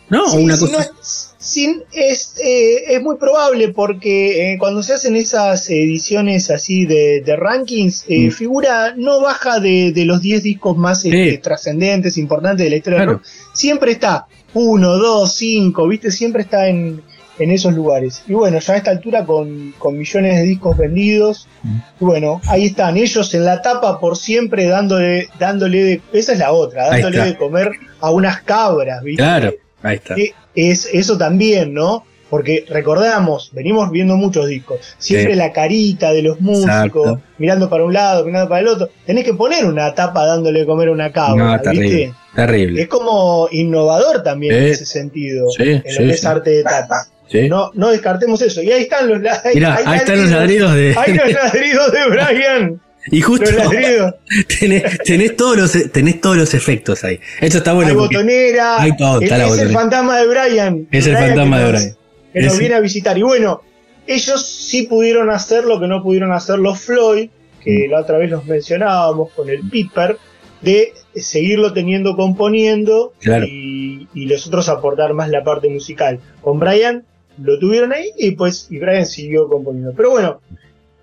¿No? 0.10 0.24
O 0.24 0.36
una 0.40 0.58
cosa. 0.58 0.72
no 0.72 0.80
es, 0.80 1.29
sin- 1.50 1.84
es, 1.94 2.36
eh, 2.44 2.94
es 2.96 3.02
muy 3.02 3.18
probable 3.18 3.70
porque 3.70 4.54
eh, 4.54 4.58
cuando 4.60 4.84
se 4.84 4.94
hacen 4.94 5.16
esas 5.16 5.70
ediciones 5.70 6.50
así 6.52 6.86
de, 6.86 7.22
de 7.22 7.36
rankings, 7.36 8.06
eh, 8.08 8.28
Mm. 8.28 8.32
figura 8.32 8.94
no 8.96 9.22
baja 9.22 9.60
de, 9.60 9.92
de 9.92 10.06
los 10.06 10.22
10 10.22 10.44
discos 10.44 10.78
más 10.78 11.04
este, 11.06 11.38
trascendentes, 11.40 12.18
importantes 12.18 12.64
de 12.66 12.70
la 12.70 12.76
historia 12.78 13.00
del 13.00 13.08
Claro. 13.10 13.22
Siempre 13.54 13.92
está 13.92 14.28
1, 14.54 14.98
2, 14.98 15.34
5, 15.34 15.88
¿viste? 15.88 16.12
Siempre 16.12 16.42
está 16.44 16.68
en, 16.68 17.02
en 17.38 17.52
esos 17.52 17.74
lugares. 17.74 18.24
Y 18.28 18.34
bueno, 18.34 18.60
ya 18.60 18.74
a 18.74 18.78
esta 18.78 18.92
altura 18.92 19.26
con, 19.26 19.74
con 19.78 19.98
millones 19.98 20.38
de 20.38 20.44
discos 20.44 20.78
vendidos, 20.78 21.48
Mm. 21.64 21.78
y 22.02 22.06
bueno, 22.06 22.42
ahí 22.48 22.66
están 22.68 22.96
ellos 22.98 23.34
en 23.34 23.44
la 23.46 23.62
tapa 23.62 24.00
por 24.00 24.18
siempre 24.18 24.66
dándole, 24.66 25.28
dándole 25.40 25.84
de, 25.84 26.02
esa 26.14 26.34
es 26.34 26.40
la 26.40 26.52
otra, 26.54 26.90
dándole 26.90 27.22
de 27.24 27.36
comer 27.38 27.72
a 28.00 28.12
unas 28.12 28.42
cabras, 28.44 29.04
¿viste? 29.04 29.22
Claro, 29.24 29.54
ahí 29.84 29.96
está. 29.98 30.16
que 30.16 30.34
es 30.56 30.90
eso 30.94 31.18
también, 31.18 31.74
¿no? 31.74 32.06
Porque 32.30 32.64
recordamos, 32.70 33.50
venimos 33.54 33.90
viendo 33.90 34.16
muchos 34.16 34.48
discos, 34.48 34.80
siempre 35.00 35.34
Sí. 35.34 35.38
la 35.40 35.52
carita 35.52 36.12
de 36.12 36.22
los 36.22 36.40
músicos, 36.40 37.08
Exacto. 37.08 37.22
mirando 37.40 37.70
para 37.72 37.84
un 37.86 37.94
lado, 37.94 38.24
mirando 38.24 38.48
para 38.48 38.62
el 38.62 38.68
otro, 38.68 38.90
tenés 39.06 39.24
que 39.26 39.34
poner 39.34 39.66
una 39.66 39.96
tapa 39.96 40.26
dándole 40.26 40.60
de 40.60 40.66
comer 40.68 40.90
a 40.90 40.92
una 40.92 41.12
cabra, 41.12 41.44
No, 41.44 41.52
¿viste? 41.54 41.70
terrible. 41.72 42.14
Terrible. 42.36 42.82
Es 42.84 42.88
como 42.88 43.48
innovador 43.52 44.22
también 44.22 44.54
en 44.54 44.64
ese 44.66 44.86
sentido, 44.86 45.48
Sí, 45.50 45.64
en 45.64 45.78
lo 45.84 45.98
que 46.04 46.10
es 46.12 46.24
arte 46.26 46.50
de 46.52 46.64
tapa. 46.64 47.08
No, 47.48 47.72
no 47.74 47.90
descartemos 47.90 48.42
eso. 48.42 48.62
Y 48.62 48.72
ahí 48.72 48.84
están 48.84 49.08
los 49.08 49.20
Mirá, 49.20 49.42
ahí 49.86 49.98
están 49.98 50.22
los 50.22 50.32
ladridos 50.32 50.74
de. 50.74 50.96
Ahí 50.98 51.14
los 51.16 51.32
ladridos 51.32 51.92
de 51.92 52.00
Brian. 52.10 52.82
Y 53.08 53.22
justo 53.22 53.46
tenés, 54.60 54.98
tenés 55.06 55.36
todos 55.36 55.58
los, 55.58 55.92
tenés 55.92 56.22
todos 56.22 56.38
los 56.38 56.54
efectos 56.54 57.04
ahí. 57.04 57.20
Esto 57.42 57.60
está 57.60 57.74
bueno. 57.74 57.90
hay 57.90 57.96
botonera. 57.96 58.82
hay 58.82 58.96
todo, 58.98 59.22
está 59.22 59.38
es, 59.46 59.56
la 59.58 59.62
el 59.64 59.72
fantasma 59.72 60.20
de 60.20 60.28
Brian. 60.28 60.88
Es 60.92 61.08
el 61.08 61.14
Brian 61.16 61.30
fantasma 61.30 61.60
de 61.60 61.72
Brian. 61.72 61.96
Que 62.34 62.42
nos 62.44 62.60
viene 62.60 62.76
a 62.76 62.80
visitar. 62.80 63.18
Y 63.18 63.24
bueno, 63.24 63.62
ellos 64.06 64.46
sí 64.46 64.84
pudieron 64.84 65.30
hacer 65.30 65.66
lo 65.66 65.80
que 65.80 65.88
no 65.88 66.04
pudieron 66.04 66.32
hacer 66.32 66.60
los 66.60 66.80
Floyd, 66.80 67.30
que 67.64 67.88
Mm. 67.88 67.92
la 67.92 68.02
otra 68.02 68.18
vez 68.18 68.30
los 68.30 68.46
mencionábamos 68.46 69.32
con 69.32 69.50
el 69.50 69.62
Piper, 69.70 70.18
de 70.62 70.94
seguirlo 71.16 71.74
teniendo 71.74 72.16
componiendo 72.16 73.14
Claro. 73.20 73.46
y, 73.46 74.08
y 74.14 74.26
los 74.26 74.46
otros 74.46 74.68
aportar 74.70 75.14
más 75.14 75.30
la 75.30 75.44
parte 75.44 75.70
musical. 75.70 76.20
Con 76.42 76.60
Brian 76.60 77.04
lo 77.42 77.58
tuvieron 77.60 77.94
ahí 77.94 78.12
y 78.18 78.32
pues 78.32 78.68
y 78.70 78.78
Brian 78.78 79.06
siguió 79.06 79.48
componiendo. 79.48 79.94
Pero 79.96 80.10
bueno, 80.12 80.42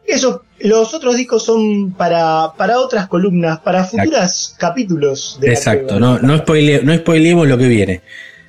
eso, 0.06 0.42
los 0.60 0.94
otros 0.94 1.16
discos 1.16 1.44
son 1.44 1.92
para, 1.92 2.52
para 2.56 2.78
otras 2.78 3.08
columnas, 3.08 3.60
para 3.60 3.84
futuros 3.84 4.54
capítulos 4.58 5.38
de 5.40 5.48
Exacto, 5.52 5.98
no, 6.00 6.18
no, 6.18 6.36
spoile- 6.38 6.82
no 6.82 6.94
spoileemos 6.96 7.46
lo 7.48 7.58
que 7.58 7.68
viene. 7.68 8.00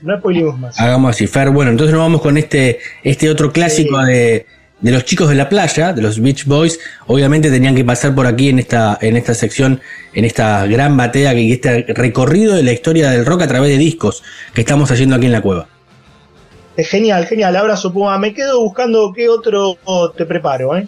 No 0.02 0.18
spoilemos 0.20 0.60
más. 0.60 0.80
Hagamos 0.80 1.12
así, 1.16 1.26
Fer. 1.28 1.50
Bueno, 1.50 1.72
entonces 1.72 1.94
nos 1.94 2.02
vamos 2.04 2.22
con 2.22 2.38
este, 2.38 2.80
este 3.04 3.30
otro 3.30 3.52
clásico 3.52 4.00
Sí. 4.06 4.12
de, 4.12 4.46
de 4.80 4.92
los 4.92 5.06
chicos 5.06 5.28
de 5.30 5.34
la 5.36 5.50
playa, 5.50 5.92
de 5.92 6.04
los 6.04 6.22
Beach 6.22 6.46
Boys. 6.46 6.80
Obviamente 7.08 7.50
tenían 7.50 7.74
que 7.76 7.84
pasar 7.84 8.14
por 8.14 8.28
aquí 8.28 8.50
en 8.50 8.60
esta, 8.60 8.98
en 9.02 9.18
esta 9.18 9.34
sección, 9.34 9.82
en 10.14 10.24
esta 10.24 10.68
gran 10.68 10.96
batea, 10.96 11.34
que 11.34 11.52
este 11.52 11.84
recorrido 11.96 12.56
de 12.56 12.62
la 12.64 12.74
historia 12.74 13.10
del 13.10 13.26
rock 13.26 13.42
a 13.42 13.48
través 13.48 13.72
de 13.72 13.78
discos 13.80 14.22
que 14.54 14.62
estamos 14.62 14.92
haciendo 14.92 15.16
aquí 15.16 15.26
en 15.26 15.32
la 15.32 15.42
cueva. 15.42 15.68
Genial, 16.78 17.26
genial. 17.26 17.56
Abrazo, 17.56 17.92
Puma. 17.92 18.20
Me 18.20 18.36
quedo 18.36 18.62
buscando 18.62 19.12
qué 19.16 19.30
otro 19.30 19.80
te 20.16 20.26
preparo, 20.28 20.78
¿eh? 20.78 20.88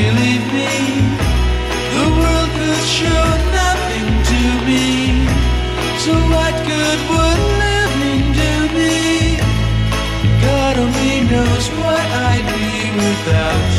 believe 0.00 0.46
me. 0.58 0.72
The 1.94 2.06
world 2.18 2.50
could 2.58 2.84
show 3.00 3.26
nothing 3.60 4.08
to 4.30 4.42
me. 4.68 4.86
So 6.04 6.12
what 6.34 6.54
good 6.72 7.00
would 7.12 7.40
living 7.64 8.22
do 8.42 8.52
me? 8.78 8.98
God 10.46 10.74
only 10.84 11.16
knows 11.30 11.64
what 11.80 12.04
I'd 12.30 12.46
be 12.56 12.70
without 13.02 13.69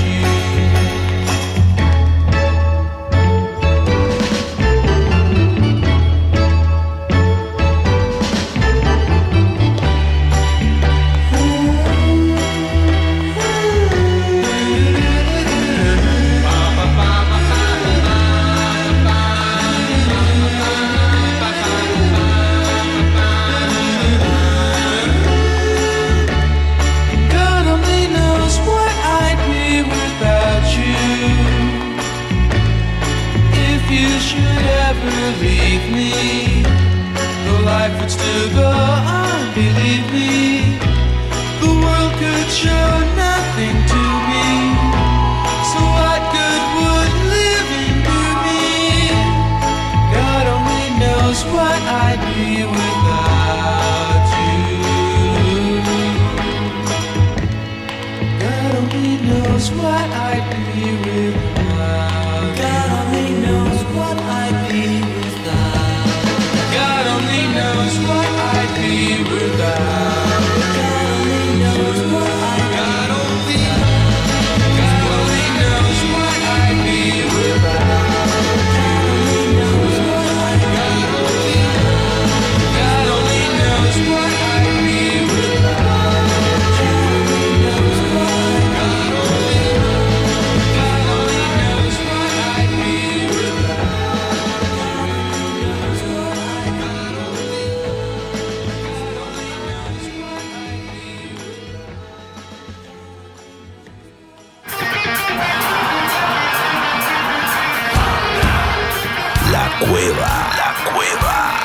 cueva, 109.88 110.50
la 110.58 110.76
cueva. 110.94 111.60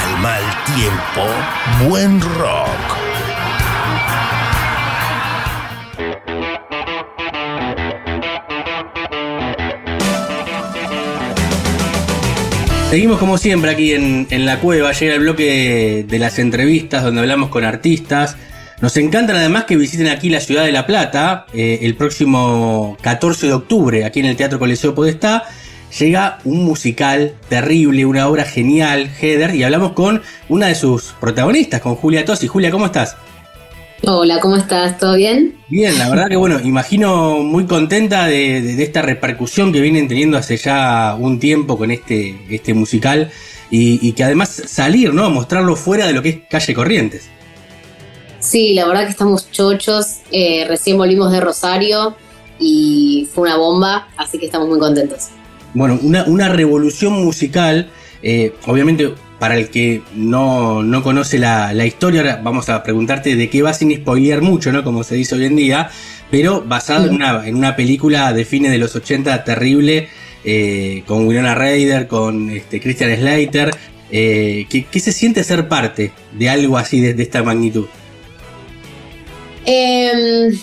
Al 0.00 0.22
mal 0.22 0.42
tiempo, 0.74 1.88
buen 1.88 2.20
rock. 2.20 2.68
Seguimos 12.90 13.18
como 13.18 13.38
siempre 13.38 13.70
aquí 13.70 13.92
en, 13.92 14.26
en 14.30 14.46
la 14.46 14.60
cueva, 14.60 14.92
llega 14.92 15.14
el 15.14 15.20
bloque 15.20 16.04
de 16.08 16.18
las 16.18 16.38
entrevistas 16.38 17.02
donde 17.02 17.20
hablamos 17.20 17.50
con 17.50 17.64
artistas. 17.64 18.36
Nos 18.80 18.96
encantan 18.96 19.36
además 19.36 19.64
que 19.64 19.76
visiten 19.76 20.08
aquí 20.08 20.30
la 20.30 20.40
ciudad 20.40 20.64
de 20.64 20.72
La 20.72 20.86
Plata 20.86 21.46
eh, 21.52 21.80
el 21.82 21.96
próximo 21.96 22.96
14 23.02 23.48
de 23.48 23.52
octubre, 23.52 24.04
aquí 24.04 24.20
en 24.20 24.26
el 24.26 24.36
Teatro 24.36 24.58
Coliseo 24.58 24.94
Podestá. 24.94 25.44
Llega 25.98 26.38
un 26.44 26.64
musical 26.64 27.34
terrible, 27.48 28.04
una 28.04 28.26
obra 28.28 28.44
genial, 28.44 29.08
Heather, 29.20 29.54
y 29.54 29.62
hablamos 29.62 29.92
con 29.92 30.22
una 30.48 30.66
de 30.66 30.74
sus 30.74 31.14
protagonistas, 31.20 31.80
con 31.80 31.94
Julia 31.94 32.24
Tosi. 32.24 32.48
Julia, 32.48 32.70
¿cómo 32.70 32.86
estás? 32.86 33.16
Hola, 34.06 34.40
¿cómo 34.40 34.56
estás? 34.56 34.98
¿Todo 34.98 35.14
bien? 35.16 35.54
Bien, 35.68 35.96
la 35.98 36.10
verdad 36.10 36.28
que 36.28 36.36
bueno, 36.36 36.60
imagino 36.60 37.38
muy 37.42 37.64
contenta 37.66 38.26
de, 38.26 38.60
de- 38.60 38.74
de 38.76 38.82
esta 38.82 39.02
repercusión 39.02 39.72
que 39.72 39.80
vienen 39.80 40.08
teniendo 40.08 40.36
hace 40.36 40.56
ya 40.56 41.16
un 41.18 41.38
tiempo 41.38 41.78
con 41.78 41.90
este, 41.90 42.36
este 42.50 42.74
musical 42.74 43.30
y, 43.70 44.06
y 44.06 44.12
que 44.12 44.24
además 44.24 44.50
salir, 44.66 45.14
¿no? 45.14 45.30
Mostrarlo 45.30 45.76
fuera 45.76 46.06
de 46.06 46.12
lo 46.12 46.22
que 46.22 46.28
es 46.28 46.36
calle 46.50 46.74
Corrientes. 46.74 47.28
Sí, 48.40 48.74
la 48.74 48.86
verdad 48.86 49.04
que 49.04 49.10
estamos 49.10 49.50
chochos. 49.50 50.16
eh, 50.32 50.66
recién 50.68 50.98
volvimos 50.98 51.30
de 51.32 51.40
Rosario 51.40 52.14
y 52.58 53.28
fue 53.32 53.44
una 53.44 53.56
bomba, 53.56 54.08
así 54.18 54.38
que 54.38 54.46
estamos 54.46 54.68
muy 54.68 54.78
contentos. 54.78 55.28
Bueno, 55.74 55.98
una, 56.02 56.24
una 56.24 56.48
revolución 56.48 57.12
musical, 57.24 57.90
eh, 58.22 58.52
obviamente 58.66 59.12
para 59.38 59.56
el 59.56 59.68
que 59.68 60.02
no, 60.14 60.82
no 60.82 61.02
conoce 61.02 61.38
la, 61.38 61.72
la 61.74 61.84
historia, 61.84 62.20
ahora 62.20 62.40
vamos 62.42 62.68
a 62.68 62.82
preguntarte 62.82 63.36
de 63.36 63.50
qué 63.50 63.62
va 63.62 63.74
sin 63.74 63.94
spoilear 63.94 64.40
mucho, 64.40 64.72
¿no? 64.72 64.82
Como 64.84 65.04
se 65.04 65.16
dice 65.16 65.34
hoy 65.34 65.44
en 65.44 65.56
día, 65.56 65.90
pero 66.30 66.62
basado 66.62 67.08
en, 67.08 67.14
una, 67.16 67.46
en 67.46 67.56
una 67.56 67.76
película 67.76 68.32
de 68.32 68.44
fines 68.44 68.72
de 68.72 68.78
los 68.78 68.96
80 68.96 69.44
terrible, 69.44 70.08
eh, 70.44 71.02
con 71.06 71.26
Winona 71.26 71.54
Ryder, 71.54 72.06
con 72.06 72.50
este, 72.50 72.80
Christian 72.80 73.14
Slater. 73.16 73.70
Eh, 74.10 74.66
¿qué, 74.68 74.84
qué 74.84 75.00
se 75.00 75.12
siente 75.12 75.42
ser 75.42 75.68
parte 75.68 76.12
de 76.32 76.48
algo 76.48 76.76
así 76.76 77.00
de, 77.00 77.14
de 77.14 77.22
esta 77.22 77.42
magnitud? 77.42 77.86
Em, 79.64 80.58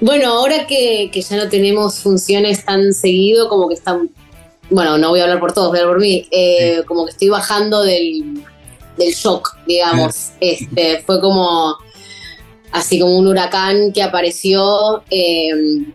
bueno, 0.00 0.28
ahora 0.28 0.66
que, 0.66 1.10
que 1.12 1.22
ya 1.22 1.36
no 1.36 1.48
tenemos 1.48 1.98
funciones 2.00 2.64
tan 2.64 2.92
seguido, 2.92 3.48
como 3.48 3.68
que 3.68 3.74
están. 3.74 4.10
Bueno, 4.74 4.98
no 4.98 5.10
voy 5.10 5.20
a 5.20 5.24
hablar 5.24 5.38
por 5.40 5.52
todos, 5.52 5.68
voy 5.68 5.78
a 5.78 5.82
hablar 5.82 5.94
por 5.96 6.02
mí. 6.02 6.26
eh, 6.30 6.82
Como 6.86 7.04
que 7.04 7.12
estoy 7.12 7.28
bajando 7.28 7.82
del, 7.82 8.44
del 8.96 9.12
shock, 9.12 9.56
digamos. 9.66 10.30
Este, 10.40 11.02
fue 11.06 11.20
como. 11.20 11.76
Así 12.72 12.98
como 12.98 13.16
un 13.16 13.28
huracán 13.28 13.92
que 13.92 14.02
apareció. 14.02 15.04
em, 15.10 15.92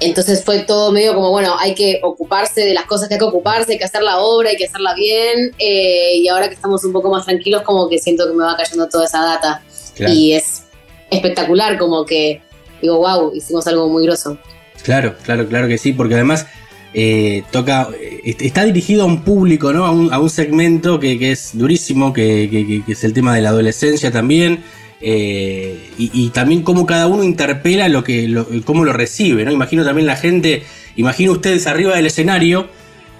entonces 0.00 0.44
fue 0.44 0.58
todo 0.60 0.92
medio 0.92 1.14
como, 1.14 1.30
bueno, 1.30 1.56
hay 1.58 1.74
que 1.74 2.00
ocuparse 2.02 2.60
de 2.62 2.74
las 2.74 2.84
cosas 2.84 3.08
que 3.08 3.14
hay 3.14 3.18
que 3.20 3.24
ocuparse, 3.24 3.72
hay 3.72 3.78
que 3.78 3.84
hacer 3.84 4.02
la 4.02 4.18
obra, 4.18 4.50
hay 4.50 4.56
que 4.56 4.66
hacerla 4.66 4.92
bien. 4.94 5.52
eh, 5.58 6.16
y 6.16 6.28
ahora 6.28 6.48
que 6.48 6.54
estamos 6.56 6.84
un 6.84 6.92
poco 6.92 7.10
más 7.10 7.24
tranquilos, 7.24 7.62
como 7.62 7.88
que 7.88 7.98
siento 7.98 8.26
que 8.26 8.34
me 8.34 8.44
va 8.44 8.54
cayendo 8.56 8.86
toda 8.88 9.06
esa 9.06 9.20
data. 9.24 9.62
Claro. 9.94 10.12
Y 10.12 10.32
es 10.34 10.64
espectacular, 11.10 11.78
como 11.78 12.04
que 12.04 12.42
digo, 12.82 12.98
wow, 12.98 13.32
hicimos 13.34 13.66
algo 13.66 13.88
muy 13.88 14.04
groso. 14.04 14.36
Claro, 14.82 15.14
claro, 15.22 15.46
claro 15.48 15.68
que 15.68 15.78
sí, 15.78 15.92
porque 15.94 16.14
además 16.14 16.46
eh, 16.94 17.42
toca, 17.50 17.88
eh, 18.00 18.36
está 18.40 18.64
dirigido 18.64 19.02
a 19.02 19.06
un 19.06 19.22
público, 19.22 19.72
¿no? 19.72 19.84
A 19.84 19.90
un, 19.90 20.12
a 20.12 20.18
un 20.20 20.30
segmento 20.30 20.98
que, 21.00 21.18
que 21.18 21.32
es 21.32 21.50
durísimo, 21.52 22.12
que, 22.12 22.48
que- 22.50 22.66
que- 22.66 22.82
que 22.84 22.92
es 22.92 23.04
el 23.04 23.12
tema 23.12 23.34
de 23.34 23.42
la 23.42 23.48
adolescencia 23.50 24.10
también, 24.12 24.62
eh, 25.00 25.90
y, 25.98 26.10
y 26.14 26.30
también 26.30 26.62
cómo 26.62 26.86
cada 26.86 27.08
uno 27.08 27.24
interpela 27.24 27.88
lo 27.88 28.02
que, 28.04 28.28
lo, 28.28 28.46
cómo 28.64 28.84
lo 28.84 28.92
recibe, 28.92 29.44
¿no? 29.44 29.52
Imagino 29.52 29.84
también 29.84 30.06
la 30.06 30.16
gente, 30.16 30.62
imagino 30.96 31.32
ustedes 31.32 31.66
arriba 31.66 31.94
del 31.96 32.06
escenario, 32.06 32.68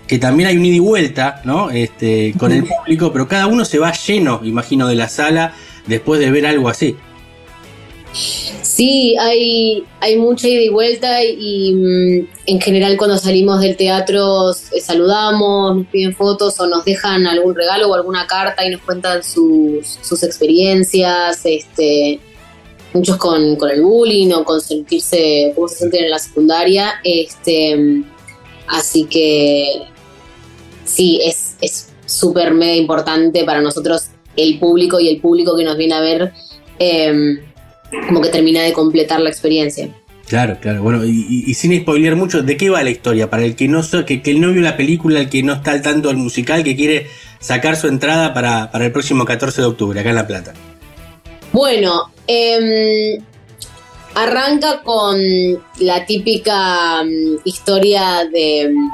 que 0.07 0.19
también 0.19 0.49
hay 0.51 0.57
un 0.57 0.65
ida 0.67 0.77
y 0.77 0.81
vuelta, 0.81 1.41
¿no? 1.45 1.71
Este, 1.71 2.33
con 2.39 2.53
el 2.53 2.65
público, 2.65 3.13
pero 3.13 3.27
cada 3.27 3.47
uno 3.49 3.65
se 3.65 3.79
va 3.79 3.93
lleno, 3.93 4.41
imagino, 4.45 4.87
de 4.87 4.95
la 4.95 5.09
sala 5.09 5.55
después 5.87 6.21
de 6.21 6.31
ver 6.31 6.47
algo 6.47 6.69
así. 6.69 6.95
Sí, 8.75 9.15
hay, 9.21 9.85
hay 10.01 10.17
mucha 10.19 10.49
ida 10.49 10.63
y 10.63 10.69
vuelta 10.69 11.23
y 11.23 11.73
mm, 11.75 12.29
en 12.47 12.61
general 12.61 12.97
cuando 12.97 13.17
salimos 13.19 13.61
del 13.61 13.77
teatro 13.77 14.51
eh, 14.51 14.81
saludamos, 14.81 15.77
nos 15.77 15.87
piden 15.87 16.13
fotos 16.13 16.59
o 16.59 16.67
nos 16.67 16.85
dejan 16.85 17.25
algún 17.29 17.55
regalo 17.55 17.89
o 17.89 17.95
alguna 17.95 18.27
carta 18.27 18.67
y 18.67 18.71
nos 18.71 18.81
cuentan 18.81 19.23
sus, 19.23 19.87
sus 20.03 20.25
experiencias, 20.25 21.41
este, 21.45 22.19
muchos 22.93 23.17
con, 23.17 23.55
con 23.55 23.71
el 23.71 23.81
bullying 23.81 24.33
o 24.33 24.45
con 24.45 24.61
sentirse, 24.61 25.53
cómo 25.55 25.69
se 25.69 25.77
sienten 25.77 26.07
en 26.07 26.11
la 26.11 26.19
secundaria. 26.19 26.95
Este, 27.05 28.03
así 28.67 29.05
que 29.05 29.83
sí, 30.85 31.21
es 31.25 31.55
es 31.61 31.91
súper 32.07 32.53
mega 32.53 32.75
importante 32.75 33.45
para 33.45 33.61
nosotros 33.61 34.09
el 34.37 34.59
público 34.59 34.99
y 34.99 35.11
el 35.11 35.21
público 35.21 35.57
que 35.57 35.63
nos 35.63 35.77
viene 35.77 35.95
a 35.95 36.01
ver. 36.01 36.33
em, 36.81 37.54
como 38.07 38.21
que 38.21 38.29
termina 38.29 38.63
de 38.63 38.73
completar 38.73 39.21
la 39.21 39.31
experiencia. 39.31 39.89
Claro, 40.27 40.57
claro. 40.61 40.83
Bueno, 40.83 41.05
y, 41.05 41.53
sin 41.55 41.79
spoilear 41.81 42.17
mucho, 42.17 42.43
¿de 42.43 42.57
qué 42.57 42.71
va 42.71 42.83
la 42.83 42.91
historia? 42.91 43.29
Para 43.29 43.45
el 43.45 43.57
que 43.57 43.69
no 43.69 43.83
que, 44.07 44.23
que 44.23 44.35
no 44.35 44.53
vio 44.53 44.63
la 44.63 44.77
película, 44.77 45.21
el 45.21 45.29
que 45.29 45.43
no 45.43 45.53
está 45.55 45.73
al 45.73 45.83
tanto 45.83 46.09
del 46.09 46.17
musical, 46.17 46.65
que 46.65 46.75
quiere 46.75 47.09
sacar 47.41 47.77
su 47.77 47.89
entrada 47.89 48.33
para, 48.33 48.71
para 48.71 48.87
el 48.87 48.93
próximo 48.93 49.25
14 49.25 49.61
de 49.61 49.67
octubre, 49.67 50.01
acá 50.01 50.11
en 50.11 50.17
La 50.17 50.27
Plata. 50.27 50.55
Bueno, 51.53 52.11
em, 52.27 53.23
arranca 54.15 54.83
con 54.83 55.19
la 55.81 56.07
típica 56.07 57.05
mm, 57.05 57.41
historia 57.45 58.25
de 58.33 58.71
mm, 58.73 58.91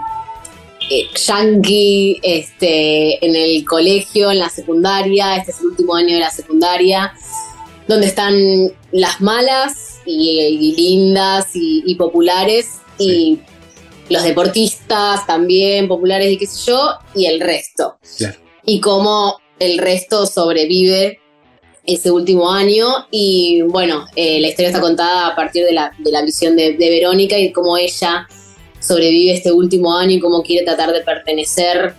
eh, 0.91 1.07
yankee 1.15 2.19
este, 2.23 3.25
en 3.25 3.37
el 3.37 3.65
colegio, 3.65 4.33
en 4.33 4.41
la 4.41 4.49
secundaria. 4.49 5.37
Este 5.37 5.53
es 5.53 5.61
el 5.61 5.67
último 5.67 5.95
año 5.95 6.15
de 6.15 6.21
la 6.21 6.31
secundaria, 6.31 7.15
donde 7.91 8.07
están 8.07 8.73
las 8.93 9.21
malas 9.21 9.99
y, 10.07 10.39
y 10.39 10.77
lindas 10.77 11.57
y, 11.57 11.83
y 11.85 11.97
populares 11.97 12.79
y 12.99 13.41
los 14.09 14.23
deportistas 14.23 15.27
también 15.27 15.89
populares 15.89 16.31
y 16.31 16.39
qué 16.39 16.47
sé 16.47 16.71
yo, 16.71 16.93
y 17.17 17.27
el 17.27 17.41
resto. 17.41 17.97
Claro. 18.17 18.39
Y 18.65 18.81
cómo 18.81 19.41
el 19.59 19.79
resto 19.79 20.25
sobrevive 20.27 21.19
ese 21.85 22.13
último 22.13 22.53
año 22.53 22.87
y 23.11 23.63
bueno, 23.63 24.07
eh, 24.15 24.39
la 24.41 24.49
historia 24.49 24.69
está 24.69 24.81
contada 24.81 25.27
a 25.27 25.35
partir 25.35 25.65
de 25.65 25.73
la, 25.73 25.91
de 25.99 26.13
la 26.13 26.23
visión 26.23 26.55
de, 26.55 26.75
de 26.75 26.91
Verónica 26.91 27.37
y 27.39 27.51
cómo 27.51 27.77
ella 27.77 28.29
sobrevive 28.79 29.33
este 29.33 29.51
último 29.51 29.97
año 29.97 30.13
y 30.13 30.21
cómo 30.21 30.45
quiere 30.45 30.65
tratar 30.65 30.93
de 30.93 31.01
pertenecer 31.01 31.95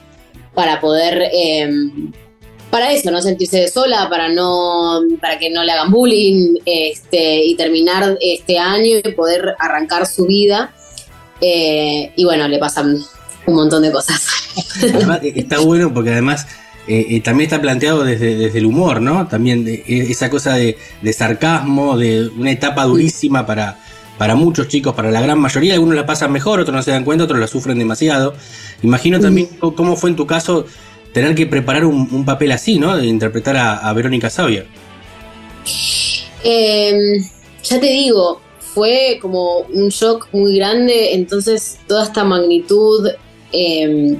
para 0.53 0.79
poder, 0.79 1.29
eh, 1.33 1.69
para 2.71 2.91
eso, 2.91 3.11
no 3.11 3.21
sentirse 3.21 3.67
sola, 3.67 4.07
para, 4.09 4.29
no, 4.29 5.01
para 5.19 5.37
que 5.37 5.49
no 5.51 5.63
le 5.63 5.71
hagan 5.73 5.91
bullying 5.91 6.55
este, 6.65 7.45
y 7.45 7.55
terminar 7.55 8.17
este 8.21 8.57
año 8.57 8.97
y 9.03 9.11
poder 9.11 9.53
arrancar 9.59 10.07
su 10.07 10.25
vida. 10.25 10.73
Eh, 11.41 12.11
y 12.15 12.23
bueno, 12.23 12.47
le 12.47 12.57
pasan 12.59 12.97
un 13.47 13.55
montón 13.55 13.81
de 13.83 13.91
cosas. 13.91 14.25
Además, 14.93 15.19
eh, 15.23 15.33
está 15.35 15.59
bueno 15.59 15.93
porque 15.93 16.11
además 16.11 16.45
eh, 16.87 17.05
eh, 17.09 17.21
también 17.21 17.47
está 17.47 17.61
planteado 17.61 18.03
desde, 18.03 18.35
desde 18.35 18.59
el 18.59 18.65
humor, 18.65 19.01
¿no? 19.01 19.27
También 19.27 19.63
de- 19.65 19.75
eh, 19.87 20.07
esa 20.09 20.29
cosa 20.29 20.55
de, 20.55 20.77
de 21.01 21.13
sarcasmo, 21.13 21.97
de 21.97 22.27
una 22.37 22.51
etapa 22.51 22.83
durísima 22.85 23.45
para, 23.45 23.79
para 24.17 24.35
muchos 24.35 24.67
chicos, 24.67 24.93
para 24.93 25.09
la 25.11 25.21
gran 25.21 25.39
mayoría. 25.39 25.73
Algunos 25.73 25.95
la 25.95 26.05
pasan 26.05 26.31
mejor, 26.31 26.59
otros 26.59 26.75
no 26.75 26.83
se 26.83 26.91
dan 26.91 27.03
cuenta, 27.03 27.23
otros 27.25 27.39
la 27.39 27.47
sufren 27.47 27.79
demasiado. 27.79 28.33
Imagino 28.83 29.19
también 29.19 29.47
cómo 29.59 29.95
fue 29.95 30.09
en 30.11 30.15
tu 30.15 30.27
caso 30.27 30.65
tener 31.13 31.35
que 31.35 31.45
preparar 31.45 31.85
un, 31.85 32.07
un 32.11 32.25
papel 32.25 32.51
así, 32.51 32.79
¿no? 32.79 32.95
De 32.95 33.05
interpretar 33.05 33.57
a, 33.57 33.77
a 33.77 33.93
Verónica 33.93 34.29
Xavier. 34.29 34.67
Eh, 36.43 36.93
ya 37.63 37.79
te 37.79 37.87
digo, 37.87 38.41
fue 38.59 39.19
como 39.21 39.59
un 39.59 39.89
shock 39.89 40.29
muy 40.31 40.55
grande, 40.55 41.13
entonces 41.13 41.79
toda 41.87 42.03
esta 42.03 42.23
magnitud 42.23 43.09
eh, 43.51 44.17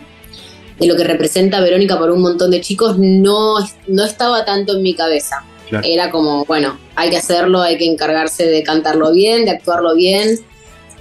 de 0.80 0.88
lo 0.88 0.96
que 0.96 1.04
representa 1.04 1.62
Verónica 1.62 1.98
para 2.00 2.14
un 2.14 2.22
montón 2.22 2.52
de 2.52 2.62
chicos 2.62 2.98
no, 2.98 3.56
no 3.88 4.04
estaba 4.04 4.46
tanto 4.46 4.76
en 4.76 4.84
mi 4.84 4.94
cabeza. 4.94 5.44
Claro. 5.70 5.88
Era 5.88 6.12
como, 6.12 6.44
bueno, 6.46 6.78
hay 6.96 7.10
que 7.10 7.18
hacerlo, 7.18 7.62
hay 7.62 7.78
que 7.78 7.86
encargarse 7.86 8.46
de 8.46 8.62
cantarlo 8.62 9.14
bien, 9.14 9.46
de 9.46 9.52
actuarlo 9.52 9.96
bien 9.96 10.38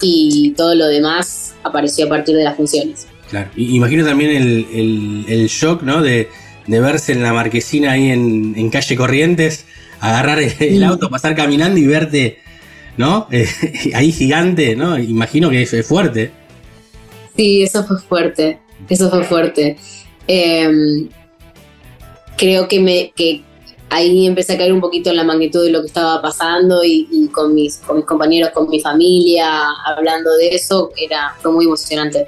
y 0.01 0.53
todo 0.53 0.75
lo 0.75 0.87
demás 0.87 1.55
apareció 1.65 2.07
a 2.07 2.09
partir 2.09 2.37
de 2.37 2.45
las 2.45 2.57
funciones. 2.57 3.07
Claro. 3.31 3.51
Y 3.57 3.77
imagino 3.77 4.05
también 4.05 4.31
el, 4.31 4.67
el- 4.73 5.25
el 5.29 5.47
shock, 5.49 5.83
¿no? 5.83 6.03
De, 6.03 6.29
de 6.67 6.81
verse 6.81 7.13
en 7.13 7.23
la 7.23 7.33
marquesina 7.33 7.93
ahí 7.93 8.11
en, 8.11 8.55
en 8.57 8.71
calle 8.71 8.97
Corrientes, 8.97 9.67
agarrar 10.01 10.41
el 10.41 10.83
auto, 10.85 11.09
pasar 11.11 11.35
caminando 11.37 11.79
y 11.79 11.87
verte, 11.87 12.39
¿no? 12.97 13.29
Eh, 13.33 13.47
ahí 13.95 14.11
gigante, 14.13 14.75
¿no? 14.77 14.99
Imagino 14.99 15.49
que 15.51 15.63
es, 15.63 15.73
es 15.73 15.87
fuerte. 15.87 16.33
Sí, 17.37 17.63
eso 17.63 17.85
fue 17.85 17.99
fuerte, 18.01 18.59
eso 18.89 19.09
fue 19.11 19.25
fuerte. 19.25 19.77
Eh, 20.27 21.09
creo 22.37 22.67
que, 22.69 22.81
me, 22.81 23.13
que 23.15 23.43
ahí 23.91 24.27
empecé 24.27 24.55
a 24.55 24.59
caer 24.59 24.73
un 24.73 24.81
poquito 24.81 25.11
en 25.11 25.17
la 25.17 25.25
magnitud 25.25 25.65
de 25.65 25.71
lo 25.71 25.81
que 25.83 25.87
estaba 25.87 26.21
pasando 26.21 26.83
y, 26.85 27.07
y 27.11 27.29
con, 27.29 27.55
mis, 27.55 27.77
con 27.79 27.97
mis 27.99 28.07
compañeros, 28.07 28.51
con 28.51 28.69
mi 28.69 28.81
familia, 28.81 29.63
hablando 29.87 30.33
de 30.37 30.49
eso, 30.55 30.91
era, 30.97 31.35
fue 31.41 31.53
muy 31.53 31.65
emocionante. 31.67 32.27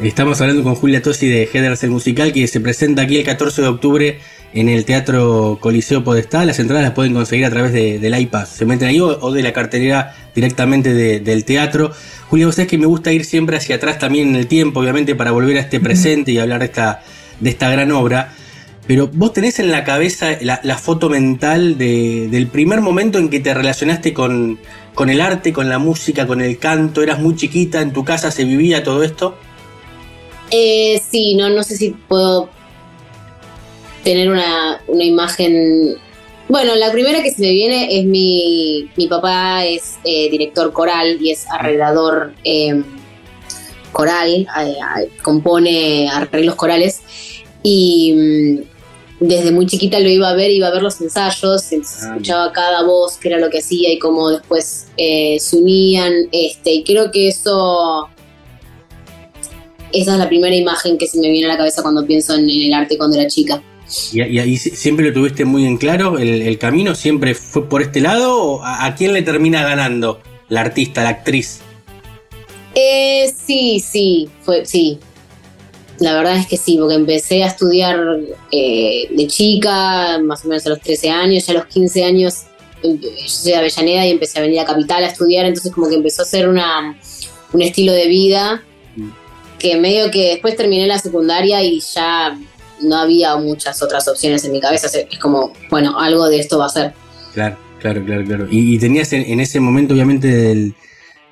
Estamos 0.00 0.40
hablando 0.40 0.62
con 0.62 0.74
Julia 0.76 1.02
Tosi 1.02 1.26
de 1.28 1.48
Headers 1.52 1.82
el 1.82 1.90
Musical, 1.90 2.32
que 2.32 2.46
se 2.46 2.60
presenta 2.60 3.02
aquí 3.02 3.16
el 3.18 3.24
14 3.24 3.62
de 3.62 3.68
octubre 3.68 4.18
en 4.54 4.68
el 4.68 4.84
Teatro 4.84 5.58
Coliseo 5.60 6.04
Podestá. 6.04 6.44
Las 6.44 6.58
entradas 6.60 6.84
las 6.84 6.92
pueden 6.92 7.14
conseguir 7.14 7.44
a 7.46 7.50
través 7.50 7.72
de- 7.72 7.98
del 7.98 8.18
iPad. 8.18 8.46
Se 8.46 8.64
meten 8.64 8.88
ahí 8.88 9.00
o, 9.00 9.06
o 9.20 9.32
de 9.32 9.42
la 9.42 9.52
cartelera 9.52 10.14
directamente 10.34 10.94
de- 10.94 11.18
del 11.20 11.44
teatro. 11.44 11.92
Julia, 12.28 12.46
vos 12.46 12.54
sabés 12.54 12.68
que 12.68 12.78
me 12.78 12.86
gusta 12.86 13.12
ir 13.12 13.24
siempre 13.24 13.56
hacia 13.56 13.76
atrás 13.76 13.98
también 13.98 14.28
en 14.28 14.36
el 14.36 14.46
tiempo, 14.46 14.80
obviamente, 14.80 15.14
para 15.16 15.32
volver 15.32 15.56
a 15.56 15.60
este 15.60 15.80
presente 15.80 16.30
y 16.30 16.38
hablar 16.38 16.60
de 16.60 16.66
esta, 16.66 17.02
de 17.40 17.50
esta 17.50 17.70
gran 17.70 17.90
obra. 17.90 18.32
Pero 18.86 19.08
vos 19.12 19.32
tenés 19.32 19.58
en 19.60 19.70
la 19.70 19.84
cabeza 19.84 20.30
la, 20.40 20.60
la 20.62 20.78
foto 20.78 21.08
mental 21.08 21.76
de- 21.76 22.28
del 22.30 22.46
primer 22.46 22.80
momento 22.80 23.18
en 23.18 23.28
que 23.30 23.40
te 23.40 23.52
relacionaste 23.54 24.12
con, 24.12 24.58
con 24.94 25.10
el 25.10 25.20
arte, 25.20 25.52
con 25.52 25.68
la 25.68 25.78
música, 25.78 26.26
con 26.26 26.40
el 26.40 26.58
canto. 26.58 27.02
Eras 27.02 27.18
muy 27.18 27.36
chiquita, 27.36 27.80
en 27.80 27.92
tu 27.92 28.04
casa 28.04 28.30
se 28.30 28.44
vivía 28.44 28.82
todo 28.82 29.02
esto. 29.02 29.36
Eh, 30.50 31.00
sí, 31.10 31.34
no, 31.34 31.48
no 31.48 31.62
sé 31.62 31.76
si 31.76 31.90
puedo 31.90 32.50
tener 34.02 34.28
una, 34.30 34.80
una 34.86 35.04
imagen. 35.04 35.96
Bueno, 36.48 36.74
la 36.74 36.90
primera 36.90 37.22
que 37.22 37.30
se 37.30 37.42
me 37.42 37.50
viene 37.50 37.98
es 37.98 38.04
mi, 38.04 38.90
mi 38.96 39.06
papá 39.06 39.64
es 39.64 39.98
eh, 40.04 40.28
director 40.30 40.72
coral 40.72 41.18
y 41.20 41.30
es 41.30 41.46
arreglador 41.48 42.32
eh, 42.42 42.82
coral, 43.92 44.48
eh, 44.60 45.10
compone 45.22 46.08
arreglos 46.10 46.56
corales 46.56 47.02
y 47.62 48.14
mm, 48.14 48.79
desde 49.20 49.52
muy 49.52 49.66
chiquita 49.66 50.00
lo 50.00 50.08
iba 50.08 50.28
a 50.30 50.34
ver, 50.34 50.50
iba 50.50 50.68
a 50.68 50.72
ver 50.72 50.82
los 50.82 51.00
ensayos, 51.00 51.62
Ah, 51.72 51.76
escuchaba 52.12 52.52
cada 52.52 52.82
voz, 52.84 53.16
qué 53.18 53.28
era 53.28 53.38
lo 53.38 53.50
que 53.50 53.58
hacía 53.58 53.92
y 53.92 53.98
cómo 53.98 54.30
después 54.30 54.86
eh, 54.96 55.38
se 55.38 55.56
unían, 55.56 56.12
este, 56.32 56.72
y 56.72 56.84
creo 56.84 57.10
que 57.10 57.28
eso 57.28 58.08
esa 59.92 60.12
es 60.12 60.18
la 60.18 60.28
primera 60.28 60.54
imagen 60.54 60.96
que 60.98 61.06
se 61.06 61.18
me 61.18 61.28
viene 61.30 61.46
a 61.46 61.50
la 61.50 61.56
cabeza 61.58 61.82
cuando 61.82 62.06
pienso 62.06 62.34
en, 62.34 62.48
en 62.48 62.62
el 62.62 62.74
arte 62.74 62.96
cuando 62.96 63.18
era 63.18 63.28
chica. 63.28 63.60
¿Y, 64.12 64.22
y 64.22 64.38
ahí 64.38 64.56
si- 64.56 64.70
siempre 64.70 65.06
lo 65.06 65.12
tuviste 65.12 65.44
muy 65.44 65.66
en 65.66 65.76
claro? 65.78 66.16
¿El, 66.18 66.42
el 66.42 66.58
camino 66.58 66.94
siempre 66.94 67.34
fue 67.34 67.68
por 67.68 67.82
este 67.82 68.00
lado? 68.00 68.36
¿O 68.40 68.62
a, 68.62 68.86
a 68.86 68.94
quién 68.94 69.12
le 69.12 69.22
termina 69.22 69.64
ganando? 69.64 70.20
¿La 70.48 70.60
artista, 70.60 71.02
la 71.02 71.08
actriz? 71.10 71.58
Eh, 72.76 73.34
sí, 73.36 73.80
sí, 73.80 74.28
fue, 74.42 74.64
sí. 74.64 75.00
La 76.00 76.14
verdad 76.14 76.36
es 76.36 76.46
que 76.46 76.56
sí, 76.56 76.76
porque 76.78 76.94
empecé 76.94 77.44
a 77.44 77.48
estudiar 77.48 77.98
eh, 78.50 79.06
de 79.10 79.26
chica, 79.26 80.18
más 80.18 80.44
o 80.44 80.48
menos 80.48 80.66
a 80.66 80.70
los 80.70 80.80
13 80.80 81.10
años, 81.10 81.46
ya 81.46 81.52
a 81.52 81.56
los 81.56 81.66
15 81.66 82.04
años 82.04 82.34
em, 82.82 82.98
yo 82.98 83.08
soy 83.26 83.52
de 83.52 83.58
Avellaneda 83.58 84.06
y 84.06 84.10
empecé 84.10 84.38
a 84.38 84.42
venir 84.42 84.60
a 84.60 84.64
Capital 84.64 85.04
a 85.04 85.08
estudiar, 85.08 85.44
entonces 85.44 85.70
como 85.72 85.88
que 85.90 85.96
empezó 85.96 86.22
a 86.22 86.24
ser 86.24 86.48
una, 86.48 86.96
un 87.52 87.62
estilo 87.62 87.92
de 87.92 88.08
vida 88.08 88.62
que 89.58 89.76
medio 89.76 90.10
que 90.10 90.28
después 90.30 90.56
terminé 90.56 90.86
la 90.86 90.98
secundaria 90.98 91.62
y 91.62 91.80
ya 91.80 92.38
no 92.82 92.96
había 92.96 93.36
muchas 93.36 93.82
otras 93.82 94.08
opciones 94.08 94.42
en 94.46 94.52
mi 94.52 94.60
cabeza, 94.60 94.86
es 94.98 95.18
como, 95.18 95.52
bueno, 95.68 95.98
algo 96.00 96.30
de 96.30 96.40
esto 96.40 96.56
va 96.58 96.64
a 96.66 96.70
ser. 96.70 96.94
Claro, 97.34 97.58
claro, 97.78 98.02
claro, 98.06 98.24
claro. 98.24 98.48
Y, 98.50 98.74
y 98.76 98.78
tenías 98.78 99.12
en, 99.12 99.20
en 99.22 99.38
ese 99.40 99.60
momento, 99.60 99.92
obviamente, 99.92 100.28
del- 100.28 100.74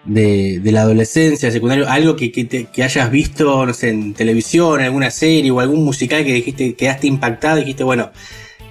de, 0.05 0.61
de 0.61 0.73
la 0.73 0.83
adolescencia, 0.83 1.51
secundario, 1.51 1.89
algo 1.89 2.17
que, 2.17 2.33
que, 2.33 2.45
te- 2.45 2.65
que 2.67 2.83
hayas 2.83 3.11
visto, 3.11 3.67
no 3.67 3.75
sé, 3.75 3.91
en 3.91 4.15
televisión, 4.15 4.81
en 4.81 4.87
alguna 4.87 5.11
serie 5.11 5.51
o 5.51 5.61
algún 5.61 5.85
musical 5.85 6.25
que 6.25 6.33
dijiste, 6.33 6.75
quedaste 6.75 7.07
impactado 7.07 7.59
y 7.59 7.61
dijiste, 7.61 7.85
bueno, 7.85 8.11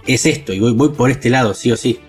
es 0.07 0.25
esto 0.25 0.53
y 0.53 0.59
voy, 0.59 0.73
voy 0.73 0.89
por 0.89 1.11
este 1.11 1.29
lado, 1.29 1.53
sí 1.53 1.71
o 1.71 1.77
sí. 1.77 1.99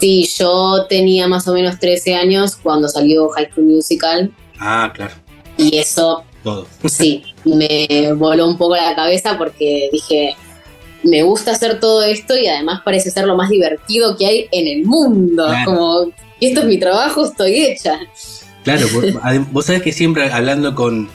Sí, 0.00 0.28
yo 0.38 0.86
tenía 0.88 1.26
más 1.28 1.46
o 1.48 1.54
menos 1.54 1.78
13 1.78 2.14
años 2.16 2.56
cuando 2.56 2.88
salió 2.88 3.28
High 3.30 3.50
School 3.52 3.66
Musical 3.66 4.30
Ah, 4.58 4.90
claro, 4.94 5.14
y 5.56 5.76
eso 5.78 6.22
todo. 6.42 6.66
sí, 6.84 7.22
me 7.44 8.12
voló 8.14 8.46
un 8.48 8.58
poco 8.58 8.76
la 8.76 8.94
cabeza 8.94 9.38
porque 9.38 9.88
dije, 9.92 10.34
me 11.02 11.22
gusta 11.22 11.52
hacer 11.52 11.80
todo 11.80 12.02
esto 12.02 12.36
y 12.36 12.46
además 12.46 12.80
parece 12.84 13.10
ser 13.10 13.26
lo 13.26 13.36
más 13.36 13.48
divertido 13.50 14.16
que 14.16 14.26
hay 14.26 14.46
en 14.52 14.66
el 14.66 14.84
mundo. 14.86 15.46
Claro. 15.46 15.64
Como, 15.64 16.12
y 16.40 16.46
esto 16.48 16.60
es 16.60 16.66
mi 16.66 16.78
trabajo, 16.78 17.26
estoy 17.26 17.56
hecha. 17.64 17.98
Claro, 18.64 18.86
vos, 18.92 19.04
vos 19.52 19.66
sabés 19.66 19.82
que 19.82 19.92
siempre 19.92 20.30
hablando 20.30 20.74
con, 20.74 21.08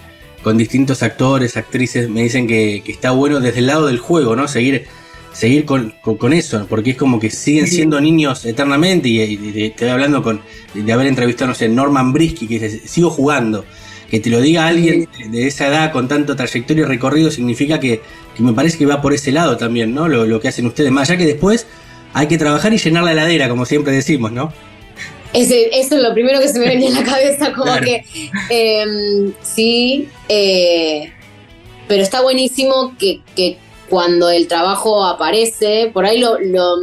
con 0.44 0.58
distintos 0.58 1.04
actores, 1.04 1.58
actrices, 1.58 2.10
me 2.10 2.24
dicen 2.24 2.48
que, 2.48 2.82
que 2.86 2.92
está 2.92 3.12
bueno 3.12 3.40
desde 3.40 3.60
el 3.60 3.68
lado 3.68 3.88
del 3.88 4.00
juego, 4.00 4.36
¿no? 4.36 4.48
Seguir, 4.48 4.86
seguir 5.34 5.66
con, 5.66 5.94
con- 6.02 6.18
con 6.18 6.34
eso, 6.34 6.66
porque 6.70 6.92
es 6.92 6.98
como 6.98 7.20
que 7.20 7.30
siguen 7.30 7.68
siendo 7.68 8.00
niños 8.02 8.46
eternamente 8.46 9.10
y, 9.10 9.22
y 9.22 9.38
te 9.38 9.52
te 9.52 9.66
estoy 9.68 9.90
hablando 9.90 10.24
con, 10.24 10.42
de 10.74 10.92
haber 10.94 11.08
entrevistado, 11.08 11.50
no 11.50 11.56
sé, 11.56 11.70
Norman 11.70 12.14
Brisky, 12.14 12.48
que 12.48 12.60
dice, 12.60 12.88
sigo 12.88 13.10
jugando. 13.10 13.66
Que 14.10 14.20
te 14.20 14.30
lo 14.30 14.42
diga 14.42 14.68
alguien 14.68 15.08
de 15.30 15.48
esa 15.48 15.68
edad 15.68 15.94
con 15.94 16.10
tanto 16.10 16.36
trayectoria 16.36 16.82
y 16.84 16.86
recorrido 16.86 17.32
significa 17.32 17.80
que, 17.80 18.02
que 18.36 18.44
me 18.44 18.52
parece 18.52 18.78
que 18.78 18.86
va 18.86 19.02
por 19.02 19.14
ese 19.14 19.32
lado 19.32 19.56
también, 19.56 19.94
¿no? 19.94 20.10
Lo, 20.10 20.26
lo 20.26 20.42
que 20.42 20.50
hacen 20.50 20.66
ustedes, 20.66 20.92
más 20.92 21.10
allá 21.10 21.18
que 21.18 21.26
después 21.26 21.66
hay 22.14 22.28
que 22.28 22.38
trabajar 22.38 22.74
y 22.74 22.78
llenar 22.78 23.06
la 23.06 23.14
heladera, 23.14 23.48
como 23.48 23.66
siempre 23.66 23.94
decimos, 23.94 24.34
¿no? 24.34 24.52
Ese- 25.34 25.70
eso 25.80 25.96
es 25.96 26.04
lo 26.04 26.14
primero 26.14 26.40
que 26.40 26.48
se 26.50 26.60
me 26.60 26.66
venía 26.68 26.90
a 26.90 27.02
la 27.02 27.04
cabeza, 27.04 27.52
como 27.54 27.66
Claro. 27.66 27.86
que 27.86 28.04
em, 28.50 29.34
sí, 29.42 30.10
eh, 30.28 31.12
pero 31.88 32.04
está 32.04 32.22
buenísimo 32.22 32.96
que, 32.98 33.22
que 33.36 33.58
cuando 33.90 34.30
el 34.30 34.48
trabajo 34.48 35.06
aparece, 35.06 35.90
por 35.94 36.06
ahí 36.06 36.18
lo, 36.18 36.40
lo, 36.40 36.76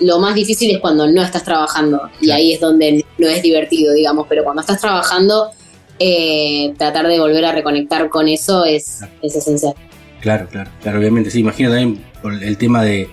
lo 0.00 0.18
más 0.18 0.34
difícil 0.34 0.70
es 0.70 0.78
cuando 0.80 1.06
no 1.06 1.22
estás 1.22 1.44
trabajando 1.44 2.10
y 2.20 2.30
ahí 2.30 2.52
es 2.52 2.60
donde 2.60 3.04
no 3.18 3.28
es 3.28 3.42
divertido, 3.42 3.94
digamos, 3.94 4.26
pero 4.28 4.44
cuando 4.44 4.60
estás 4.60 4.80
trabajando, 4.80 5.50
eh, 5.98 6.74
tratar 6.78 7.06
de 7.08 7.18
volver 7.18 7.44
a 7.46 7.52
reconectar 7.52 8.08
con 8.10 8.28
eso 8.28 8.64
es, 8.64 9.00
es 9.22 9.36
esencial. 9.36 9.74
Claro, 10.20 10.46
claro, 10.50 10.70
claro, 10.82 10.98
obviamente. 10.98 11.30
Sí, 11.30 11.40
imagino 11.40 11.70
también 11.70 12.04
por 12.20 12.34
el 12.42 12.56
tema 12.58 12.82
de, 12.84 13.08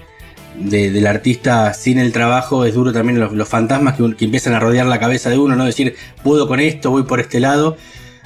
de- 0.56 0.92
del 0.92 1.08
artista 1.08 1.74
sin 1.74 2.00
el 2.00 2.12
trabajo, 2.12 2.66
es 2.66 2.74
duro 2.74 2.92
también 2.92 3.20
los, 3.20 3.32
los 3.34 3.48
fantasmas 3.48 3.96
que, 3.96 4.26
empiezan 4.26 4.54
a 4.54 4.60
rodear 4.60 4.86
la 4.86 5.00
cabeza 5.00 5.30
de 5.30 5.38
uno, 5.38 5.56
¿no? 5.56 5.66
Decir, 5.66 5.96
puedo 6.24 6.48
con 6.48 6.60
esto, 6.60 6.92
voy 6.92 7.04
por 7.04 7.20
este 7.20 7.40
lado, 7.40 7.78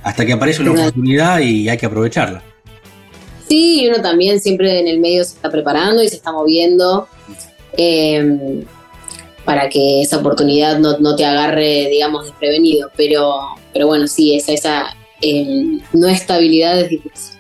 hasta 0.04 0.26
que 0.26 0.34
aparece 0.34 0.62
una 0.62 0.72
oportunidad 0.72 1.40
y 1.40 1.70
hay 1.70 1.78
que 1.78 1.86
aprovecharla. 1.86 2.42
Sí, 3.48 3.82
y 3.82 3.88
uno 3.90 4.02
también 4.02 4.40
siempre 4.42 4.80
en 4.80 4.88
el 4.88 5.00
medio 5.00 5.24
se 5.24 5.36
está 5.36 5.52
preparando 5.52 6.02
y 6.02 6.08
se 6.10 6.16
está 6.16 6.32
moviendo 6.32 7.08
eh, 7.78 8.64
para 9.46 9.70
que 9.70 10.02
esa 10.02 10.18
oportunidad 10.18 10.80
no, 10.80 10.98
no 11.00 11.16
te 11.16 11.26
agarre, 11.26 11.88
digamos, 11.90 12.26
desprevenido. 12.26 12.90
Pero, 12.96 13.36
pero 13.74 13.88
bueno, 13.88 14.08
sí, 14.08 14.36
esa, 14.36 14.54
esa 14.54 14.86
eh, 15.22 15.78
no 15.94 16.08
estabilidad 16.08 16.80
es 16.80 16.90
difícil. 16.90 17.38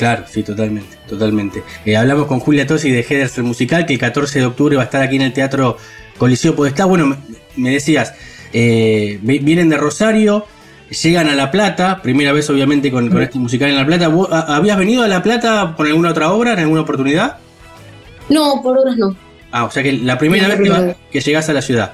Claro, 0.00 0.24
sí, 0.26 0.42
totalmente, 0.42 0.96
totalmente. 1.06 1.62
Eh, 1.84 1.94
hablamos 1.94 2.26
con 2.26 2.40
Julia 2.40 2.66
Tosi 2.66 2.90
de 2.90 3.00
Headers 3.06 3.36
el 3.36 3.44
musical, 3.44 3.84
que 3.84 3.92
el 3.92 3.98
14 3.98 4.38
de 4.38 4.46
octubre 4.46 4.74
va 4.76 4.80
a 4.82 4.84
estar 4.86 5.02
aquí 5.02 5.16
en 5.16 5.20
el 5.22 5.34
Teatro 5.34 5.76
Coliseo 6.16 6.56
Podestá. 6.56 6.86
Bueno, 6.86 7.06
me, 7.06 7.16
me 7.56 7.70
decías, 7.70 8.14
eh, 8.54 9.18
vi- 9.20 9.40
vienen 9.40 9.68
de 9.68 9.76
Rosario, 9.76 10.46
llegan 11.02 11.28
a 11.28 11.34
La 11.34 11.50
Plata, 11.50 12.00
primera 12.00 12.32
vez 12.32 12.48
obviamente 12.48 12.90
con, 12.90 13.10
con 13.10 13.20
este 13.20 13.38
musical 13.38 13.68
en 13.68 13.76
La 13.76 13.84
Plata. 13.84 14.08
¿Vos, 14.08 14.26
a- 14.32 14.56
¿Habías 14.56 14.78
venido 14.78 15.02
a 15.02 15.06
La 15.08 15.22
Plata 15.22 15.76
por 15.76 15.86
alguna 15.86 16.12
otra 16.12 16.32
obra, 16.32 16.54
en 16.54 16.60
alguna 16.60 16.80
oportunidad? 16.80 17.36
No, 18.30 18.62
por 18.62 18.78
horas 18.78 18.96
no. 18.96 19.14
Ah, 19.52 19.64
o 19.66 19.70
sea 19.70 19.82
que 19.82 19.92
la 19.92 20.16
primera 20.16 20.44
No, 20.48 20.54
vez 20.56 20.62
que, 20.62 20.70
va- 20.70 20.94
que 21.12 21.20
llegás 21.20 21.46
a 21.50 21.52
la 21.52 21.60
ciudad. 21.60 21.92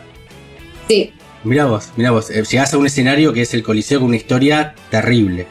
Sí, 0.88 1.12
Mirá 1.42 1.64
vos, 1.66 1.90
mirá 1.96 2.12
vos, 2.12 2.30
eh, 2.30 2.44
llegás 2.48 2.72
a 2.72 2.78
un 2.78 2.86
escenario 2.86 3.32
que 3.32 3.42
es 3.42 3.52
el 3.54 3.64
Coliseo 3.64 3.98
con 3.98 4.09
una 4.09 4.16
historia 4.16 4.74
terrible. 4.90 5.46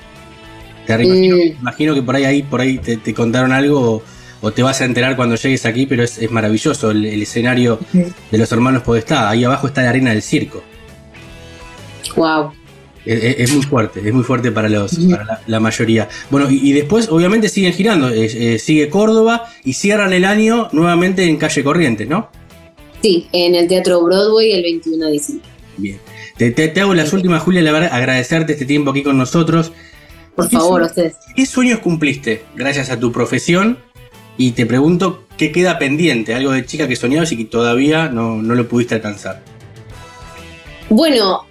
Terrible. 0.85 1.17
Imagino, 1.25 1.37
imagino 1.61 1.93
que 1.95 2.01
por 2.01 2.15
ahí, 2.15 2.23
ahí 2.25 2.43
por 2.43 2.61
ahí 2.61 2.77
te, 2.77 2.97
te 2.97 3.13
contaron 3.13 3.51
algo 3.51 3.79
o, 3.95 4.03
o 4.41 4.51
te 4.51 4.61
vas 4.63 4.81
a 4.81 4.85
enterar 4.85 5.15
cuando 5.15 5.35
llegues 5.35 5.65
aquí, 5.65 5.85
pero 5.85 6.03
es, 6.03 6.17
es 6.17 6.29
maravilloso 6.31 6.91
el, 6.91 7.05
el 7.05 7.21
escenario 7.21 7.79
de 7.93 8.37
los 8.37 8.51
hermanos 8.51 8.83
Podestá. 8.83 9.29
Ahí 9.29 9.43
abajo 9.43 9.67
está 9.67 9.81
la 9.83 9.89
arena 9.89 10.11
del 10.11 10.21
circo. 10.21 10.63
wow. 12.15 12.51
Es, 13.07 13.53
muy 13.53 13.61
fuerte, 13.63 14.01
es 14.03 14.11
muy 14.15 14.23
fuerte 14.23 14.51
para, 14.51 14.67
los, 14.67 14.95
para 15.11 15.23
la, 15.23 15.41
la 15.45 15.59
mayoría. 15.59 16.09
Bueno, 16.31 16.49
y, 16.49 16.69
y 16.69 16.73
después 16.73 17.07
obviamente 17.09 17.49
siguen 17.49 17.71
girando. 17.71 18.09
eh, 18.09 18.25
eh, 18.55 18.57
sigue 18.57 18.89
Córdoba 18.89 19.45
y 19.63 19.73
cierran 19.73 20.11
el 20.11 20.25
año 20.25 20.69
nuevamente 20.71 21.23
en 21.25 21.37
calle 21.37 21.63
Corrientes, 21.63 22.07
¿no? 22.07 22.29
Sí, 23.03 23.27
en 23.31 23.53
el 23.53 23.67
Teatro 23.67 24.01
Broadway 24.03 24.53
el 24.53 24.63
21 24.63 25.05
de 25.05 25.11
diciembre. 25.11 25.47
Bien. 25.77 25.99
Te, 26.35 26.49
te- 26.49 26.69
te 26.69 26.81
hago 26.81 26.95
las 26.95 27.13
últimas, 27.13 27.43
Julia, 27.43 27.61
la 27.61 27.71
verdad, 27.71 27.89
agradecerte 27.93 28.53
este 28.53 28.65
tiempo 28.65 28.89
aquí 28.89 29.03
con 29.03 29.19
nosotros. 29.19 29.71
Por 30.35 30.49
¿Qué 30.49 30.57
favor, 30.57 30.81
ustedes. 30.81 31.15
¿Qué 31.35 31.45
sueños 31.45 31.79
cumpliste 31.79 32.43
gracias 32.55 32.89
a 32.89 32.99
tu 32.99 33.11
profesión? 33.11 33.79
Y 34.37 34.51
te 34.51 34.65
pregunto, 34.65 35.23
¿qué 35.37 35.51
queda 35.51 35.79
pendiente? 35.79 36.33
Algo 36.33 36.51
de 36.51 36.65
chica 36.65 36.87
que 36.87 36.95
soñabas 36.95 37.31
y 37.31 37.37
que 37.37 37.45
todavía 37.45 38.09
no, 38.09 38.35
no 38.41 38.53
lo 38.55 38.67
pudiste 38.67 38.95
alcanzar. 38.95 39.41
Bueno, 40.89 41.45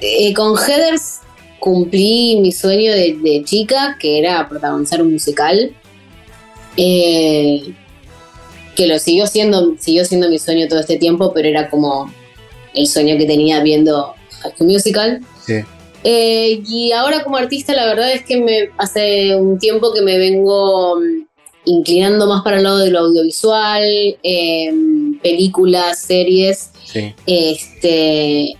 eh, 0.00 0.32
con 0.32 0.56
Headers 0.58 1.20
cumplí 1.60 2.38
mi 2.40 2.50
sueño 2.52 2.92
de, 2.92 3.18
de 3.22 3.44
chica, 3.44 3.98
que 4.00 4.18
era 4.18 4.48
protagonizar 4.48 5.02
un 5.02 5.12
musical. 5.12 5.74
Eh, 6.78 7.74
que 8.74 8.86
lo 8.86 8.98
siguió 8.98 9.26
siendo, 9.26 9.74
siguió 9.78 10.04
siendo 10.04 10.28
mi 10.28 10.38
sueño 10.38 10.68
todo 10.68 10.80
este 10.80 10.98
tiempo, 10.98 11.32
pero 11.32 11.48
era 11.48 11.68
como 11.70 12.12
el 12.74 12.86
sueño 12.86 13.16
que 13.16 13.24
tenía 13.24 13.62
viendo 13.62 14.14
High 14.42 14.52
School 14.54 14.70
Musical. 14.70 15.20
Sí. 15.44 15.64
Eh, 16.08 16.62
y 16.64 16.92
ahora 16.92 17.24
como 17.24 17.36
artista, 17.36 17.74
la 17.74 17.84
verdad 17.84 18.12
es 18.12 18.22
que 18.24 18.40
me 18.40 18.70
hace 18.78 19.34
un 19.34 19.58
tiempo 19.58 19.92
que 19.92 20.02
me 20.02 20.18
vengo 20.18 21.00
mm, 21.00 21.26
inclinando 21.64 22.28
más 22.28 22.44
para 22.44 22.58
el 22.58 22.62
lado 22.62 22.78
de 22.78 22.92
lo 22.92 23.00
audiovisual, 23.00 23.82
eh, 24.22 24.72
películas, 25.20 25.98
series. 25.98 26.70
Sí. 26.84 27.12
Este, 27.26 28.54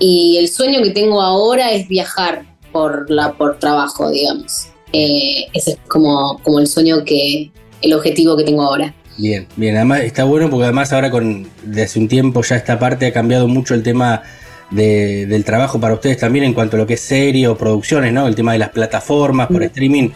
y 0.00 0.36
el 0.38 0.48
sueño 0.48 0.82
que 0.82 0.90
tengo 0.90 1.22
ahora 1.22 1.70
es 1.70 1.86
viajar 1.86 2.44
por, 2.72 3.08
la, 3.08 3.34
por 3.34 3.60
trabajo, 3.60 4.10
digamos. 4.10 4.66
Eh, 4.92 5.46
ese 5.52 5.72
es 5.72 5.78
como, 5.86 6.40
como 6.42 6.58
el 6.58 6.66
sueño 6.66 7.04
que, 7.04 7.52
el 7.82 7.94
objetivo 7.94 8.36
que 8.36 8.42
tengo 8.42 8.64
ahora. 8.64 8.92
Bien, 9.16 9.46
bien. 9.54 9.76
Además 9.76 10.00
está 10.00 10.24
bueno 10.24 10.50
porque 10.50 10.64
además 10.64 10.92
ahora 10.92 11.12
con 11.12 11.48
desde 11.62 11.82
hace 11.84 11.98
un 12.00 12.08
tiempo 12.08 12.42
ya 12.42 12.56
esta 12.56 12.80
parte 12.80 13.06
ha 13.06 13.12
cambiado 13.12 13.46
mucho 13.46 13.74
el 13.74 13.84
tema 13.84 14.24
de- 14.70 15.26
del 15.26 15.44
trabajo 15.44 15.80
para 15.80 15.94
ustedes 15.94 16.18
también 16.18 16.44
en 16.44 16.54
cuanto 16.54 16.76
a 16.76 16.80
lo 16.80 16.86
que 16.86 16.94
es 16.94 17.00
serie 17.00 17.48
o 17.48 17.56
producciones, 17.56 18.12
¿no? 18.12 18.26
El 18.26 18.34
tema 18.34 18.52
de 18.52 18.58
las 18.58 18.70
plataformas 18.70 19.48
por 19.48 19.62
streaming 19.62 20.10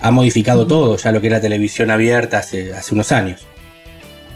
ha 0.00 0.10
modificado 0.10 0.66
todo, 0.66 0.96
ya 0.96 1.12
lo 1.12 1.20
que 1.20 1.26
era 1.26 1.40
televisión 1.40 1.90
abierta 1.90 2.38
hace, 2.38 2.72
hace 2.72 2.94
unos 2.94 3.12
años. 3.12 3.40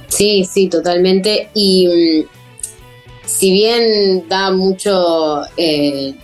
Sí, 0.09 0.47
sí, 0.51 0.69
totalmente. 0.69 1.49
Y 1.55 1.89
mm, 1.89 2.29
si 3.27 3.51
bien 3.53 4.29
da 4.29 4.51
mucho, 4.53 5.43
eh, 5.57 6.15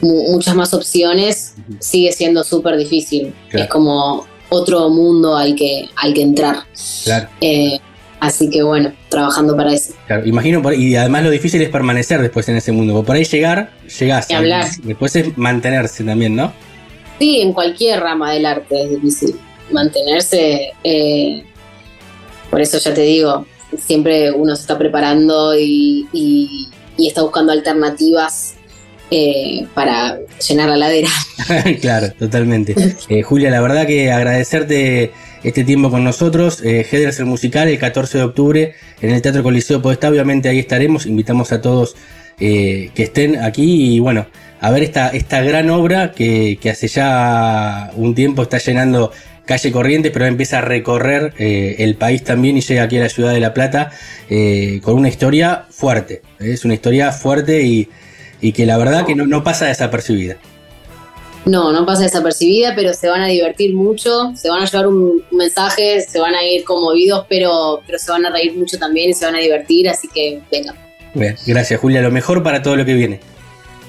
mu- 0.00 0.32
muchas 0.32 0.54
más 0.54 0.72
opciones, 0.72 1.54
sigue 1.80 2.12
siendo 2.12 2.42
súper 2.44 2.76
difícil. 2.78 3.34
Claro. 3.50 3.64
Es 3.64 3.70
como 3.70 4.26
otro 4.48 4.88
mundo 4.88 5.36
al 5.36 5.54
que, 5.54 5.88
al 5.96 6.14
que 6.14 6.22
entrar. 6.22 6.56
Claro. 7.04 7.28
Eh, 7.42 7.78
así 8.20 8.50
que 8.50 8.62
bueno, 8.62 8.92
trabajando 9.08 9.56
para 9.56 9.72
eso. 9.74 9.94
Claro, 10.06 10.26
imagino, 10.26 10.60
por- 10.62 10.74
y 10.74 10.96
además 10.96 11.22
lo 11.24 11.30
difícil 11.30 11.60
es 11.62 11.68
permanecer 11.70 12.20
después 12.20 12.48
en 12.48 12.56
ese 12.56 12.72
mundo. 12.72 12.92
porque 12.94 13.06
Por 13.06 13.16
ahí 13.16 13.24
llegar, 13.24 13.70
llegás. 13.98 14.28
Ni 14.28 14.34
hablar. 14.36 14.66
Después 14.82 15.14
es 15.16 15.36
mantenerse 15.38 16.04
también, 16.04 16.34
¿no? 16.36 16.52
Sí, 17.18 17.40
en 17.40 17.52
cualquier 17.52 18.00
rama 18.00 18.32
del 18.32 18.46
arte 18.46 18.82
es 18.84 18.90
difícil 18.90 19.34
mantenerse. 19.72 20.70
eh, 20.84 21.44
por 22.50 22.60
eso 22.60 22.78
ya 22.78 22.94
te 22.94 23.02
digo, 23.02 23.46
siempre 23.78 24.30
uno 24.32 24.56
se 24.56 24.62
está 24.62 24.78
preparando 24.78 25.54
y, 25.58 26.06
y- 26.12 26.68
y 26.96 27.08
está 27.08 27.22
buscando 27.22 27.52
alternativas 27.52 28.54
eh, 29.10 29.66
para 29.74 30.18
llenar 30.46 30.68
la 30.70 30.76
ladera. 30.76 31.08
claro, 31.80 32.10
totalmente. 32.18 32.74
Eh, 33.08 33.22
Julia, 33.22 33.50
la 33.50 33.60
verdad 33.60 33.86
que 33.86 34.10
agradecerte 34.12 35.12
este 35.42 35.64
tiempo 35.64 35.90
con 35.90 36.04
nosotros. 36.04 36.62
Eh, 36.64 36.86
Headers 36.90 37.18
el 37.20 37.26
musical 37.26 37.68
el 37.68 37.78
14 37.78 38.18
de 38.18 38.24
octubre 38.24 38.74
en 39.00 39.10
el 39.10 39.22
Teatro 39.22 39.42
Coliseo 39.42 39.82
Podestá. 39.82 40.08
Obviamente 40.08 40.48
ahí 40.48 40.58
estaremos. 40.58 41.06
Invitamos 41.06 41.52
a 41.52 41.60
todos 41.60 41.96
eh, 42.40 42.90
que 42.94 43.02
estén 43.02 43.36
aquí 43.42 43.94
y 43.94 43.98
bueno, 43.98 44.26
a 44.60 44.70
ver 44.70 44.84
esta, 44.84 45.08
esta 45.08 45.42
gran 45.42 45.70
obra 45.70 46.12
que, 46.12 46.56
hace 46.70 46.86
ya 46.86 47.90
un 47.96 48.14
tiempo 48.14 48.42
está 48.42 48.58
llenando 48.58 49.10
calle 49.44 49.72
Corrientes, 49.72 50.12
pero 50.12 50.26
empieza 50.26 50.58
a 50.58 50.60
recorrer 50.60 51.32
eh, 51.38 51.76
el 51.78 51.96
país 51.96 52.22
también 52.22 52.56
y 52.56 52.60
llega 52.60 52.84
aquí 52.84 52.98
a 52.98 53.00
la 53.00 53.08
ciudad 53.08 53.32
de 53.32 53.40
La 53.40 53.54
Plata 53.54 53.90
eh, 54.30 54.80
con 54.84 54.94
una 54.94 55.08
historia 55.08 55.64
fuerte. 55.70 56.22
Es 56.38 56.64
una 56.64 56.74
historia 56.74 57.10
fuerte 57.10 57.62
y, 57.62 57.88
y 58.40 58.52
que 58.52 58.66
la 58.66 58.76
verdad 58.76 59.04
que 59.04 59.16
no 59.16 59.42
pasa 59.42 59.66
desapercibida. 59.66 60.36
No, 61.48 61.72
no 61.72 61.86
pasa 61.86 62.02
desapercibida, 62.02 62.74
pero 62.74 62.92
se 62.92 63.08
van 63.08 63.22
a 63.22 63.26
divertir 63.26 63.74
mucho, 63.74 64.32
se 64.36 64.50
van 64.50 64.62
a 64.62 64.66
llevar 64.66 64.86
un 64.86 65.24
mensaje, 65.30 66.02
se 66.02 66.20
van 66.20 66.34
a 66.34 66.44
ir 66.44 66.62
conmovidos, 66.62 67.24
pero, 67.26 67.80
pero 67.86 67.98
se 67.98 68.12
van 68.12 68.26
a 68.26 68.30
reír 68.30 68.54
mucho 68.54 68.78
también 68.78 69.10
y 69.10 69.14
se 69.14 69.24
van 69.24 69.34
a 69.34 69.38
divertir, 69.38 69.88
así 69.88 70.08
que 70.08 70.40
venga. 70.52 70.74
Bien, 71.14 71.34
gracias 71.46 71.80
Julia, 71.80 72.02
lo 72.02 72.10
mejor 72.10 72.42
para 72.42 72.62
todo 72.62 72.76
lo 72.76 72.84
que 72.84 72.92
viene. 72.92 73.20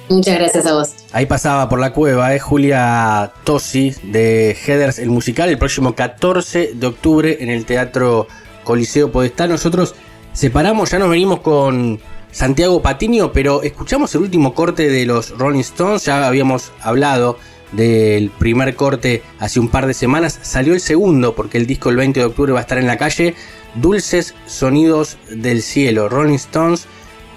Muchas 0.07 0.39
gracias 0.39 0.65
a 0.65 0.73
vos. 0.73 0.91
Ahí 1.11 1.25
pasaba 1.25 1.67
por 1.67 1.79
la 1.79 1.91
cueva, 1.91 2.33
es 2.33 2.41
Julia 2.41 3.33
Tosi 3.43 3.93
de 4.03 4.57
Headers 4.65 4.97
el 4.97 5.09
musical, 5.09 5.49
el 5.49 5.57
próximo 5.57 5.93
14 5.95 6.71
de 6.75 6.87
octubre 6.87 7.37
en 7.41 7.49
el 7.49 7.65
Teatro 7.65 8.27
Coliseo 8.63 9.11
Podestá. 9.11 9.47
Nosotros 9.47 9.95
separamos, 10.31 10.91
ya 10.91 10.99
nos 10.99 11.09
venimos 11.09 11.41
con, 11.41 11.99
Santiago 12.31 12.81
Patiño, 12.81 13.31
pero 13.33 13.63
escuchamos 13.63 14.13
el 14.15 14.21
último 14.21 14.53
corte 14.53 14.89
de 14.89 15.05
los 15.05 15.37
Rolling 15.37 15.59
Stones, 15.61 16.05
ya 16.05 16.27
habíamos 16.27 16.71
hablado 16.81 17.37
del 17.71 18.29
primer 18.29 18.75
corte 18.75 19.23
hace 19.39 19.59
un 19.59 19.69
par 19.69 19.87
de 19.87 19.93
semanas, 19.93 20.39
salió 20.41 20.73
el 20.73 20.79
segundo 20.79 21.35
porque 21.35 21.57
el 21.57 21.67
disco 21.67 21.89
el 21.89 21.97
20 21.97 22.19
de 22.19 22.25
octubre 22.25 22.53
va 22.53 22.59
a 22.59 22.61
estar 22.61 22.77
en 22.77 22.87
la 22.87 22.97
calle, 22.97 23.35
Dulces 23.75 24.35
Sonidos 24.45 25.17
del 25.29 25.61
Cielo, 25.61 26.09
Rolling 26.09 26.35
Stones, 26.35 26.87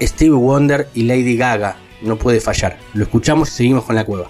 Steve 0.01 0.34
Wonder 0.34 0.88
y 0.95 1.05
Lady 1.05 1.36
Gaga, 1.36 1.76
no 2.03 2.16
puede 2.16 2.40
fallar, 2.40 2.78
lo 2.95 3.05
escuchamos 3.05 3.51
y 3.51 3.53
seguimos 3.53 3.84
con 3.84 3.97
la 3.97 4.05
cueva. 4.05 4.28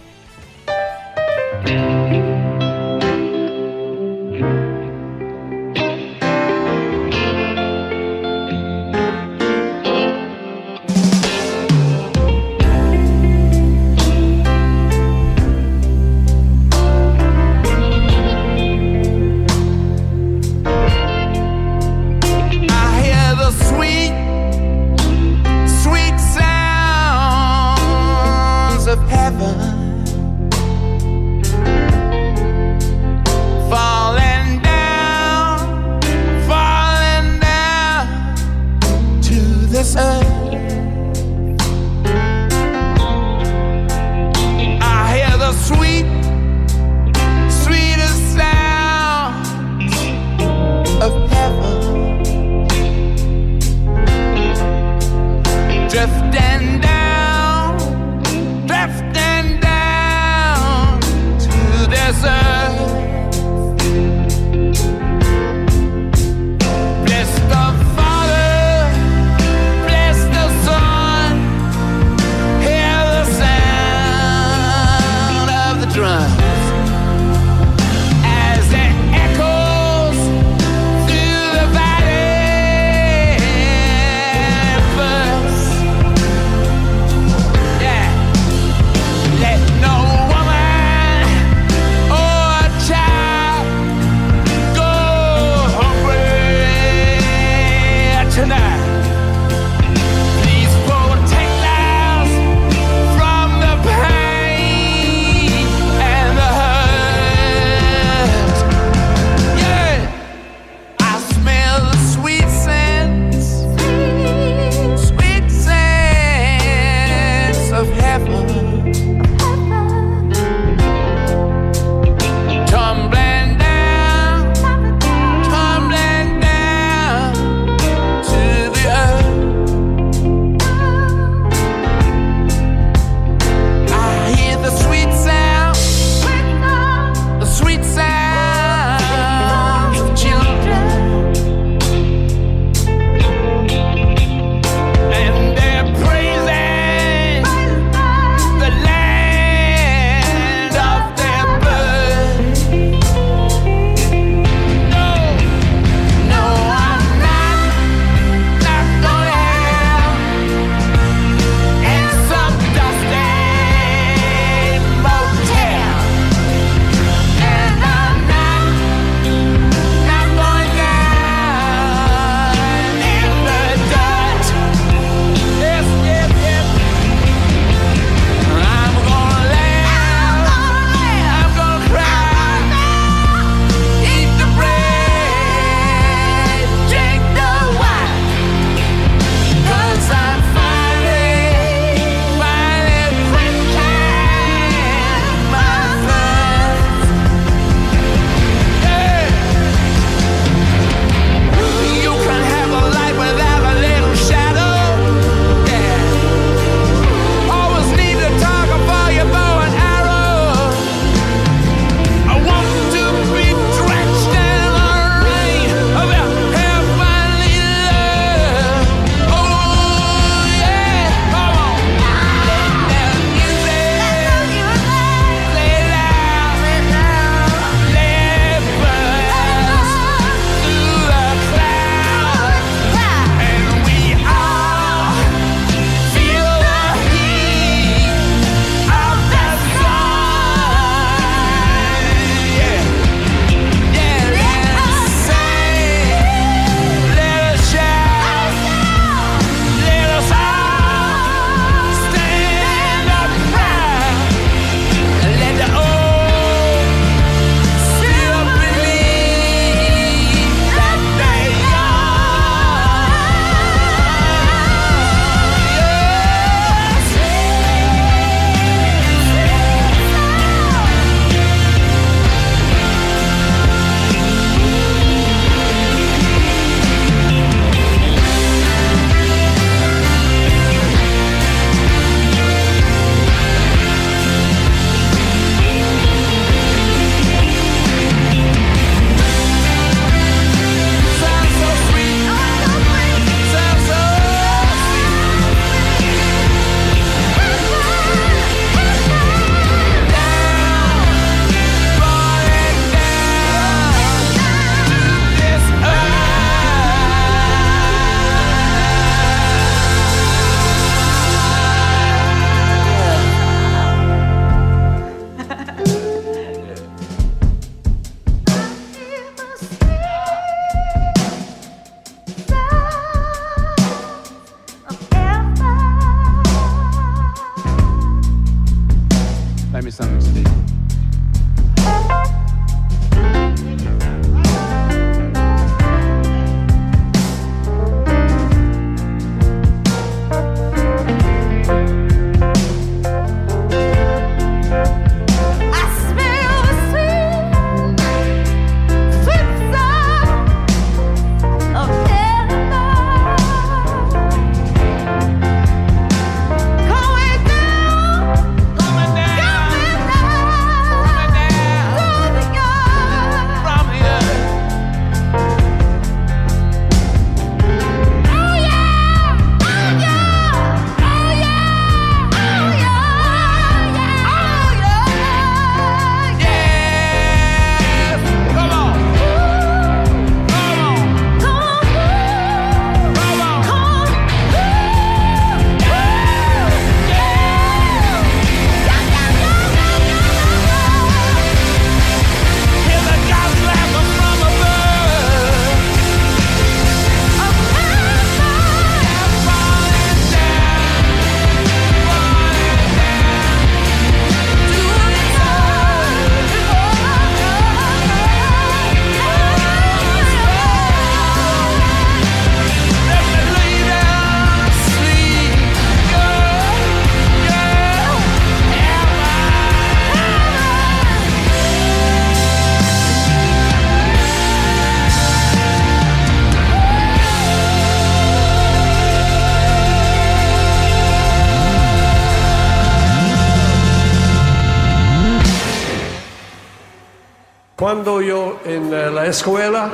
Escuela, 439.32 439.90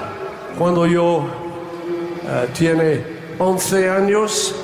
cuando 0.59 0.87
yo 0.87 1.25
eh, 2.25 2.49
tiene 2.57 3.03
11 3.39 3.91
años, 3.91 4.55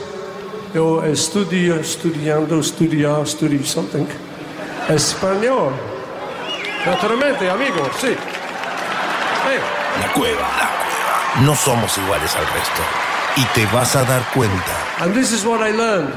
yo 0.74 1.02
estudio, 1.05 1.76
estudiando, 1.76 2.60
estudiar, 2.60 3.22
estudio 3.22 3.64
something, 3.64 4.06
español. 4.88 5.72
Naturalmente, 6.84 7.48
amigo, 7.48 7.88
sí. 7.98 8.09
La 8.09 9.42
cueva, 9.42 9.66
la 10.01 10.12
cueva. 10.12 10.48
No 11.42 11.55
somos 11.55 11.96
iguales 11.98 12.34
al 12.36 12.46
resto. 12.46 12.82
Y 13.36 13.44
te 13.55 13.66
vas 13.74 13.96
a 13.96 14.05
dar 14.05 14.22
cuenta. 14.34 14.72
And 15.01 15.14
this 15.14 15.32
is 15.32 15.44
what 15.44 15.60
I 15.60 15.72
learned. 15.72 16.12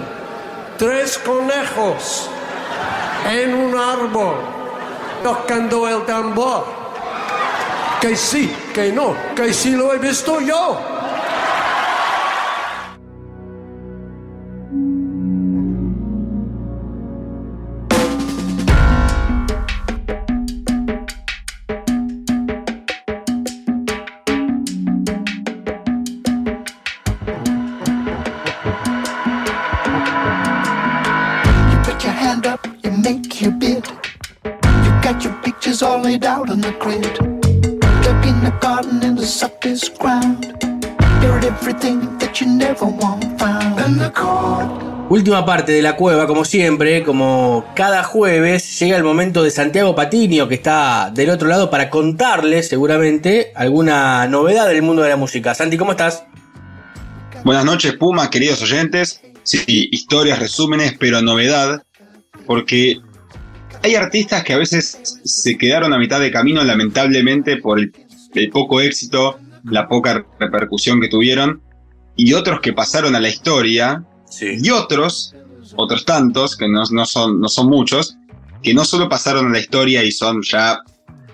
Tres 0.78 1.18
conejos 1.20 2.30
en 3.30 3.54
un 3.54 3.78
árbol 3.78 4.36
tocando 5.24 5.88
el 5.88 6.06
tambor. 6.06 6.77
Que 8.02 8.16
sí, 8.16 8.56
que 8.74 8.92
no, 8.92 9.16
que 9.36 9.54
sí 9.54 9.72
lo 9.72 9.94
he 9.94 9.98
visto 9.98 10.40
yo. 10.40 10.97
Última 45.10 45.46
parte 45.46 45.72
de 45.72 45.82
la 45.82 45.96
cueva, 45.96 46.28
como 46.28 46.44
siempre, 46.44 47.02
como 47.02 47.72
cada 47.78 48.04
jueves, 48.04 48.78
llega 48.78 48.98
el 48.98 49.06
momento 49.06 49.42
de 49.42 49.52
Santiago 49.52 49.96
Patinio, 49.96 50.50
que 50.50 50.56
está 50.56 51.12
del 51.14 51.30
otro 51.30 51.48
lado, 51.48 51.70
para 51.70 51.90
contarles 51.90 52.68
seguramente 52.68 53.54
alguna 53.56 54.28
novedad 54.28 54.68
del 54.68 54.82
mundo 54.82 55.04
de 55.04 55.10
la 55.10 55.16
música. 55.16 55.56
Santi, 55.56 55.78
¿cómo 55.78 55.92
estás? 55.92 56.26
Buenas 57.46 57.64
noches, 57.64 57.94
Puma, 57.94 58.30
queridos 58.30 58.62
oyentes. 58.62 59.22
Sí, 59.44 59.88
historias, 59.94 60.40
resúmenes, 60.40 60.98
pero 61.00 61.22
novedad, 61.22 61.84
porque 62.46 62.98
hay 63.84 63.96
artistas 63.96 64.44
que 64.44 64.52
a 64.52 64.58
veces 64.58 65.00
se 65.24 65.58
quedaron 65.58 65.94
a 65.94 66.00
mitad 66.00 66.20
de 66.20 66.32
camino, 66.32 66.62
lamentablemente, 66.66 67.56
por 67.56 67.80
el, 67.80 67.94
el 68.34 68.50
poco 68.50 68.82
éxito, 68.82 69.40
la 69.64 69.88
poca 69.88 70.26
repercusión 70.38 71.00
que 71.00 71.08
tuvieron, 71.08 71.62
y 72.18 72.34
otros 72.34 72.60
que 72.60 72.74
pasaron 72.74 73.16
a 73.16 73.22
la 73.22 73.30
historia, 73.30 74.04
y 74.42 74.70
otros, 74.70 75.34
otros 75.76 76.06
tantos, 76.06 76.56
que 76.56 76.68
no, 76.68 76.84
no 76.92 77.06
son, 77.06 77.40
no 77.40 77.48
son 77.48 77.68
muchos, 77.68 78.18
que 78.62 78.74
no 78.74 78.86
solo 78.86 79.10
pasaron 79.10 79.48
a 79.48 79.50
la 79.50 79.60
historia 79.60 80.04
y 80.04 80.12
son 80.12 80.42
ya 80.42 80.80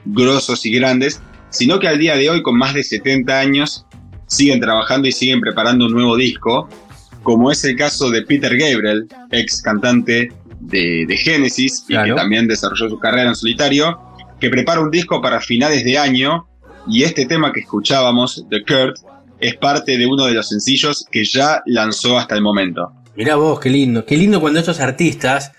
grosos 0.05 0.65
y 0.65 0.71
grandes, 0.71 1.21
sino 1.49 1.79
que 1.79 1.87
al 1.87 1.99
día 1.99 2.15
de 2.15 2.29
hoy, 2.29 2.41
con 2.41 2.57
más 2.57 2.73
de 2.73 2.83
70 2.83 3.39
años, 3.39 3.85
siguen 4.27 4.59
trabajando 4.59 5.07
y 5.07 5.11
siguen 5.11 5.41
preparando 5.41 5.85
un 5.85 5.93
nuevo 5.93 6.15
disco, 6.15 6.67
como 7.21 7.51
es 7.51 7.63
el 7.63 7.75
caso 7.75 8.09
de 8.09 8.23
Peter 8.23 8.55
Gabriel, 8.57 9.07
ex 9.31 9.61
cantante 9.61 10.31
de, 10.59 11.05
de 11.07 11.17
Genesis 11.17 11.85
y 11.87 11.93
que 11.93 12.13
también 12.13 12.47
desarrolló 12.47 12.89
su 12.89 12.99
carrera 12.99 13.29
en 13.29 13.35
solitario, 13.35 13.99
que 14.39 14.49
prepara 14.49 14.81
un 14.81 14.91
disco 14.91 15.21
para 15.21 15.39
finales 15.39 15.83
de 15.83 15.97
año 15.97 16.47
y 16.87 17.03
este 17.03 17.25
tema 17.25 17.53
que 17.53 17.61
escuchábamos, 17.61 18.45
de 18.49 18.63
Kurt, 18.63 18.97
es 19.43 19.55
parte 19.57 19.97
de 19.97 20.05
uno 20.07 20.25
de 20.25 20.33
los 20.33 20.47
sencillos 20.47 21.05
que 21.11 21.25
ya 21.25 21.61
lanzó 21.65 22.17
hasta 22.17 22.35
el 22.35 22.41
momento. 22.41 22.93
Mirá 23.15 23.35
vos, 23.35 23.59
qué 23.59 23.69
lindo. 23.69 24.05
Qué 24.05 24.15
lindo 24.15 24.39
cuando 24.39 24.59
estos 24.59 24.79
artistas 24.79 25.51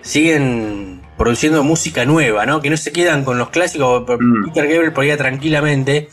siguen 0.00 1.02
produciendo 1.18 1.64
música 1.64 2.04
nueva, 2.04 2.46
¿no? 2.46 2.62
Que 2.62 2.70
no 2.70 2.76
se 2.76 2.92
quedan 2.92 3.24
con 3.24 3.38
los 3.38 3.50
clásicos. 3.50 4.04
Peter 4.06 4.68
Gabriel 4.68 4.92
podía 4.92 5.16
tranquilamente, 5.16 6.08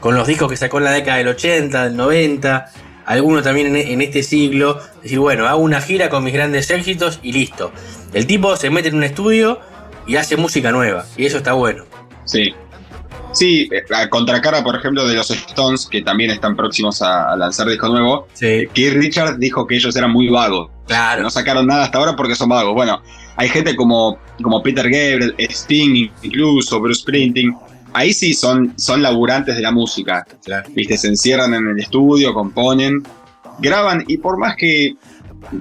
con 0.00 0.14
los 0.14 0.26
discos 0.26 0.50
que 0.50 0.56
sacó 0.56 0.78
en 0.78 0.84
la 0.84 0.92
década 0.92 1.16
del 1.16 1.28
80, 1.28 1.84
del 1.84 1.96
90, 1.96 2.66
algunos 3.06 3.42
también 3.42 3.68
en, 3.68 3.76
en 3.76 4.02
este 4.02 4.22
siglo, 4.22 4.78
decir, 5.02 5.18
bueno, 5.18 5.46
hago 5.46 5.60
una 5.60 5.80
gira 5.80 6.10
con 6.10 6.24
mis 6.24 6.34
grandes 6.34 6.70
éxitos 6.70 7.20
y 7.22 7.32
listo. 7.32 7.72
El 8.12 8.26
tipo 8.26 8.54
se 8.56 8.68
mete 8.68 8.88
en 8.88 8.96
un 8.96 9.04
estudio 9.04 9.60
y 10.06 10.16
hace 10.16 10.36
música 10.36 10.72
nueva, 10.72 11.06
y 11.16 11.24
eso 11.24 11.38
está 11.38 11.54
bueno. 11.54 11.84
Sí. 12.24 12.54
Sí, 13.36 13.68
eh, 13.70 13.84
a 13.94 14.08
contracara, 14.08 14.64
por 14.64 14.76
ejemplo, 14.76 15.06
de 15.06 15.14
los 15.14 15.30
Stones, 15.30 15.86
que 15.86 16.00
también 16.00 16.30
están 16.30 16.56
próximos 16.56 17.02
a, 17.02 17.36
lanzar 17.36 17.68
disco 17.68 17.88
nuevo, 17.88 18.26
Sí. 18.32 18.66
Keith 18.72 18.94
Richards 18.94 19.38
dijo 19.38 19.66
que 19.66 19.76
ellos 19.76 19.94
eran 19.94 20.10
muy 20.10 20.28
vagos. 20.28 20.70
Claro. 20.86 21.22
No 21.22 21.28
sacaron 21.28 21.66
nada 21.66 21.84
hasta 21.84 21.98
ahora 21.98 22.16
porque 22.16 22.34
son 22.34 22.48
vagos. 22.48 22.72
Bueno, 22.72 23.02
hay 23.36 23.50
gente 23.50 23.76
como, 23.76 24.18
como 24.42 24.62
Peter 24.62 24.84
Gabriel, 24.84 25.34
Sting, 25.38 26.08
incluso 26.22 26.80
Bruce 26.80 27.02
Springsteen. 27.02 27.54
Ahí 27.92 28.14
sí 28.14 28.32
son, 28.32 28.72
son 28.78 29.02
laburantes 29.02 29.54
de 29.56 29.62
la 29.62 29.70
música. 29.70 30.26
Viste, 30.70 30.96
se 30.96 31.08
encierran 31.08 31.52
en 31.52 31.68
el 31.68 31.78
estudio, 31.78 32.32
componen, 32.32 33.02
graban 33.58 34.02
y 34.06 34.16
por 34.16 34.38
más 34.38 34.56
que 34.56 34.94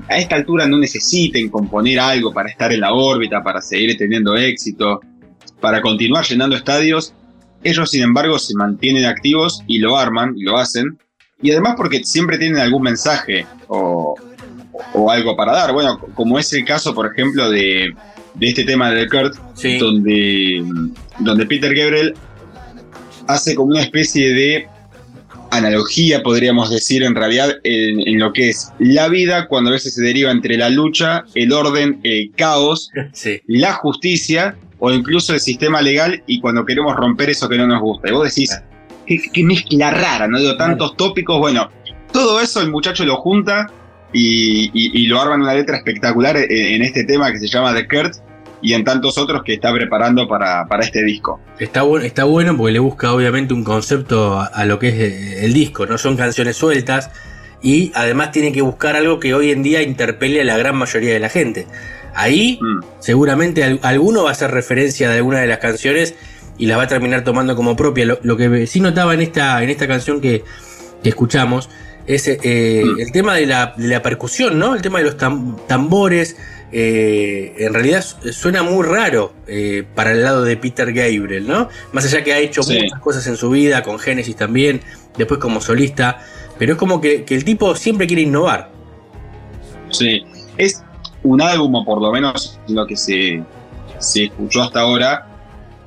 a 0.07 0.18
esta 0.18 0.35
altura 0.35 0.65
no 0.65 0.77
necesiten 0.77 1.49
componer 1.49 1.99
algo 1.99 2.34
para 2.34 2.49
estar 2.49 2.72
en 2.72 2.80
la 2.80 2.93
órbita, 2.93 3.43
para 3.43 3.61
seguir 3.61 3.97
teniendo 3.97 4.35
éxito, 4.35 5.02
para 5.60 5.81
continuar 5.81 6.26
llenando 6.26 6.56
estadios, 6.56 7.14
ellos 7.65 7.89
sin 7.89 8.03
embargo 8.03 8.37
se 8.39 8.55
mantienen 8.55 9.05
activos 9.05 9.63
y 9.67 9.79
lo 9.79 9.97
arman 9.97 10.33
y 10.37 10.43
lo 10.43 10.55
hacen. 10.57 10.97
Y 11.41 11.51
además 11.51 11.73
porque 11.75 12.03
siempre 12.03 12.37
tienen 12.37 12.59
algún 12.59 12.83
mensaje 12.83 13.45
o, 13.67 14.15
o 14.93 15.11
algo 15.11 15.35
para 15.35 15.53
dar. 15.53 15.73
Bueno, 15.73 15.99
como 16.13 16.39
es 16.39 16.53
el 16.53 16.63
caso, 16.63 16.93
por 16.93 17.11
ejemplo, 17.11 17.49
de, 17.49 17.93
de 18.35 18.47
este 18.47 18.63
tema 18.63 18.91
de 18.91 19.09
Kurt, 19.09 19.35
donde, 19.79 20.63
donde 21.19 21.45
Peter 21.47 21.73
Gabriel 21.73 22.13
hace 23.27 23.55
como 23.55 23.69
una 23.69 23.81
especie 23.81 24.31
de 24.33 24.67
analogía, 25.57 26.22
podríamos 26.23 26.69
decir, 26.69 27.03
en 27.03 27.15
realidad, 27.15 27.56
en, 27.64 28.07
en 28.07 28.19
lo 28.19 28.34
que 28.34 28.49
es 28.49 28.69
la 28.80 29.07
vida, 29.07 29.48
cuando 29.48 29.69
a 29.69 29.73
veces 29.73 29.94
se 29.95 30.02
deriva 30.03 30.32
entre 30.32 30.57
la 30.57 30.69
lucha, 30.69 31.23
el 31.36 31.52
orden, 31.52 31.99
el 32.03 32.32
caos, 32.36 32.91
la 33.48 33.73
justicia 33.73 34.56
o 34.80 34.91
incluso 34.91 35.34
el 35.34 35.40
sistema 35.40 35.82
legal 35.82 36.22
y 36.27 36.40
cuando 36.41 36.65
queremos 36.65 36.95
romper 36.95 37.30
eso 37.30 37.48
que 37.49 37.57
no 37.57 37.65
nos 37.68 37.82
gusta. 37.82 38.10
Y 38.10 38.11
vos 38.14 38.26
decís, 38.26 38.52
qué, 39.07 39.19
qué 39.34 39.44
mezcla 39.44 39.91
rara, 39.91 40.27
¿no? 40.27 40.38
Digo, 40.40 40.56
tantos 40.57 40.95
tópicos, 40.98 41.40
bueno, 41.40 41.69
todo 42.11 42.40
eso 42.41 42.61
el 42.61 42.69
muchacho 42.72 43.06
lo 43.06 43.15
junta 43.18 43.68
y, 44.14 44.65
y- 44.73 45.02
y 45.03 45.07
lo 45.07 45.19
arma 45.22 45.36
en 45.36 45.41
una 45.41 45.53
letra 45.53 45.77
espectacular 45.77 46.38
en, 46.38 46.52
en 46.52 46.82
este 46.82 47.03
tema 47.03 47.32
que 47.32 47.40
se 47.40 47.48
llama 47.48 47.73
The 47.73 47.88
Kurt 47.88 48.15
y 48.65 48.73
en 48.73 48.83
tantos 48.83 49.17
otros 49.17 49.43
que 49.43 49.53
está 49.53 49.71
preparando 49.71 50.27
para, 50.27 50.65
para 50.65 50.83
este 50.83 51.03
disco. 51.03 51.39
Está 51.59 51.83
bueno, 51.83 52.05
está 52.05 52.23
bueno 52.23 52.57
porque 52.57 52.73
le 52.73 52.79
busca 52.79 53.13
obviamente 53.13 53.53
un 53.53 53.63
concepto 53.63 54.39
a, 54.39 54.45
a 54.47 54.65
lo 54.65 54.79
que 54.79 54.87
es 54.89 54.95
eh, 54.95 55.45
el 55.45 55.53
disco, 55.53 55.85
no 55.85 55.97
son 55.97 56.17
canciones 56.17 56.55
sueltas 56.57 57.11
y 57.61 57.91
además 57.93 58.31
tiene 58.31 58.51
que 58.51 58.61
buscar 58.61 58.95
algo 58.95 59.19
que 59.19 59.33
hoy 59.33 59.51
en 59.51 59.61
día 59.61 59.81
interpele 59.83 60.41
a 60.41 60.43
la 60.45 60.57
gran 60.57 60.75
mayoría 60.77 61.13
de 61.13 61.19
la 61.19 61.29
gente. 61.29 61.67
Ahí 62.15 62.57
seguramente 62.99 63.63
al- 63.63 63.79
alguno 63.83 64.23
va 64.23 64.29
a 64.29 64.31
hacer 64.31 64.49
referencia 64.51 65.09
de 65.09 65.17
alguna 65.17 65.39
de 65.41 65.47
las 65.47 65.59
canciones 65.59 66.15
y 66.57 66.65
las 66.65 66.77
va 66.79 66.83
a 66.83 66.87
terminar 66.87 67.23
tomando 67.23 67.55
como 67.55 67.75
propia. 67.75 68.05
Lo, 68.05 68.19
lo 68.23 68.37
que 68.37 68.65
sí 68.67 68.79
notaba 68.79 69.13
en 69.13 69.21
esta, 69.21 69.61
en 69.61 69.69
esta 69.69 69.87
canción 69.87 70.21
que, 70.21 70.43
que 71.03 71.09
escuchamos 71.09 71.69
es 72.07 72.27
eh, 72.27 72.83
el 72.99 73.11
tema 73.11 73.33
de 73.35 73.45
la, 73.47 73.73
de 73.75 73.87
la 73.89 74.01
percusión, 74.01 74.57
¿no? 74.59 74.75
El 74.75 74.81
tema 74.81 74.99
de 74.99 75.05
los 75.05 75.17
tam- 75.17 75.55
tambores. 75.67 76.37
Eh, 76.77 77.53
en 77.60 77.73
realidad 77.73 78.03
su- 78.03 78.34
suena 78.34 78.61
muy 78.61 78.85
raro 78.85 79.34
eh, 79.47 79.85
para 79.95 80.11
el 80.11 80.23
lado 80.23 80.43
de 80.43 80.57
Peter 80.57 80.91
Gabriel, 80.91 81.47
¿no? 81.47 81.69
Más 81.93 82.03
allá 82.06 82.22
que 82.22 82.34
ha 82.34 82.39
hecho 82.39 82.64
Sí. 82.64 82.77
muchas 82.81 82.99
cosas 82.99 83.26
en 83.27 83.38
su 83.38 83.49
vida, 83.49 83.81
con 83.81 83.97
Genesis 83.97 84.35
también, 84.35 84.81
después 85.18 85.39
como 85.39 85.61
solista, 85.61 86.19
pero 86.60 86.73
es 86.73 86.77
como 86.77 86.99
que, 86.99 87.23
que 87.23 87.34
el 87.35 87.45
tipo 87.45 87.73
siempre 87.76 88.07
quiere 88.07 88.23
innovar. 88.23 88.72
Sí, 89.89 90.26
es 90.57 90.84
un 91.23 91.41
álbum, 91.41 91.73
o 91.76 91.85
por 91.85 92.02
lo 92.02 92.11
menos 92.11 92.60
lo 92.68 92.85
que 92.85 92.97
se, 92.97 93.41
se 93.99 94.26
escuchó 94.26 94.64
hasta 94.64 94.81
ahora, 94.81 95.27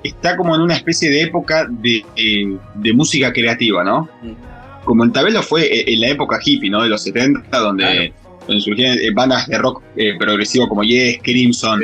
está 0.03 0.37
como 0.39 0.55
en 0.55 0.63
una 0.63 0.75
especie 0.75 1.11
de 1.11 1.21
época 1.23 1.67
de, 1.69 2.03
eh, 2.17 2.57
de 2.77 2.93
música 2.95 3.31
creativa, 3.31 3.85
¿no? 3.85 4.09
Como 4.85 5.05
en 5.05 5.13
Tabelo 5.13 5.43
fue 5.43 5.65
eh, 5.67 5.85
en 5.93 6.01
la 6.01 6.09
época 6.09 6.39
hippie, 6.43 6.71
¿no? 6.71 6.83
De 6.83 6.89
los 6.89 7.03
70, 7.03 7.59
donde, 7.59 8.15
donde 8.49 8.61
surgían 8.63 8.99
eh, 8.99 9.11
bandas 9.15 9.47
de 9.47 9.59
rock 9.59 9.83
eh, 9.97 10.15
progresivo 10.19 10.67
como 10.69 10.83
Yes, 10.83 11.19
Crimson, 11.23 11.81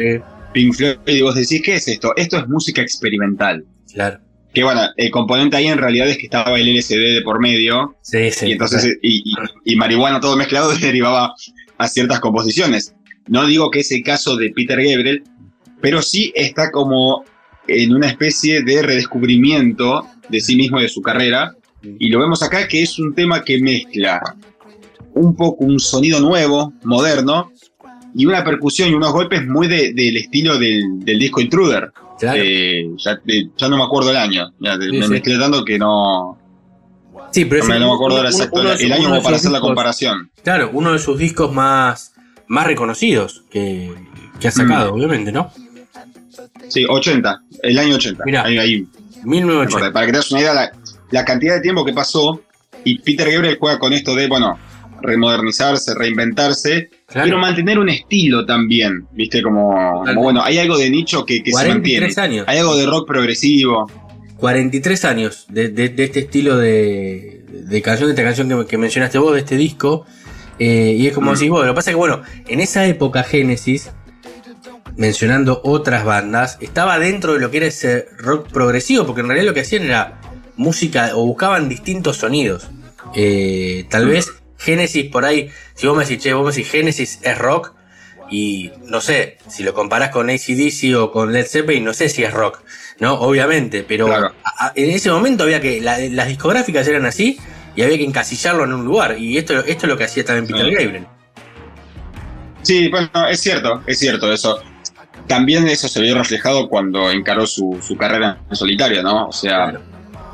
Pink 0.52 0.74
Floyd, 0.74 0.96
y 1.06 1.22
vos 1.22 1.34
decís, 1.36 1.62
¿qué 1.64 1.76
es 1.76 1.86
esto? 1.86 2.12
Esto 2.16 2.38
es 2.38 2.48
música 2.48 2.82
experimental. 2.82 3.64
Claro. 3.92 4.18
Que 4.52 4.62
bueno, 4.64 4.82
el 4.96 5.10
componente 5.10 5.56
ahí 5.56 5.66
en 5.66 5.78
realidad 5.78 6.08
es 6.08 6.16
que 6.16 6.24
estaba 6.26 6.58
el 6.58 6.68
LSD 6.76 7.14
de 7.14 7.22
por 7.22 7.40
medio. 7.40 7.96
Sí, 8.02 8.30
sí. 8.30 8.46
Y 8.46 8.52
entonces, 8.52 8.96
y, 9.02 9.18
y- 9.24 9.72
y 9.72 9.76
marihuana 9.76 10.20
todo 10.20 10.36
mezclado 10.36 10.72
derivaba 10.80 11.34
a 11.78 11.88
ciertas 11.88 12.20
composiciones. 12.20 12.94
No 13.26 13.46
digo 13.46 13.70
que 13.70 13.80
es 13.80 13.90
el 13.90 14.02
caso 14.04 14.36
de 14.36 14.50
Peter 14.50 14.76
Gabriel, 14.80 15.24
pero 15.80 16.02
sí 16.02 16.32
está 16.36 16.70
como 16.70 17.24
en 17.66 17.94
una 17.94 18.06
especie 18.08 18.62
de 18.62 18.82
redescubrimiento 18.82 20.06
de 20.28 20.40
sí 20.40 20.54
mismo 20.56 20.78
y 20.78 20.82
de 20.84 20.88
su 20.88 21.02
carrera. 21.02 21.52
Y 21.98 22.08
lo 22.08 22.20
vemos 22.20 22.42
acá 22.42 22.68
que 22.68 22.82
es 22.82 22.98
un 22.98 23.14
tema 23.14 23.42
que 23.44 23.60
mezcla 23.60 24.20
un 25.14 25.34
poco 25.36 25.64
un 25.64 25.78
sonido 25.80 26.20
nuevo, 26.20 26.72
moderno, 26.84 27.50
y 28.14 28.26
una 28.26 28.44
percusión 28.44 28.90
y 28.90 28.94
unos 28.94 29.12
golpes 29.12 29.46
muy 29.46 29.66
de- 29.66 29.92
del 29.92 30.16
estilo 30.16 30.58
del, 30.58 30.82
del 31.00 31.18
disco 31.18 31.40
Intruder. 31.40 31.90
Eh, 32.22 32.88
ya, 32.96 33.16
de- 33.24 33.50
ya 33.56 33.68
no 33.68 33.76
me 33.76 33.82
acuerdo 33.84 34.10
el 34.10 34.16
año. 34.16 34.48
Sí, 34.50 34.68
me 34.92 35.02
sí. 35.04 35.08
mezclé 35.10 35.38
tanto 35.38 35.64
que 35.64 35.78
no, 35.78 36.38
Sí, 37.32 37.44
pero 37.46 37.62
no, 37.64 37.68
me, 37.68 37.74
es 37.74 37.80
no 37.80 37.88
me 37.88 37.94
acuerdo 37.94 38.20
uno- 38.20 38.28
exacto 38.28 38.60
uno 38.60 38.70
el 38.72 38.78
sus- 38.78 38.90
año 38.92 39.08
como 39.08 39.22
para 39.22 39.36
hacer 39.36 39.50
la 39.50 39.60
comparación. 39.60 40.30
Claro, 40.44 40.70
uno 40.72 40.92
de 40.92 40.98
sus 41.00 41.18
discos 41.18 41.52
más, 41.52 42.12
más 42.46 42.66
reconocidos 42.66 43.42
que, 43.50 43.92
que 44.38 44.48
ha 44.48 44.50
sacado, 44.52 44.92
Mm. 44.92 44.94
obviamente, 44.94 45.32
¿no? 45.32 45.50
Sí, 46.68 46.84
80, 46.88 47.42
el 47.62 47.78
año 47.78 47.96
80. 47.96 48.22
Mirá, 48.24 48.44
ahí, 48.44 48.58
ahí. 48.58 48.86
1980. 49.24 49.92
Para 49.92 50.06
que 50.06 50.12
te 50.12 50.18
das 50.18 50.30
una 50.30 50.40
idea, 50.40 50.54
la, 50.54 50.72
la 51.10 51.24
cantidad 51.24 51.54
de 51.54 51.60
tiempo 51.60 51.84
que 51.84 51.92
pasó, 51.92 52.40
y 52.84 52.98
Peter 52.98 53.30
Gabriel 53.30 53.56
juega 53.58 53.78
con 53.78 53.92
esto 53.92 54.14
de, 54.14 54.28
bueno, 54.28 54.58
remodernizarse, 55.04 55.94
reinventarse, 55.94 56.90
Claro. 57.06 57.26
pero 57.28 57.38
mantener 57.38 57.78
un 57.78 57.88
estilo 57.88 58.44
también, 58.46 59.06
¿viste? 59.12 59.42
Como, 59.42 60.02
como, 60.04 60.22
bueno, 60.22 60.42
hay 60.42 60.58
algo 60.58 60.76
de 60.78 60.90
nicho 60.90 61.24
que, 61.24 61.42
que 61.42 61.50
se 61.52 61.56
43 61.56 62.00
mantiene. 62.16 62.36
años. 62.36 62.44
Hay 62.48 62.58
algo 62.58 62.76
de 62.76 62.86
rock 62.86 63.06
progresivo. 63.06 63.90
43 64.36 65.04
años 65.04 65.46
de, 65.48 65.68
de- 65.68 65.88
de 65.90 66.04
este 66.04 66.20
estilo 66.20 66.56
de, 66.58 67.44
de 67.48 67.82
canción, 67.82 68.08
de 68.08 68.12
esta 68.12 68.24
canción 68.24 68.48
que, 68.48 68.66
que 68.66 68.78
mencionaste 68.78 69.18
vos, 69.18 69.32
de 69.34 69.38
este 69.40 69.56
disco. 69.56 70.04
eh, 70.58 70.94
y 70.98 71.06
es 71.06 71.12
como 71.14 71.30
Mm. 71.30 71.34
decís 71.34 71.50
vos, 71.50 71.66
lo 71.66 71.72
que 71.72 71.76
pasa 71.76 71.90
es 71.90 71.94
que, 71.94 71.98
bueno, 71.98 72.22
en 72.48 72.60
esa 72.60 72.84
época 72.86 73.22
Genesis, 73.24 73.90
mencionando 74.96 75.60
otras 75.64 76.04
bandas, 76.04 76.58
estaba 76.60 76.98
dentro 76.98 77.34
de 77.34 77.40
lo 77.40 77.50
que 77.50 77.56
era 77.58 77.66
ese 77.66 78.06
rock 78.18 78.48
progresivo, 78.52 79.06
porque 79.06 79.20
en 79.22 79.28
realidad 79.28 79.46
lo 79.48 79.54
que 79.54 79.60
hacían 79.60 79.84
era 79.84 80.20
música 80.56 81.10
o 81.14 81.24
buscaban 81.26 81.68
distintos 81.68 82.18
sonidos. 82.18 82.68
Eh, 83.14 83.86
tal 83.90 84.06
vez 84.08 84.28
Genesis 84.64 85.10
por 85.10 85.24
ahí, 85.24 85.50
si 85.74 85.86
vos 85.86 85.96
me 85.96 86.04
decís, 86.04 86.22
che, 86.22 86.32
vos 86.32 86.44
me 86.44 86.50
decís 86.52 86.70
Genesis 86.70 87.18
es 87.22 87.38
rock, 87.38 87.72
y 88.30 88.72
no 88.86 89.00
sé, 89.00 89.36
si 89.48 89.62
lo 89.62 89.74
comparás 89.74 90.08
con 90.10 90.30
ACDC 90.30 90.96
o 90.96 91.12
con 91.12 91.32
Led 91.32 91.46
Zeppelin, 91.46 91.84
no 91.84 91.92
sé 91.92 92.08
si 92.08 92.24
es 92.24 92.32
rock, 92.32 92.60
¿no? 92.98 93.14
Obviamente, 93.14 93.84
pero 93.86 94.12
a- 94.12 94.32
a- 94.44 94.72
en 94.74 94.90
ese 94.90 95.10
momento 95.10 95.44
había 95.44 95.60
que, 95.60 95.80
la- 95.80 95.98
las 95.98 96.28
discográficas 96.28 96.88
eran 96.88 97.04
así 97.04 97.38
y 97.76 97.82
había 97.82 97.98
que 97.98 98.04
encasillarlo 98.04 98.64
en 98.64 98.72
un 98.72 98.84
lugar, 98.84 99.18
y 99.18 99.36
esto, 99.36 99.58
esto 99.58 99.86
es 99.86 99.90
lo 99.90 99.96
que 99.98 100.04
hacía 100.04 100.24
también 100.24 100.46
Peter 100.46 100.66
Sí. 100.66 100.84
Gabriel. 100.84 101.06
Sí, 102.62 102.88
bueno, 102.88 103.10
es 103.28 103.40
cierto, 103.40 103.82
es 103.86 103.98
cierto 103.98 104.32
eso. 104.32 104.58
También 105.26 105.66
eso 105.68 105.86
se 105.88 106.00
vio 106.00 106.14
reflejado 106.16 106.68
cuando 106.68 107.10
encaró 107.10 107.46
su, 107.46 107.78
su 107.86 107.96
carrera 107.96 108.38
en 108.48 108.56
solitario, 108.56 109.02
¿no? 109.02 109.28
O 109.28 109.32
sea, 109.32 109.72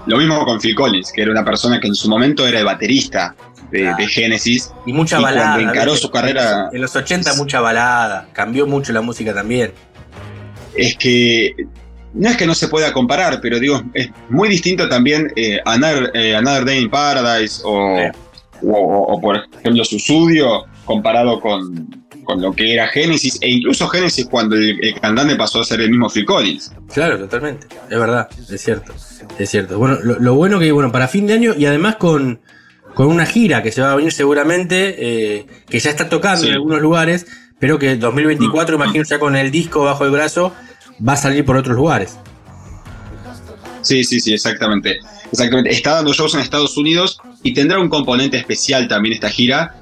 lo 0.07 0.17
mismo 0.17 0.45
con 0.45 0.61
Phil 0.61 0.75
Collins, 0.75 1.13
que 1.13 1.23
era 1.23 1.31
una 1.33 1.45
persona 1.45 1.81
que 1.81 1.89
en 1.89 1.95
su 1.95 2.09
momento 2.09 2.47
era 2.47 2.61
el 2.61 2.65
baterista 2.65 3.35
de, 3.71 3.95
de 3.95 4.07
Genesis. 4.09 4.73
Y 4.87 4.93
mucha 4.93 5.19
y 5.19 5.23
balada. 5.23 5.53
Cuando 5.55 5.71
encaró 5.71 5.97
su 5.97 6.11
carrera, 6.11 6.69
En 6.73 6.81
los 6.81 6.95
80 6.97 7.35
mucha 7.35 7.61
balada, 7.61 8.29
cambió 8.33 8.67
mucho 8.67 8.93
la 8.93 9.01
música 9.01 9.33
también. 9.35 9.73
es 10.75 10.97
que 10.97 11.55
no 12.13 12.29
es 12.29 12.37
que 12.37 12.47
no 12.47 12.55
se 12.55 12.67
pueda 12.69 12.93
comparar, 12.93 13.41
pero 13.41 13.59
digo, 13.61 13.83
es 13.95 14.11
muy 14.29 14.49
distinto 14.49 14.89
también 14.89 15.33
eh, 15.37 15.61
Another, 15.65 16.11
eh, 16.15 16.35
Another 16.35 16.65
Day 16.65 16.79
in 16.83 16.91
Paradise 16.91 17.61
o, 17.65 17.99
o, 18.63 18.73
o- 18.73 19.15
o, 19.15 19.21
por 19.21 19.37
ejemplo 19.61 19.85
su 19.85 19.97
estudio 19.97 20.65
comparado 20.85 21.41
con, 21.41 22.05
con 22.25 22.43
lo 22.43 22.53
que 22.53 22.75
era 22.75 22.89
Genesis 22.89 23.39
e 23.41 23.49
incluso 23.51 23.87
Genesis 23.87 24.27
cuando 24.29 24.57
el, 24.57 24.77
el 24.85 25.01
cantante 25.01 25.37
pasó 25.37 25.61
a 25.61 25.65
ser 25.65 25.81
el 25.83 25.91
mismo 25.91 26.09
Phil 26.11 26.25
Collins. 26.25 26.73
Claro, 26.93 27.17
totalmente. 27.17 27.69
Es 27.89 27.99
verdad, 27.99 28.29
es 28.51 28.61
cierto. 28.61 28.93
Es 29.39 29.49
cierto. 29.49 29.79
Bueno, 29.79 29.99
lo, 30.03 30.19
lo 30.19 30.35
bueno 30.35 30.59
que, 30.59 30.73
bueno, 30.73 30.91
para 30.91 31.07
fin 31.07 31.29
de 31.29 31.35
año 31.35 31.55
y 31.57 31.67
además 31.67 31.95
con, 31.97 32.41
con 33.01 33.09
una 33.09 33.25
gira 33.25 33.63
que 33.63 33.73
se 33.73 33.81
va 33.81 33.93
a 33.93 33.97
venir 33.97 34.13
seguramente, 34.13 34.95
eh, 35.39 35.47
que 35.71 35.79
ya 35.81 35.89
está 35.89 36.11
tocando 36.11 36.43
Sí. 36.43 36.49
en 36.49 36.53
algunos 36.53 36.83
lugares, 36.83 37.25
pero 37.59 37.79
que 37.79 37.97
2024, 37.97 38.77
imagino 38.77 39.05
ya 39.05 39.19
con 39.19 39.37
el 39.37 39.51
disco 39.51 39.83
bajo 39.85 40.05
el 40.05 40.11
brazo, 40.11 40.53
va 41.09 41.15
a 41.15 41.17
salir 41.17 41.47
por 41.47 41.57
otros 41.57 41.75
lugares. 41.77 42.19
Sí, 43.81 44.05
sí, 44.05 44.21
sí, 44.21 44.35
exactamente. 44.35 44.99
Exactamente. 45.33 45.71
Está 45.71 45.95
dando 45.95 46.13
shows 46.13 46.35
en 46.35 46.41
Estados 46.41 46.77
Unidos 46.77 47.19
y 47.43 47.55
tendrá 47.55 47.79
un 47.79 47.89
componente 47.89 48.37
especial 48.37 48.87
también 48.87 49.15
esta 49.15 49.31
gira, 49.31 49.77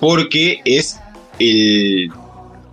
porque 0.00 0.62
es 0.64 0.98
el. 1.38 2.10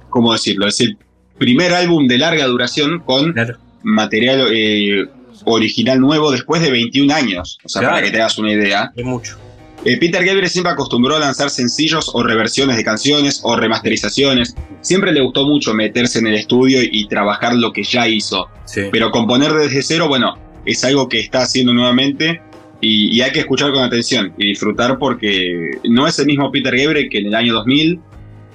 ¿Cómo 0.09 0.31
decirlo? 0.31 0.65
Es 0.65 0.79
el 0.79 0.97
primer 1.37 1.73
álbum 1.73 2.07
de 2.07 2.19
larga 2.19 2.45
duración 2.45 2.99
con 3.01 3.35
material 3.83 4.47
eh, 4.53 5.07
original 5.43 5.99
nuevo 5.99 6.31
después 6.31 6.61
de 6.61 6.71
21 6.71 7.13
años. 7.13 7.57
O 7.65 7.67
sea, 7.67 7.81
Claro. 7.81 7.95
para 7.95 8.05
que 8.05 8.11
te 8.11 8.21
hagas 8.21 8.37
una 8.37 8.53
idea. 8.53 8.93
Es 8.95 9.03
mucho. 9.05 9.37
Eh, 9.85 9.97
Peter 9.97 10.23
Gabriel 10.25 10.49
siempre 10.49 10.73
acostumbró 10.73 11.15
a 11.15 11.19
lanzar 11.19 11.49
sencillos 11.49 12.11
o 12.13 12.21
reversiones 12.21 12.75
de 12.75 12.83
canciones 12.83 13.39
o 13.43 13.55
remasterizaciones. 13.55 14.55
Siempre 14.81 15.11
le 15.11 15.21
gustó 15.21 15.45
mucho 15.45 15.73
meterse 15.73 16.19
en 16.19 16.27
el 16.27 16.35
estudio 16.35 16.79
y 16.83 17.07
trabajar 17.07 17.55
lo 17.55 17.71
que 17.71 17.83
ya 17.83 18.07
hizo. 18.07 18.47
Pero 18.91 19.11
componer 19.11 19.53
desde 19.53 19.81
cero, 19.81 20.07
bueno, 20.07 20.37
es 20.65 20.83
algo 20.83 21.07
que 21.07 21.19
está 21.19 21.39
haciendo 21.39 21.73
nuevamente 21.73 22.41
y, 22.81 23.15
y 23.15 23.21
hay 23.21 23.31
que 23.31 23.39
escuchar 23.39 23.71
con 23.71 23.81
atención 23.81 24.33
y 24.37 24.47
disfrutar 24.47 24.97
porque 24.99 25.71
no 25.85 26.07
es 26.07 26.19
el 26.19 26.25
mismo 26.25 26.51
Peter 26.51 26.75
Gabriel 26.77 27.09
que 27.09 27.19
en 27.19 27.27
el 27.27 27.35
año 27.35 27.53
2000, 27.53 27.99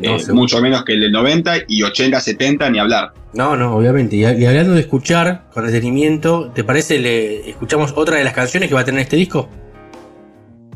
No, 0.00 0.16
eh, 0.16 0.22
mucho 0.32 0.60
menos 0.60 0.84
que 0.84 0.92
el 0.92 1.00
del 1.00 1.12
90 1.12 1.54
y 1.68 1.82
80, 1.82 2.20
70, 2.20 2.70
ni 2.70 2.78
hablar. 2.78 3.12
No, 3.32 3.56
no, 3.56 3.74
obviamente. 3.74 4.16
Y, 4.16 4.20
y 4.20 4.44
hablando 4.44 4.74
de 4.74 4.80
escuchar 4.80 5.44
con 5.52 5.66
detenimiento, 5.66 6.52
¿te 6.54 6.64
parece 6.64 6.98
le 6.98 7.48
escuchamos 7.48 7.92
otra 7.96 8.16
de 8.18 8.24
las 8.24 8.34
canciones 8.34 8.68
que 8.68 8.74
va 8.74 8.82
a 8.82 8.84
tener 8.84 9.00
este 9.00 9.16
disco? 9.16 9.48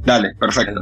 Dale, 0.04 0.34
perfecto. 0.38 0.80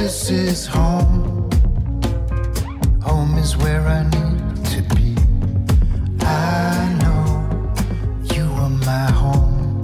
This 0.00 0.30
is 0.30 0.66
home. 0.66 1.48
Home 3.02 3.36
is 3.38 3.56
where 3.58 3.82
I 3.86 4.02
need 4.04 4.64
to 4.72 4.80
be. 4.96 5.12
I 6.24 6.96
know 7.00 7.24
you 8.34 8.44
are 8.62 8.72
my 8.88 9.06
home. 9.12 9.82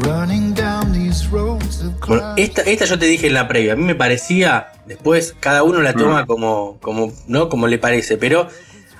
Running 0.00 0.52
down 0.54 0.92
these 0.92 1.26
roads 1.30 1.82
of 1.82 1.98
Bueno, 2.06 2.34
esta, 2.36 2.62
esta 2.62 2.84
yo 2.84 2.98
te 2.98 3.06
dije 3.06 3.26
en 3.28 3.34
la 3.34 3.48
previa, 3.48 3.72
a 3.72 3.76
mí 3.76 3.84
me 3.84 3.94
parecía, 3.94 4.68
después 4.86 5.34
cada 5.40 5.62
uno 5.62 5.80
la 5.82 5.94
toma 5.94 6.24
Mm. 6.24 6.26
como, 6.26 6.78
como, 6.80 7.12
¿no? 7.26 7.48
como 7.48 7.66
le 7.66 7.78
parece, 7.78 8.16
pero 8.18 8.48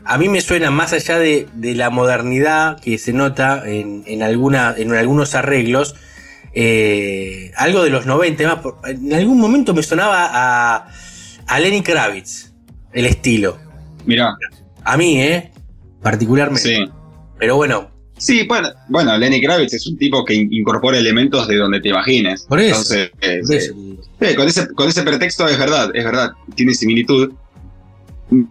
a 0.05 0.17
mí 0.19 0.29
me 0.29 0.41
suena 0.41 0.71
más 0.71 0.93
allá 0.95 1.19
de, 1.19 1.47
de 1.55 1.75
la 1.75 1.91
modernidad 1.91 2.81
que 2.81 2.97
se 2.99 3.13
nota 3.13 3.63
en, 3.67 4.03
en, 4.07 4.23
alguna, 4.23 4.75
en 4.77 4.93
algunos 4.95 5.35
arreglos, 5.35 5.95
eh, 6.61 7.53
algo 7.57 7.85
de 7.85 7.91
los 7.91 8.05
90, 8.05 8.45
más, 8.49 8.57
por- 8.61 8.79
en 8.85 9.13
algún 9.15 9.39
momento 9.39 9.73
me 9.75 9.83
sonaba 9.85 10.29
a, 10.33 10.89
a 11.47 11.61
Lenny 11.61 11.83
Kravitz, 11.83 12.53
el 12.93 13.07
estilo. 13.07 13.59
Mirá. 14.07 14.37
A 14.83 14.97
mí, 14.97 15.21
¿eh? 15.23 15.53
Particularmente. 16.03 16.63
Sí. 16.77 16.85
Pero 17.39 17.55
bueno, 17.57 17.91
Sí, 18.21 18.43
bueno, 18.49 18.71
bueno, 18.89 19.17
Lenny 19.17 19.41
Kravitz 19.41 19.75
es 19.75 19.87
un 19.87 19.97
tipo 19.97 20.25
que 20.25 20.35
in- 20.35 20.53
incorpora 20.53 20.99
elementos 20.99 21.47
de 21.47 21.55
donde 21.57 21.81
te 21.81 21.91
imagines. 21.91 22.43
Por 22.49 22.59
eso, 22.59 22.75
Entonces, 22.95 23.11
eh, 23.21 23.41
por 23.47 23.55
eso. 23.55 23.75
sí, 24.21 24.35
con, 24.35 24.49
ese, 24.49 24.69
con 24.75 24.89
ese 24.89 25.03
pretexto 25.05 25.47
es 25.47 25.57
verdad, 25.57 25.91
es 25.95 26.05
verdad, 26.05 26.33
tiene 26.57 26.75
similitud. 26.75 27.33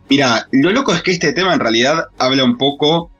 Mira, 0.10 0.48
lo 0.54 0.72
loco 0.72 0.94
es 0.94 1.02
que 1.04 1.12
este 1.12 1.34
tema 1.34 1.54
en 1.54 1.60
realidad 1.60 2.06
habla 2.18 2.46
un 2.46 2.58
poco 2.58 3.12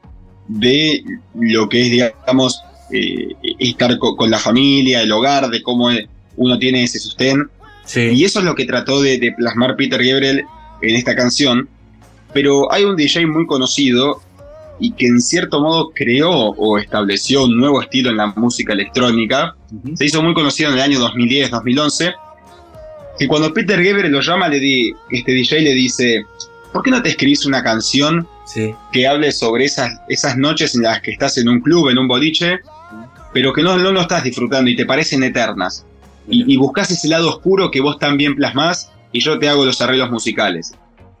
de 0.48 1.04
lo 1.38 1.68
que 1.68 1.82
es, 1.82 1.90
digamos, 1.90 2.62
eh, 2.92 3.28
estar 3.58 3.98
co- 3.98 4.16
con 4.16 4.30
la 4.30 4.38
familia, 4.38 5.02
el 5.02 5.12
hogar, 5.12 5.48
de 5.50 5.62
cómo 5.62 5.88
uno 6.36 6.58
tiene 6.58 6.84
ese 6.84 6.98
sostén. 6.98 7.48
Y 8.12 8.24
eso 8.24 8.38
es 8.40 8.44
lo 8.44 8.54
que 8.54 8.64
trató 8.66 9.00
de, 9.02 9.18
de 9.18 9.32
plasmar 9.32 9.76
Peter 9.76 10.02
Gabriel 10.04 10.44
en 10.82 10.94
esta 10.96 11.16
canción. 11.16 11.68
Pero 12.32 12.70
hay 12.72 12.84
un 12.84 12.96
DJ 12.96 13.26
muy 13.26 13.46
conocido 13.46 14.20
y 14.80 14.92
que 14.92 15.06
en 15.06 15.20
cierto 15.20 15.60
modo 15.60 15.90
creó 15.94 16.30
o 16.30 16.78
estableció 16.78 17.44
un 17.44 17.56
nuevo 17.56 17.80
estilo 17.82 18.10
en 18.10 18.18
la 18.18 18.26
música 18.36 18.72
electrónica. 18.74 19.56
Se 19.96 20.04
hizo 20.04 20.22
muy 20.22 20.34
conocido 20.34 20.68
en 20.70 20.76
el 20.76 20.82
año 20.82 20.98
2010-2011. 21.00 22.14
Que 23.18 23.26
cuando 23.26 23.52
Peter 23.52 23.82
Gabriel 23.82 24.12
lo 24.12 24.20
llama, 24.20 24.48
le 24.48 24.60
di, 24.60 24.92
este 25.10 25.32
DJ 25.32 25.62
le 25.62 25.72
dice: 25.74 26.24
¿Por 26.72 26.82
qué 26.84 26.90
no 26.90 27.02
te 27.02 27.08
escribís 27.08 27.44
una 27.46 27.62
canción 27.64 28.28
que 28.92 29.06
hable 29.06 29.32
sobre 29.32 29.64
esas, 29.64 29.90
esas 30.08 30.36
noches 30.36 30.74
en 30.76 30.82
las 30.82 31.00
que 31.02 31.10
estás 31.10 31.36
en 31.38 31.48
un 31.48 31.60
club, 31.60 31.88
en 31.88 31.98
un 31.98 32.06
boliche, 32.06 32.60
pero 33.32 33.52
que 33.52 33.62
no, 33.62 33.76
no 33.76 33.92
lo 33.92 34.00
estás 34.00 34.24
disfrutando 34.24 34.70
y 34.70 34.76
te 34.76 34.86
parecen 34.86 35.22
eternas? 35.22 35.84
Y, 36.28 36.52
y 36.52 36.56
buscas 36.56 36.90
ese 36.90 37.08
lado 37.08 37.28
oscuro 37.28 37.70
que 37.70 37.80
vos 37.80 37.98
también 37.98 38.34
plasmás 38.34 38.90
y 39.12 39.20
yo 39.20 39.38
te 39.38 39.48
hago 39.48 39.64
los 39.64 39.80
arreglos 39.80 40.10
musicales. 40.10 40.72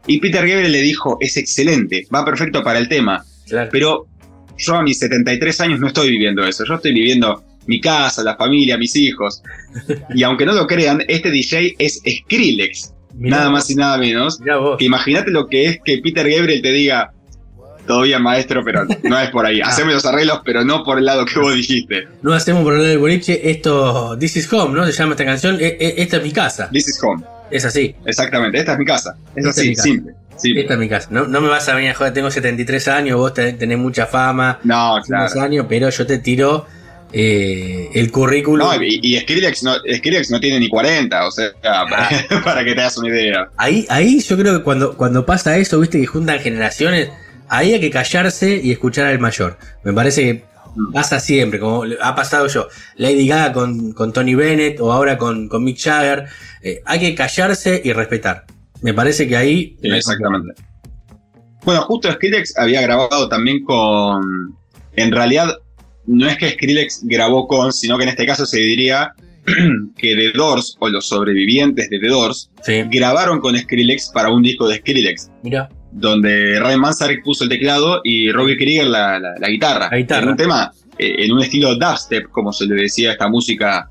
Y 0.06 0.18
Peter 0.18 0.46
Gabriel 0.46 0.72
le 0.72 0.82
dijo: 0.82 1.18
Es 1.20 1.36
excelente, 1.36 2.06
va 2.14 2.24
perfecto 2.24 2.62
para 2.62 2.78
el 2.78 2.88
tema. 2.88 3.24
Pero 3.70 4.06
yo 4.56 4.74
a 4.74 4.82
mis 4.82 4.98
73 4.98 5.60
años 5.60 5.80
no 5.80 5.86
estoy 5.86 6.10
viviendo 6.10 6.44
eso. 6.44 6.64
Yo 6.64 6.74
estoy 6.74 6.92
viviendo 6.92 7.44
mi 7.66 7.80
casa, 7.80 8.22
la 8.22 8.36
familia, 8.36 8.76
mis 8.76 8.96
hijos. 8.96 9.42
Y 10.14 10.22
aunque 10.22 10.46
no 10.46 10.52
lo 10.54 10.66
crean, 10.66 11.02
este 11.06 11.30
DJ 11.30 11.76
es 11.78 12.00
Skrillex. 12.00 12.94
Mirá 13.14 13.36
nada 13.36 13.48
vos. 13.50 13.52
más 13.52 13.70
y 13.70 13.74
nada 13.74 13.98
menos. 13.98 14.40
Que 14.78 14.84
imagínate 14.84 15.30
lo 15.30 15.46
que 15.46 15.66
es 15.66 15.80
que 15.84 15.98
Peter 15.98 16.28
Gabriel 16.28 16.62
te 16.62 16.72
diga. 16.72 17.12
Todo 17.88 18.02
bien, 18.02 18.22
maestro, 18.22 18.62
pero 18.64 18.86
no 19.02 19.18
es 19.18 19.30
por 19.30 19.44
ahí. 19.46 19.60
Haceme 19.64 19.92
los 19.94 20.06
arreglos, 20.06 20.42
pero 20.44 20.64
no 20.64 20.84
por 20.84 20.98
el 20.98 21.06
lado 21.06 21.24
que 21.24 21.38
vos 21.40 21.54
dijiste. 21.54 22.06
No 22.22 22.32
hacemos 22.34 22.62
por 22.62 22.74
el 22.74 22.78
lado 22.80 22.90
del 22.90 22.98
boliche, 22.98 23.50
esto, 23.50 24.16
This 24.20 24.36
is 24.36 24.52
Home, 24.52 24.76
¿no? 24.78 24.86
Se 24.86 24.92
llama 24.92 25.12
esta 25.12 25.24
canción, 25.24 25.56
E- 25.60 25.76
e- 25.80 25.94
esta 26.02 26.18
es 26.18 26.22
mi 26.22 26.30
casa. 26.30 26.68
This 26.70 26.86
is 26.88 27.00
home. 27.02 27.24
Es 27.50 27.64
así. 27.64 27.94
Exactamente, 28.04 28.58
esta 28.58 28.74
es 28.74 28.78
mi 28.78 28.84
casa. 28.84 29.16
Es 29.34 29.44
Esta 29.46 29.50
así, 29.60 29.70
casa. 29.74 29.82
simple. 29.82 30.12
simple. 30.36 30.60
Esta 30.62 30.74
es 30.74 30.80
mi 30.80 30.88
casa. 30.88 31.08
No, 31.10 31.26
no 31.26 31.40
me 31.40 31.48
vas 31.48 31.68
a 31.68 31.74
venir 31.74 31.90
a 31.90 31.94
joder, 31.94 32.12
tengo 32.12 32.30
73 32.30 32.86
años, 32.88 33.16
vos 33.16 33.32
te- 33.34 33.54
tenés 33.54 33.78
mucha 33.78 34.06
fama. 34.06 34.60
No, 34.64 34.98
claro. 35.06 35.40
años, 35.40 35.66
pero 35.68 35.88
yo 35.88 36.06
te 36.06 36.18
tiro 36.18 36.66
eh, 37.12 37.88
el 37.94 38.10
currículum. 38.12 38.66
No, 38.68 38.82
y, 38.82 39.00
y 39.02 39.18
Skrillex, 39.20 39.62
no, 39.62 39.76
Skrillex 39.76 40.30
no 40.30 40.40
tiene 40.40 40.60
ni 40.60 40.68
40, 40.68 41.26
o 41.26 41.30
sea, 41.30 41.46
para, 41.62 42.10
para 42.44 42.64
que 42.64 42.74
te 42.74 42.80
hagas 42.80 42.98
una 42.98 43.08
idea. 43.08 43.48
Ahí, 43.56 43.86
ahí 43.88 44.20
yo 44.20 44.36
creo 44.36 44.58
que 44.58 44.62
cuando, 44.64 44.94
cuando 44.96 45.24
pasa 45.24 45.56
eso, 45.56 45.80
viste 45.80 45.98
que 45.98 46.06
juntan 46.06 46.38
generaciones, 46.40 47.08
ahí 47.48 47.72
hay 47.72 47.80
que 47.80 47.90
callarse 47.90 48.60
y 48.62 48.72
escuchar 48.72 49.06
al 49.06 49.18
mayor. 49.18 49.58
Me 49.84 49.92
parece 49.92 50.22
que 50.22 50.44
pasa 50.92 51.20
siempre, 51.20 51.58
como 51.58 51.84
ha 52.00 52.14
pasado 52.14 52.46
yo. 52.46 52.68
Lady 52.96 53.26
Gaga 53.26 53.52
con, 53.52 53.92
con 53.92 54.12
Tony 54.12 54.34
Bennett 54.34 54.80
o 54.80 54.92
ahora 54.92 55.18
con, 55.18 55.48
con 55.48 55.64
Mick 55.64 55.78
Jagger. 55.78 56.26
Eh, 56.62 56.80
hay 56.84 57.00
que 57.00 57.14
callarse 57.14 57.80
y 57.84 57.92
respetar. 57.92 58.44
Me 58.82 58.94
parece 58.94 59.26
que 59.26 59.36
ahí. 59.36 59.76
Sí, 59.82 59.88
exactamente. 59.90 60.54
Bueno, 61.64 61.82
justo 61.82 62.10
Skrillex 62.10 62.56
había 62.56 62.80
grabado 62.82 63.28
también 63.28 63.64
con. 63.64 64.56
En 64.94 65.12
realidad, 65.12 65.56
no 66.06 66.28
es 66.28 66.38
que 66.38 66.50
Skrillex 66.50 67.02
grabó 67.04 67.46
con, 67.46 67.72
sino 67.72 67.96
que 67.96 68.04
en 68.04 68.10
este 68.10 68.26
caso 68.26 68.46
se 68.46 68.58
diría 68.58 69.12
que 69.96 70.16
The 70.16 70.32
Doors 70.32 70.76
o 70.78 70.88
los 70.88 71.06
sobrevivientes 71.06 71.90
de 71.90 71.98
The 71.98 72.08
Doors 72.08 72.50
grabaron 72.90 73.40
con 73.40 73.56
Skrillex 73.58 74.10
para 74.12 74.30
un 74.30 74.42
disco 74.42 74.68
de 74.68 74.76
Skrillex. 74.76 75.30
Mira. 75.42 75.68
Donde 75.90 76.58
Ryan 76.60 76.80
Manzarek 76.80 77.22
puso 77.24 77.44
el 77.44 77.50
teclado 77.50 78.00
y 78.04 78.30
Robbie 78.30 78.56
Krieger 78.56 78.86
la, 78.86 79.18
la- 79.18 79.34
la 79.38 79.48
guitarra. 79.48 79.88
La 79.90 79.96
guitarra. 79.96 80.22
En 80.24 80.28
un 80.30 80.36
tema, 80.36 80.70
eh, 80.98 81.14
en 81.24 81.32
un 81.32 81.42
estilo 81.42 81.74
dubstep, 81.76 82.28
como 82.30 82.52
se 82.52 82.66
le 82.66 82.74
decía 82.74 83.10
a 83.10 83.12
esta 83.12 83.28
música, 83.28 83.88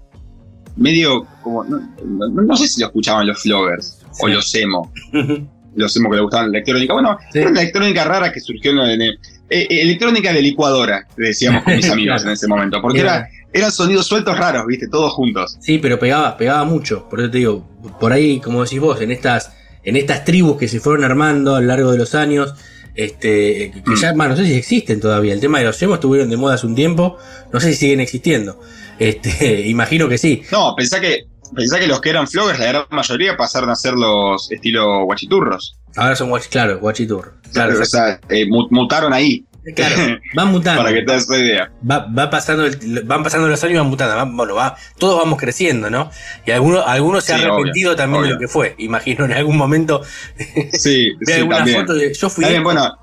medio 0.76 1.26
como. 1.42 1.64
No, 1.64 1.80
no- 2.06 2.28
no 2.42 2.56
sé 2.56 2.68
si 2.68 2.80
lo 2.82 2.88
escuchaban 2.88 3.26
los 3.28 3.42
floggers 3.42 4.00
o 4.22 4.28
los 4.28 4.54
emo 4.56 4.92
los 5.76 5.96
emo 5.96 6.10
que 6.10 6.16
le 6.16 6.22
gustaban 6.22 6.52
la 6.52 6.58
electrónica. 6.58 6.94
Bueno, 6.94 7.18
era 7.34 7.50
una 7.50 7.62
electrónica 7.62 8.04
rara 8.04 8.32
que 8.32 8.40
surgió 8.40 8.72
en, 8.72 9.02
en- 9.02 9.14
eh, 9.50 9.68
electrónica 9.70 10.34
de 10.34 10.42
licuadora, 10.42 11.08
le 11.18 11.28
decíamos 11.28 11.64
con 11.64 11.76
mis 11.76 11.90
amigos 11.92 12.24
en 12.24 12.30
ese 12.32 12.48
momento, 12.48 12.82
porque 12.82 13.00
era, 13.00 13.28
eran 13.54 13.72
sonidos 13.72 14.06
sueltos 14.06 14.38
raros, 14.38 14.66
viste, 14.68 14.88
todos 14.90 15.14
juntos. 15.14 15.56
Sí, 15.62 15.78
pero 15.78 15.98
pegaba, 15.98 16.36
pegaba 16.36 16.64
mucho. 16.66 17.08
Por 17.10 17.22
eso 17.22 17.32
te 17.32 17.38
digo, 17.38 17.66
por 18.00 18.12
ahí, 18.12 18.40
como 18.42 18.64
decís 18.64 18.80
vos, 18.80 19.00
en 19.02 19.12
estas, 19.12 19.54
en 19.88 19.96
estas 19.96 20.24
tribus 20.26 20.58
que 20.58 20.68
se 20.68 20.80
fueron 20.80 21.04
armando 21.06 21.56
a 21.56 21.62
lo 21.62 21.68
largo 21.68 21.92
de 21.92 21.98
los 21.98 22.14
años, 22.16 22.54
este, 22.96 23.72
que 23.86 23.96
ya, 23.96 24.14
Mm. 24.14 24.18
bueno, 24.18 24.32
no 24.32 24.38
sé 24.38 24.46
si 24.46 24.54
existen 24.56 25.00
todavía. 25.00 25.34
El 25.34 25.40
tema 25.40 25.60
de 25.60 25.66
los 25.66 25.82
emos 25.82 25.96
estuvieron 25.96 26.30
de 26.30 26.38
moda 26.38 26.56
hace 26.56 26.66
un 26.68 26.76
tiempo, 26.76 27.18
no 27.54 27.60
sé 27.60 27.70
si 27.74 27.76
siguen 27.80 28.00
existiendo. 28.00 28.60
Este, 29.00 29.68
imagino 29.68 30.10
que 30.10 30.18
sí. 30.18 30.42
No, 30.52 30.74
pensá 30.76 31.00
que, 31.00 31.26
pensá 31.56 31.78
que 31.80 31.86
los 31.86 32.02
que 32.02 32.10
eran 32.10 32.28
floggers, 32.28 32.58
la 32.58 32.66
gran 32.66 32.84
mayoría 32.90 33.38
pasaron 33.38 33.70
a 33.70 33.76
ser 33.76 33.94
los 33.94 34.52
estilo 34.52 35.04
guachiturros. 35.06 35.78
Ahora 35.96 36.16
son 36.16 36.30
guach, 36.30 36.48
claro, 36.48 36.80
guachitur. 36.80 37.36
Claro, 37.54 37.80
o 37.80 37.86
sea, 37.86 38.20
eh, 38.30 38.48
mu- 38.50 38.68
mutaron 38.72 39.14
ahí. 39.14 39.46
Claro, 39.76 40.20
van 40.34 40.48
mutando. 40.50 40.82
Para 40.82 40.94
que 40.96 41.02
te 41.04 41.12
des 41.12 41.28
una 41.28 41.38
idea. 41.40 41.72
Va, 41.90 42.08
va 42.08 42.30
pasando 42.30 42.66
el- 42.66 43.04
van 43.04 43.22
pasando 43.24 43.48
los 43.50 43.62
años 43.64 43.76
y 43.76 43.78
van 43.80 43.88
mutando. 43.88 44.16
va- 44.16 44.24
bueno, 44.24 44.56
va, 44.56 44.76
todos 44.98 45.18
vamos 45.20 45.38
creciendo, 45.40 45.90
¿no? 45.90 46.10
Y 46.46 46.52
algunos, 46.52 46.86
algunos 46.88 47.24
se 47.26 47.34
Sí, 47.36 47.42
han 47.44 47.52
arrepentido 47.52 47.90
obvio, 47.92 47.98
también 47.98 48.24
de 48.24 48.30
lo 48.30 48.40
que 48.40 48.48
fue. 48.48 48.76
Imagino 48.78 49.26
en 49.26 49.34
algún 49.34 49.58
momento. 49.58 50.02
Sí, 50.72 51.12
sí, 51.22 51.34
alguna 51.34 51.58
también. 51.58 51.80
foto 51.82 51.94
de- 51.96 52.14
yo 52.14 52.30
fui 52.30 52.46
esto. 52.46 52.64
bueno. 52.64 52.98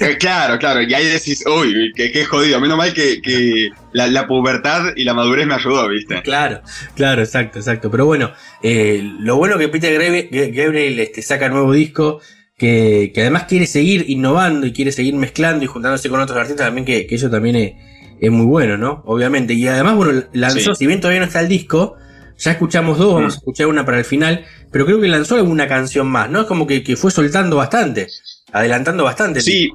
Eh, 0.00 0.16
claro, 0.16 0.58
claro, 0.60 0.80
y 0.80 0.94
ahí 0.94 1.06
decís, 1.06 1.44
uy, 1.44 1.92
qué, 1.96 2.12
qué 2.12 2.24
jodido. 2.24 2.60
Menos 2.60 2.78
mal 2.78 2.94
que, 2.94 3.20
que 3.20 3.70
la, 3.92 4.06
la 4.06 4.28
pubertad 4.28 4.92
y 4.94 5.02
la 5.02 5.12
madurez 5.12 5.44
me 5.44 5.54
ayudó, 5.54 5.88
¿viste? 5.88 6.22
Claro, 6.22 6.62
claro, 6.94 7.20
exacto, 7.22 7.58
exacto. 7.58 7.90
Pero 7.90 8.06
bueno, 8.06 8.30
eh, 8.62 9.00
lo 9.18 9.34
bueno 9.36 9.58
que 9.58 9.68
Peter 9.68 9.92
Gabriel, 9.92 10.28
Gabriel, 10.54 11.00
este, 11.00 11.20
saca 11.20 11.48
nuevo 11.48 11.72
disco, 11.72 12.20
que, 12.58 13.12
que 13.14 13.20
además 13.22 13.44
quiere 13.44 13.66
seguir 13.66 14.04
innovando 14.08 14.66
y 14.66 14.72
quiere 14.72 14.92
seguir 14.92 15.14
mezclando 15.14 15.64
y 15.64 15.68
juntándose 15.68 16.10
con 16.10 16.20
otros 16.20 16.36
artistas 16.38 16.66
también, 16.66 16.84
que, 16.84 17.06
que 17.06 17.14
eso 17.14 17.30
también 17.30 17.56
es, 17.56 17.72
es 18.20 18.30
muy 18.30 18.44
bueno, 18.46 18.76
¿no? 18.76 19.02
Obviamente. 19.06 19.54
Y 19.54 19.66
además, 19.68 19.94
bueno, 19.96 20.24
lanzó, 20.32 20.74
Sí. 20.74 20.80
si 20.80 20.86
bien 20.86 21.00
todavía 21.00 21.20
no 21.20 21.26
está 21.26 21.40
el 21.40 21.48
disco, 21.48 21.94
ya 22.36 22.50
escuchamos 22.52 22.98
dos, 22.98 23.14
vamos 23.14 23.34
Mm. 23.34 23.36
a 23.36 23.38
escuchar 23.38 23.66
una 23.68 23.84
para 23.84 23.98
el 23.98 24.04
final, 24.04 24.44
pero 24.72 24.84
creo 24.84 25.00
que 25.00 25.08
lanzó 25.08 25.36
alguna 25.36 25.66
canción 25.68 26.06
más, 26.08 26.28
¿no? 26.30 26.40
Es 26.42 26.46
como 26.46 26.66
que, 26.66 26.82
que 26.82 26.96
fue 26.96 27.10
soltando 27.10 27.56
bastante, 27.56 28.08
adelantando 28.52 29.04
bastante. 29.04 29.40
Sí, 29.40 29.70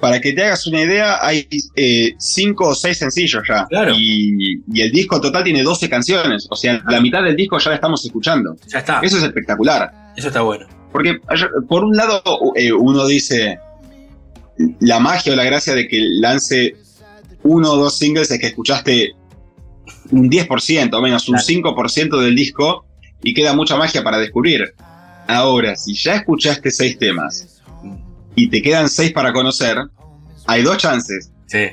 para 0.00 0.20
que 0.20 0.32
te 0.34 0.44
hagas 0.44 0.66
una 0.66 0.82
idea, 0.82 1.18
hay 1.26 1.48
eh, 1.74 2.14
cinco 2.18 2.68
o 2.68 2.74
seis 2.74 2.98
sencillos 2.98 3.42
ya. 3.48 3.66
Y, 3.96 4.60
y 4.72 4.80
el 4.82 4.90
disco 4.92 5.18
total 5.20 5.42
tiene 5.44 5.62
12 5.62 5.88
canciones. 5.88 6.46
O 6.50 6.56
sea, 6.56 6.82
la 6.88 7.00
mitad 7.00 7.22
del 7.22 7.34
disco 7.34 7.58
ya 7.58 7.70
la 7.70 7.76
estamos 7.76 8.04
escuchando. 8.04 8.56
Ya 8.68 8.80
está. 8.80 9.00
Eso 9.02 9.16
es 9.16 9.22
espectacular. 9.24 9.90
Eso 10.14 10.28
está 10.28 10.42
bueno. 10.42 10.66
Porque 10.96 11.20
por 11.68 11.84
un 11.84 11.94
lado 11.94 12.22
eh, 12.54 12.72
uno 12.72 13.06
dice 13.06 13.58
la 14.80 14.98
magia 14.98 15.34
o 15.34 15.36
la 15.36 15.44
gracia 15.44 15.74
de 15.74 15.86
que 15.86 15.98
lance 16.00 16.74
uno 17.42 17.72
o 17.72 17.76
dos 17.76 17.98
singles 17.98 18.30
es 18.30 18.40
que 18.40 18.46
escuchaste 18.46 19.12
un 20.10 20.30
10% 20.30 20.94
o 20.94 21.02
menos, 21.02 21.28
un 21.28 21.36
5% 21.36 22.18
del 22.18 22.34
disco 22.34 22.86
y 23.22 23.34
queda 23.34 23.52
mucha 23.52 23.76
magia 23.76 24.02
para 24.02 24.16
descubrir. 24.16 24.72
Ahora, 25.28 25.76
si 25.76 25.92
ya 25.92 26.14
escuchaste 26.14 26.70
seis 26.70 26.96
temas 26.98 27.62
y 28.34 28.48
te 28.48 28.62
quedan 28.62 28.88
seis 28.88 29.12
para 29.12 29.34
conocer, 29.34 29.76
hay 30.46 30.62
dos 30.62 30.78
chances. 30.78 31.30
Sí, 31.44 31.66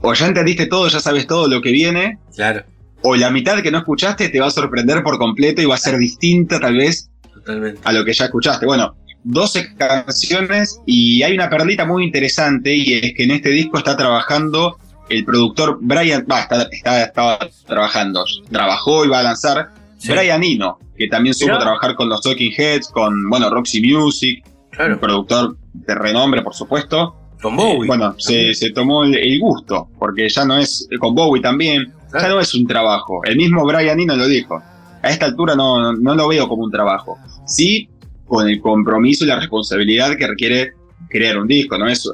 O 0.00 0.14
ya 0.14 0.26
entendiste 0.26 0.64
todo, 0.68 0.88
ya 0.88 1.00
sabes 1.00 1.26
todo 1.26 1.48
lo 1.48 1.60
que 1.60 1.70
viene, 1.70 2.18
claro, 2.34 2.64
o 3.02 3.14
la 3.14 3.30
mitad 3.30 3.60
que 3.62 3.70
no 3.70 3.76
escuchaste 3.76 4.30
te 4.30 4.40
va 4.40 4.46
a 4.46 4.50
sorprender 4.50 5.02
por 5.02 5.18
completo 5.18 5.60
y 5.60 5.66
va 5.66 5.74
a 5.74 5.78
ser 5.78 5.98
distinta 5.98 6.58
tal 6.58 6.78
vez 6.78 7.09
totalmente. 7.40 7.80
a 7.84 7.92
lo 7.92 8.04
que 8.04 8.12
ya 8.12 8.24
escuchaste. 8.26 8.66
Bueno, 8.66 8.94
12 9.24 9.74
canciones 9.76 10.80
y 10.86 11.22
hay 11.22 11.34
una 11.34 11.50
perlita 11.50 11.84
muy 11.84 12.04
interesante 12.04 12.74
y 12.74 12.94
es 12.94 13.12
que 13.14 13.24
en 13.24 13.32
este 13.32 13.50
disco 13.50 13.78
está 13.78 13.96
trabajando 13.96 14.76
el 15.08 15.24
productor 15.24 15.78
Brian, 15.80 16.24
va, 16.30 16.40
está, 16.40 16.62
está- 16.70 17.02
estaba 17.04 17.38
trabajando, 17.66 18.24
trabajó 18.50 19.04
y 19.04 19.08
va 19.08 19.18
a 19.20 19.22
lanzar 19.24 19.70
Sí. 19.98 20.12
Brian 20.12 20.42
Eno, 20.42 20.78
que 20.96 21.08
también 21.08 21.34
supo 21.34 21.48
Mirá. 21.52 21.58
trabajar 21.60 21.94
con 21.94 22.08
los 22.08 22.22
Talking 22.22 22.52
Heads, 22.56 22.88
con, 22.88 23.28
bueno, 23.28 23.50
Roxy 23.50 23.82
Music, 23.82 24.42
Claro, 24.70 24.94
un 24.94 25.00
productor 25.00 25.56
de 25.74 25.94
renombre, 25.94 26.40
por 26.40 26.54
supuesto. 26.54 27.16
con 27.42 27.54
Bowie. 27.56 27.84
Eh, 27.84 27.86
bueno, 27.86 28.14
se, 28.18 28.54
tomó 28.74 29.04
el, 29.04 29.14
el 29.16 29.38
gusto, 29.40 29.88
porque 29.98 30.26
ya 30.30 30.44
no 30.46 30.56
es, 30.56 30.88
con 30.98 31.14
Bowie 31.14 31.42
también, 31.42 31.92
ya 32.18 32.28
no 32.28 32.40
es 32.40 32.54
un 32.54 32.66
trabajo. 32.66 33.20
El 33.24 33.36
mismo 33.36 33.62
Brian 33.66 34.00
Eno 34.00 34.16
lo 34.16 34.26
dijo. 34.26 34.62
A 35.02 35.10
esta 35.10 35.26
altura 35.26 35.54
no, 35.54 35.80
no, 35.80 35.92
no 35.92 36.14
lo 36.14 36.28
veo 36.28 36.48
como 36.48 36.64
un 36.64 36.70
trabajo. 36.70 37.18
Sí, 37.50 37.88
con 38.26 38.48
el 38.48 38.60
compromiso 38.60 39.24
y 39.24 39.28
la 39.28 39.36
responsabilidad 39.40 40.16
que 40.16 40.26
requiere 40.26 40.72
crear 41.08 41.36
un 41.38 41.48
disco, 41.48 41.76
no 41.76 41.88
es 41.88 42.06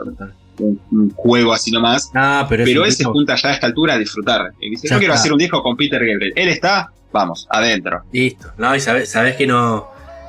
un, 0.58 0.80
un 0.90 1.10
juego 1.14 1.52
así 1.52 1.70
nomás. 1.70 2.10
Ah, 2.14 2.46
pero, 2.48 2.62
es 2.64 2.68
Pero 2.70 2.84
él 2.86 2.92
se 2.92 3.04
junta 3.04 3.34
ya 3.36 3.50
a 3.50 3.52
esta 3.52 3.66
altura 3.66 3.94
a 3.94 3.98
disfrutar. 3.98 4.52
Y 4.60 4.70
dice, 4.70 4.88
Ya 4.88 4.94
yo 4.94 4.98
quiero 4.98 5.14
hacer 5.14 5.32
un 5.32 5.38
disco 5.38 5.62
con 5.62 5.76
Peter 5.76 5.98
Gabriel. 6.04 6.32
Él 6.34 6.48
está, 6.48 6.90
vamos, 7.12 7.46
adentro. 7.50 8.02
Listo. 8.12 8.52
No, 8.56 8.74
y 8.74 8.80
sabes, 8.80 9.10
sabes 9.10 9.36
que 9.36 9.46
no 9.46 9.88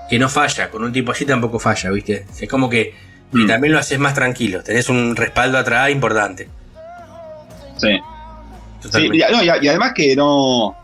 que 0.09 0.19
no 0.19 0.29
falla. 0.29 0.69
Con 0.69 0.83
un 0.83 0.91
tipo 0.93 1.11
así 1.11 1.25
tampoco 1.25 1.59
falla, 1.59 1.89
¿viste? 1.91 2.25
Es 2.39 2.49
como 2.49 2.69
que 2.69 2.93
y 3.33 3.37
Mm. 3.43 3.47
también 3.47 3.73
lo 3.73 3.79
haces 3.79 3.99
más 3.99 4.13
tranquilo. 4.13 4.63
Tenés 4.63 4.87
un 4.89 5.15
respaldo 5.15 5.57
atrás 5.57 5.89
importante. 5.91 6.47
Sí. 7.77 7.87
Sí, 7.89 7.99
Totalmente. 8.81 9.17
y, 9.17 9.31
no, 9.33 9.43
y 9.43 9.49
a- 9.49 9.63
y 9.63 9.67
además 9.67 9.91
que 9.93 10.15
no. 10.15 10.75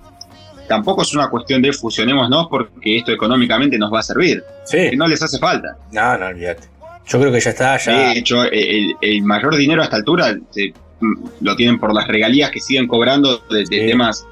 Tampoco 0.74 1.04
es 1.04 1.14
una 1.14 1.30
cuestión 1.30 1.62
de 1.62 1.72
fusionémonos 1.72 2.48
porque 2.50 2.98
esto 2.98 3.12
económicamente 3.12 3.78
nos 3.78 3.94
va 3.94 4.00
a 4.00 4.02
servir. 4.02 4.44
Sí. 4.66 4.90
Que 4.90 4.96
no 4.96 5.08
les 5.08 5.22
hace 5.22 5.38
falta. 5.38 5.78
No, 5.92 6.18
no, 6.18 6.26
olvídate. 6.26 6.64
Yo 7.08 7.20
creo 7.20 7.32
que 7.32 7.40
ya 7.40 7.52
está, 7.52 7.78
ya. 7.78 8.10
De 8.10 8.18
hecho, 8.18 8.44
el, 8.46 8.96
el 9.02 9.22
mayor 9.22 9.56
dinero 9.56 9.82
a 9.82 9.86
esta 9.86 9.98
altura 9.98 10.36
se- 10.50 10.74
mm, 11.00 11.26
lo 11.42 11.56
tienen 11.56 11.80
por 11.80 11.94
las 11.94 12.08
regalías 12.08 12.50
que 12.50 12.60
siguen 12.60 12.88
cobrando 12.88 13.38
de, 13.52 13.60
de 13.60 13.66
Sí. 13.66 13.86
temas 13.88 14.26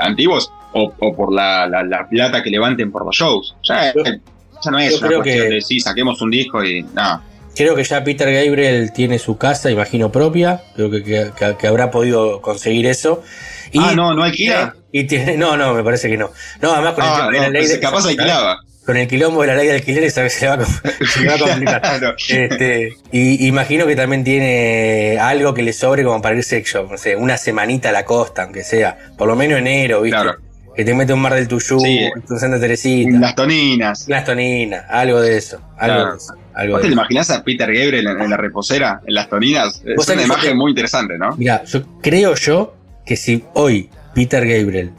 antiguos 0.00 0.52
o, 0.74 0.94
o 0.98 1.16
por 1.16 1.32
la, 1.32 1.66
la- 1.66 1.82
la 1.82 2.08
plata 2.08 2.40
que 2.40 2.50
levanten 2.50 2.92
por 2.92 3.04
los 3.04 3.16
shows. 3.16 3.56
Ya, 3.64 3.92
Yo- 3.92 4.04
ya 4.04 4.70
no 4.70 4.78
es 4.78 4.96
una 4.98 5.08
creo 5.08 5.22
cuestión 5.22 5.48
que- 5.48 5.54
de 5.54 5.60
sí, 5.60 5.80
saquemos 5.80 6.22
un 6.22 6.30
disco 6.30 6.64
y 6.64 6.82
no. 6.82 7.22
Creo 7.56 7.74
que 7.74 7.82
ya 7.82 8.04
Peter 8.04 8.32
Gabriel 8.32 8.92
tiene 8.92 9.18
su 9.18 9.36
casa, 9.36 9.72
imagino, 9.72 10.12
propia. 10.12 10.62
Creo 10.76 10.88
que- 10.88 11.32
que 11.58 11.66
habrá 11.66 11.90
podido 11.90 12.40
conseguir 12.40 12.86
eso. 12.86 13.22
Y, 13.72 13.78
ah, 13.80 13.92
no, 13.94 14.14
no 14.14 14.22
alquila. 14.24 14.74
y 14.92 15.04
tiene, 15.04 15.36
no, 15.36 15.56
no, 15.56 15.74
me 15.74 15.82
parece 15.84 16.08
que 16.08 16.16
no. 16.16 16.30
No, 16.60 16.72
además 16.72 16.94
con 16.94 17.04
el, 17.04 17.10
Ah, 17.10 17.28
no, 17.32 17.40
la 17.40 17.48
ley 17.50 17.66
de- 17.66 17.80
capaz 17.80 18.06
alquilaba. 18.06 18.60
Con 18.86 18.96
el 18.96 19.06
quilombo 19.06 19.42
de 19.42 19.46
la 19.48 19.54
ley 19.54 19.68
de 19.68 19.74
alquileres, 19.74 20.14
¿sabes? 20.14 20.32
Se 20.32 20.46
le 20.48 20.56
va 20.56 20.62
a, 20.62 20.66
se 21.06 21.26
va 21.26 21.34
a 21.34 21.38
complicar. 21.38 21.80
Claro. 21.80 22.14
Este, 22.28 22.94
y 23.12 23.46
imagino 23.46 23.86
que 23.86 23.94
también 23.94 24.24
tiene 24.24 25.18
algo 25.20 25.54
que 25.54 25.62
le 25.62 25.72
sobre 25.72 26.02
como 26.02 26.20
para 26.20 26.34
irse, 26.34 26.62
yo, 26.64 26.88
no 26.90 26.96
sé, 26.98 27.14
una 27.14 27.36
semanita 27.36 27.90
a 27.90 27.92
la 27.92 28.04
costa, 28.04 28.42
aunque 28.44 28.64
sea, 28.64 28.96
por 29.16 29.28
lo 29.28 29.36
menos 29.36 29.58
enero, 29.60 30.02
¿viste? 30.02 30.20
Claro. 30.20 30.38
Que 30.74 30.84
te 30.84 30.94
mete 30.94 31.12
un 31.12 31.20
mar 31.20 31.34
del 31.34 31.46
Tuyú, 31.46 31.78
Sí. 31.80 32.08
un 32.28 32.38
Santa 32.40 32.58
Teresita, 32.58 33.18
Las 33.18 33.34
toninas. 33.34 34.06
las 34.08 34.24
toninas, 34.24 34.84
algo 34.88 35.20
de 35.20 35.36
eso, 35.36 35.60
algo 35.78 35.96
Claro. 35.96 36.10
de 36.12 36.16
eso. 36.16 36.34
Algo 36.54 36.72
¿Vos 36.74 36.82
de 36.82 36.88
te 36.88 36.92
imaginás 36.94 37.30
a 37.30 37.44
Peter 37.44 37.66
Gabriel 37.72 38.06
en, 38.06 38.20
en 38.22 38.30
la 38.30 38.36
reposera, 38.36 39.00
en 39.06 39.14
las 39.14 39.28
toninas? 39.28 39.82
Es 39.84 40.08
una 40.08 40.22
imagen 40.22 40.50
te- 40.50 40.54
muy 40.54 40.70
interesante, 40.70 41.16
¿no? 41.18 41.36
Mira, 41.36 41.62
yo 41.64 41.82
creo 42.02 42.34
yo 42.34 42.74
que 43.10 43.16
si 43.16 43.42
hoy 43.54 43.90
Peter 44.14 44.46
Gabriel 44.46 44.92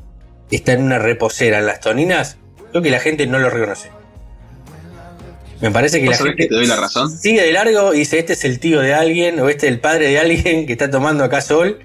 está 0.51 0.73
en 0.73 0.83
una 0.83 0.99
reposera 0.99 1.59
en 1.59 1.65
las 1.65 1.79
toninas, 1.79 2.35
creo 2.71 2.83
que 2.83 2.91
la 2.91 2.99
gente 2.99 3.25
no 3.25 3.39
lo 3.39 3.49
reconoce. 3.49 3.89
Me 5.61 5.71
parece 5.71 6.01
que 6.01 6.07
¿Vos 6.07 6.19
la 6.19 6.25
gente 6.25 6.43
que 6.43 6.49
te 6.49 6.55
doy 6.55 6.65
la 6.65 6.75
razón? 6.75 7.09
sigue 7.09 7.41
de 7.41 7.53
largo 7.53 7.93
y 7.93 7.99
dice, 7.99 8.19
este 8.19 8.33
es 8.33 8.43
el 8.43 8.59
tío 8.59 8.81
de 8.81 8.93
alguien 8.93 9.39
o 9.39 9.47
este 9.47 9.67
es 9.67 9.71
el 9.71 9.79
padre 9.79 10.09
de 10.09 10.19
alguien 10.19 10.65
que 10.65 10.73
está 10.73 10.91
tomando 10.91 11.23
acá 11.23 11.39
sol 11.39 11.79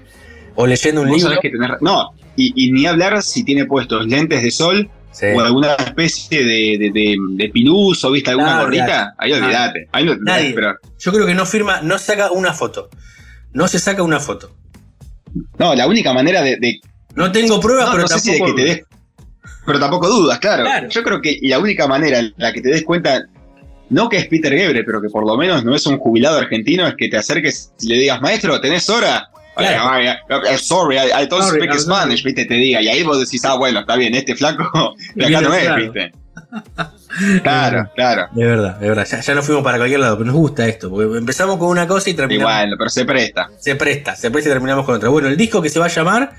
o 0.55 0.67
leyendo 0.67 1.03
un 1.03 1.11
libro. 1.11 1.31
que 1.41 1.49
tenés 1.49 1.69
No, 1.79 2.09
y, 2.35 2.51
y 2.61 2.73
ni 2.73 2.85
hablar 2.87 3.23
si 3.23 3.45
tiene 3.45 3.63
puestos 3.63 4.05
lentes 4.05 4.43
de 4.43 4.51
sol 4.51 4.89
Sí. 5.13 5.27
o 5.33 5.39
alguna 5.39 5.75
especie 5.75 6.43
de, 6.43 6.77
de, 6.77 6.91
de, 6.91 7.15
de 7.37 7.49
piluso, 7.49 8.11
¿viste? 8.11 8.31
¿Alguna 8.31 8.63
gorrita? 8.63 9.15
Ahí 9.17 9.31
olvídate. 9.31 9.87
Ahí 9.93 10.03
no 10.03 10.17
Nadie. 10.17 10.53
Yo 10.99 11.13
creo 11.13 11.25
que 11.25 11.33
no 11.33 11.45
firma, 11.45 11.79
no 11.83 11.97
saca 11.97 12.31
una 12.31 12.53
foto. 12.53 12.89
No 13.53 13.69
se 13.69 13.79
saca 13.79 14.03
una 14.03 14.19
foto. 14.19 14.56
No, 15.57 15.75
la 15.75 15.87
única 15.87 16.13
manera 16.13 16.41
de. 16.41 16.57
de- 16.57 16.79
No 17.15 17.31
tengo 17.31 17.59
pruebas, 17.59 17.85
no, 17.87 17.91
pero 17.93 18.01
no 18.03 18.07
sé 18.07 18.19
si 18.19 18.31
de 18.31 18.37
tampoco. 18.39 18.55
que 18.55 18.61
te 18.63 18.67
des. 18.69 18.83
Pero 19.65 19.79
tampoco 19.79 20.07
dudas, 20.07 20.39
claro. 20.39 20.63
Claro. 20.63 20.87
Yo 20.89 21.03
creo 21.03 21.21
que 21.21 21.37
la 21.41 21.59
única 21.59 21.87
manera 21.87 22.19
en 22.19 22.33
la 22.37 22.53
que 22.53 22.61
te 22.61 22.69
des 22.69 22.83
cuenta, 22.83 23.21
no 23.89 24.07
que 24.09 24.17
es 24.17 24.27
Peter 24.27 24.53
Gebre, 24.53 24.83
pero 24.83 25.01
que 25.01 25.09
por 25.09 25.25
lo 25.27 25.35
menos 25.37 25.63
no 25.65 25.75
es 25.75 25.85
un 25.85 25.97
jubilado 25.97 26.37
argentino, 26.37 26.87
es 26.87 26.95
que 26.95 27.09
te 27.09 27.17
acerques 27.17 27.71
y 27.81 27.87
le 27.87 27.97
digas, 27.99 28.21
maestro, 28.21 28.59
¿tenés 28.61 28.89
hora? 28.89 29.27
Claro. 29.57 30.17
Sorry, 30.59 30.97
I, 30.97 31.23
I 31.23 31.27
don't 31.27 31.43
Sorry, 31.43 31.61
speak 31.63 31.79
Spanish, 31.79 32.23
viste, 32.23 32.45
te 32.45 32.53
diga. 32.53 32.81
Y 32.81 32.87
ahí 32.89 33.03
vos 33.03 33.19
decís, 33.19 33.43
ah, 33.43 33.55
bueno, 33.57 33.79
está 33.81 33.95
bien, 33.95 34.13
este 34.15 34.35
flaco 34.35 34.93
de 35.15 35.25
acá 35.25 35.41
no 35.41 35.53
es, 35.53 35.63
Claro. 35.63 35.81
viste. 35.83 36.11
Claro, 37.43 37.89
claro. 37.95 38.27
De 38.33 38.45
verdad, 38.45 38.77
de 38.79 38.89
verdad. 38.89 39.07
Ya, 39.09 39.21
ya 39.21 39.35
no 39.35 39.41
fuimos 39.41 39.63
para 39.63 39.77
cualquier 39.77 39.99
lado, 39.99 40.17
pero 40.17 40.27
nos 40.27 40.35
gusta 40.35 40.67
esto. 40.67 40.89
Porque 40.89 41.17
empezamos 41.17 41.57
con 41.57 41.69
una 41.69 41.87
cosa 41.87 42.09
y 42.09 42.13
terminamos. 42.13 42.53
bueno, 42.53 42.75
pero 42.77 42.89
se 42.89 43.05
presta. 43.05 43.49
Se 43.57 43.75
presta, 43.75 44.15
se 44.15 44.31
presta 44.31 44.49
y 44.49 44.53
terminamos 44.53 44.85
con 44.85 44.95
otra. 44.95 45.09
Bueno, 45.09 45.27
el 45.27 45.37
disco 45.37 45.61
que 45.61 45.69
se 45.69 45.79
va 45.79 45.85
a 45.85 45.89
llamar 45.89 46.31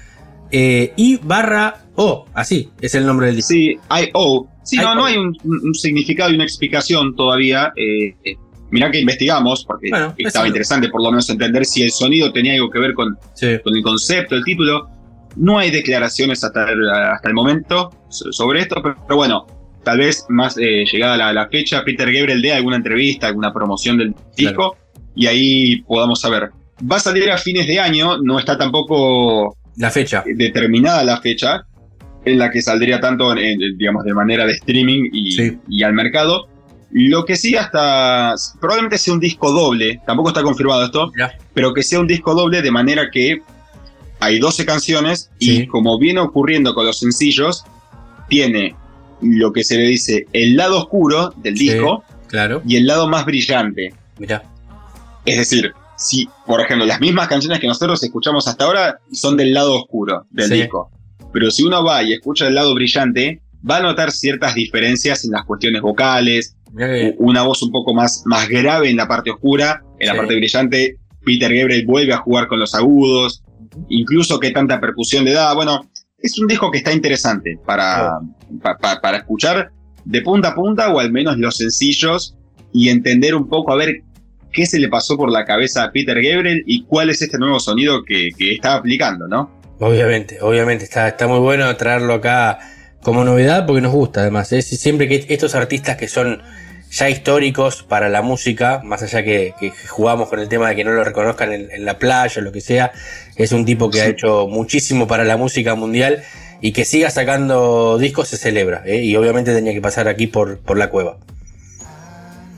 eh, 0.51 0.93
I 0.97 1.19
barra 1.23 1.75
O, 1.97 2.27
así 2.35 2.71
es 2.81 2.95
el 2.95 3.05
nombre 3.07 3.27
del 3.27 3.37
disco. 3.37 3.49
Sí, 3.53 3.79
I.O. 3.91 4.49
Sí, 4.63 4.77
no, 4.77 4.95
no 4.95 5.07
hay 5.07 5.17
un, 5.17 5.35
significado 5.75 6.31
y 6.31 6.35
una 6.35 6.45
explicación 6.45 7.17
todavía. 7.17 7.73
Eh, 7.75 8.15
eh, 8.25 8.37
mirá 8.71 8.91
que 8.91 9.01
investigamos, 9.01 9.65
porque 9.65 9.89
Bueno, 9.91 10.15
estaba 10.19 10.47
interesante 10.47 10.89
por 10.91 11.03
lo 11.03 11.11
menos 11.11 11.29
entender 11.31 11.65
si 11.65 11.83
el 11.83 11.91
sonido 11.91 12.33
tenía 12.33 12.55
algo 12.55 12.71
que 12.71 12.79
ver 12.79 12.95
con, 12.95 13.19
Sí. 13.35 13.59
con 13.65 13.77
el 13.77 13.83
concepto, 13.83 14.35
el 14.37 14.45
título. 14.45 14.89
No 15.37 15.59
hay 15.59 15.71
declaraciones 15.71 16.43
hasta 16.45 16.71
el, 16.71 16.89
hasta 16.91 17.29
el 17.29 17.35
momento 17.35 17.91
so- 18.09 18.31
sobre 18.33 18.61
esto, 18.61 18.81
pero, 18.83 18.97
pero 19.07 19.17
bueno, 19.17 19.47
tal 19.89 19.97
vez 19.99 20.27
más 20.29 20.59
eh, 20.59 20.85
llegada 20.85 21.17
la, 21.17 21.33
la 21.33 21.49
fecha, 21.49 21.83
Peter 21.83 22.13
Gabriel 22.13 22.43
dé 22.43 22.53
alguna 22.53 22.77
entrevista, 22.77 23.27
alguna 23.27 23.55
promoción 23.55 23.97
del 23.97 24.15
disco, 24.37 24.77
y 25.15 25.27
ahí 25.27 25.81
podamos 25.83 26.21
saber. 26.21 26.51
Va 26.91 26.97
a 26.97 27.01
salir 27.01 27.31
a 27.31 27.39
fines 27.39 27.67
de 27.67 27.81
año, 27.81 28.19
no 28.19 28.39
está 28.39 28.59
tampoco 28.59 29.57
La 29.79 29.91
fecha. 29.91 30.23
determinada 30.27 31.03
la 31.05 31.23
fecha 31.23 31.63
en 32.27 32.39
la 32.39 32.51
que 32.51 32.61
saldría 32.61 33.01
tanto, 33.01 33.33
en- 33.33 33.63
en, 33.63 33.79
digamos, 33.79 34.05
de 34.05 34.13
manera 34.13 34.45
de 34.45 34.53
streaming 34.53 35.09
y, 35.11 35.33
Sí. 35.33 35.57
y 35.71 35.83
al 35.83 35.95
mercado. 35.95 36.49
Lo 36.91 37.25
que 37.25 37.37
sí 37.37 37.57
hasta 37.57 38.35
probablemente 38.61 38.99
sea 38.99 39.15
un 39.15 39.21
disco 39.21 39.51
doble, 39.53 40.03
tampoco 40.07 40.29
está 40.29 40.43
confirmado 40.43 40.85
esto, 40.85 41.11
pero 41.55 41.73
que 41.73 41.83
sea 41.83 41.99
un 42.01 42.07
disco 42.07 42.35
doble 42.35 42.61
de 42.61 42.71
manera 42.71 43.09
que 43.11 43.41
hay 44.21 44.39
12 44.39 44.67
canciones 44.67 45.31
Sí. 45.41 45.63
y 45.63 45.67
como 45.67 45.99
viene 45.99 46.21
ocurriendo 46.21 46.75
con 46.75 46.85
los 46.85 46.99
sencillos, 46.99 47.65
tiene 48.29 48.75
lo 49.21 49.53
que 49.53 49.65
se 49.65 49.77
le 49.77 49.85
dice 49.87 50.27
el 50.33 50.57
lado 50.57 50.79
oscuro 50.79 51.33
del 51.37 51.57
Sí. 51.57 51.71
disco 51.71 52.05
Claro. 52.29 52.63
y 52.67 52.77
el 52.77 52.87
lado 52.87 53.09
más 53.09 53.25
brillante. 53.25 53.95
Mirá. 54.19 54.43
Es 55.25 55.37
decir, 55.37 55.73
si, 55.97 56.29
por 56.47 56.61
ejemplo, 56.61 56.87
las 56.87 57.01
mismas 57.01 57.29
canciones 57.29 57.59
que 57.61 57.67
nosotros 57.67 58.03
escuchamos 58.03 58.47
hasta 58.49 58.65
ahora 58.65 58.99
son 59.13 59.37
del 59.37 59.53
lado 59.53 59.75
oscuro 59.75 60.27
del 60.31 60.49
Sí. 60.49 60.55
disco. 60.55 60.91
Pero 61.33 61.51
si 61.51 61.63
uno 61.65 61.85
va 61.85 62.03
y 62.03 62.13
escucha 62.13 62.47
el 62.47 62.55
lado 62.55 62.75
brillante, 62.75 63.43
va 63.69 63.79
a 63.79 63.81
notar 63.83 64.11
ciertas 64.13 64.55
diferencias 64.55 65.25
en 65.25 65.33
las 65.33 65.45
cuestiones 65.45 65.83
vocales, 65.83 66.55
una 67.19 67.43
voz 67.43 67.63
un 67.63 67.71
poco 67.73 67.93
más, 67.95 68.23
más 68.27 68.49
grave 68.49 68.89
en 68.91 68.97
la 68.97 69.09
parte 69.09 69.31
oscura, 69.31 69.83
en 69.99 70.07
la 70.09 70.15
parte 70.17 70.37
brillante, 70.37 70.97
Peter 71.25 71.53
Gabriel 71.53 71.85
vuelve 71.87 72.13
a 72.15 72.19
jugar 72.19 72.47
con 72.47 72.61
los 72.61 72.75
agudos, 72.75 73.43
incluso 73.89 74.39
qué 74.39 74.51
tanta 74.51 74.81
percusión 74.81 75.25
le 75.25 75.33
da. 75.33 75.53
Bueno, 75.55 75.87
es 76.19 76.39
un 76.39 76.47
disco 76.49 76.71
que 76.71 76.79
está 76.79 76.93
interesante 76.93 77.59
para, 77.65 78.19
pa- 78.63 78.77
pa- 78.77 79.01
para 79.01 79.19
escuchar 79.19 79.71
de 80.05 80.23
punta 80.23 80.49
a 80.49 80.55
punta 80.55 80.91
o 80.93 80.99
al 81.01 81.13
menos 81.13 81.39
los 81.39 81.57
sencillos 81.57 82.35
y 82.73 82.89
entender 82.89 83.35
un 83.35 83.49
poco 83.49 83.73
a 83.73 83.77
ver 83.77 84.03
qué 84.53 84.67
se 84.67 84.79
le 84.79 84.89
pasó 84.89 85.17
por 85.17 85.31
la 85.31 85.45
cabeza 85.45 85.85
a 85.85 85.93
Peter 85.93 86.17
Gabriel 86.21 86.63
y 86.67 86.85
cuál 86.85 87.11
es 87.11 87.23
este 87.23 87.39
nuevo 87.39 87.61
sonido 87.61 88.05
que, 88.05 88.31
que 88.37 88.55
está 88.55 88.75
aplicando, 88.75 89.29
¿no? 89.29 89.51
Obviamente, 89.81 90.39
obviamente. 90.41 90.85
Está, 90.85 91.09
está 91.09 91.29
muy 91.29 91.39
bueno 91.39 91.75
traerlo 91.77 92.15
acá 92.15 92.59
como 93.03 93.25
novedad 93.25 93.65
porque 93.67 93.81
nos 93.83 93.93
gusta 93.93 94.23
además. 94.23 94.51
Es 94.53 94.67
siempre 94.67 95.07
que 95.09 95.25
estos 95.29 95.55
artistas 95.55 95.97
que 95.97 96.09
son 96.09 96.43
ya 96.91 97.09
históricos 97.11 97.83
para 97.83 98.09
la 98.09 98.23
música, 98.23 98.81
más 98.85 99.03
allá 99.03 99.23
que, 99.23 99.55
que 99.61 99.71
jugamos 99.89 100.29
con 100.29 100.41
el 100.41 100.49
tema 100.49 100.69
de 100.71 100.77
que 100.77 100.85
no 100.85 100.93
lo 100.93 101.05
reconozcan 101.05 101.53
en, 101.53 101.71
en 101.71 101.85
la 101.85 101.99
playa 101.99 102.41
o 102.41 102.45
lo 102.45 102.53
que 102.53 102.61
sea, 102.61 102.93
es 103.37 103.53
un 103.53 103.65
tipo 103.65 103.91
que 103.91 104.01
ha 104.01 104.07
hecho 104.07 104.47
muchísimo 104.49 105.07
para 105.07 105.25
la 105.25 105.37
música 105.37 105.75
mundial 105.75 106.23
y 106.61 106.73
que 106.73 106.85
siga 106.85 107.11
sacando 107.11 107.99
discos 107.99 108.29
se 108.29 108.37
celebra. 108.37 108.83
¿eh? 108.87 109.03
Y 109.05 109.15
obviamente 109.17 109.55
tenía 109.55 109.73
que 109.75 109.81
pasar 109.83 110.09
aquí 110.09 110.27
por, 110.27 110.59
por 110.59 110.77
la 110.79 110.89
cueva. 110.91 111.19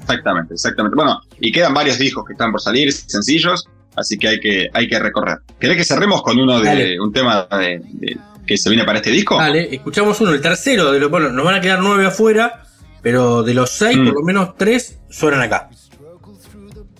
Exactamente, 0.03 0.55
exactamente. 0.55 0.97
Bueno, 0.97 1.21
y 1.41 1.53
quedan 1.53 1.75
varios 1.75 1.99
discos 1.99 2.25
que 2.27 2.33
están 2.33 2.51
por 2.51 2.61
salir, 2.61 2.93
sencillos, 2.93 3.69
así 3.97 4.19
que 4.19 4.29
hay 4.29 4.41
que, 4.41 4.69
hay 4.73 4.89
que 4.89 4.99
recorrer. 4.99 5.39
¿Querés 5.59 5.77
que 5.77 5.85
cerremos 5.85 6.23
con 6.23 6.39
uno 6.39 6.59
de 6.61 6.65
Dale. 6.67 7.01
un 7.01 7.13
tema 7.13 7.47
de- 7.53 7.81
de- 7.85 8.17
que 8.47 8.57
se 8.57 8.69
viene 8.71 8.85
para 8.85 8.99
este 8.99 9.11
disco? 9.11 9.37
Vale, 9.37 9.69
escuchamos 9.73 10.21
uno, 10.21 10.33
el 10.33 10.41
tercero, 10.41 10.91
de 10.91 10.99
los, 10.99 11.11
bueno, 11.11 11.29
nos 11.31 11.45
van 11.45 11.55
a 11.57 11.61
quedar 11.61 11.79
nueve 11.81 12.07
afuera, 12.07 12.65
pero 13.03 13.43
de 13.43 13.55
los 13.55 13.71
seis, 13.71 13.97
Mm. 13.97 14.05
por 14.07 14.15
lo 14.15 14.23
menos 14.23 14.57
tres 14.57 14.99
suenan 15.09 15.41
acá. 15.43 15.69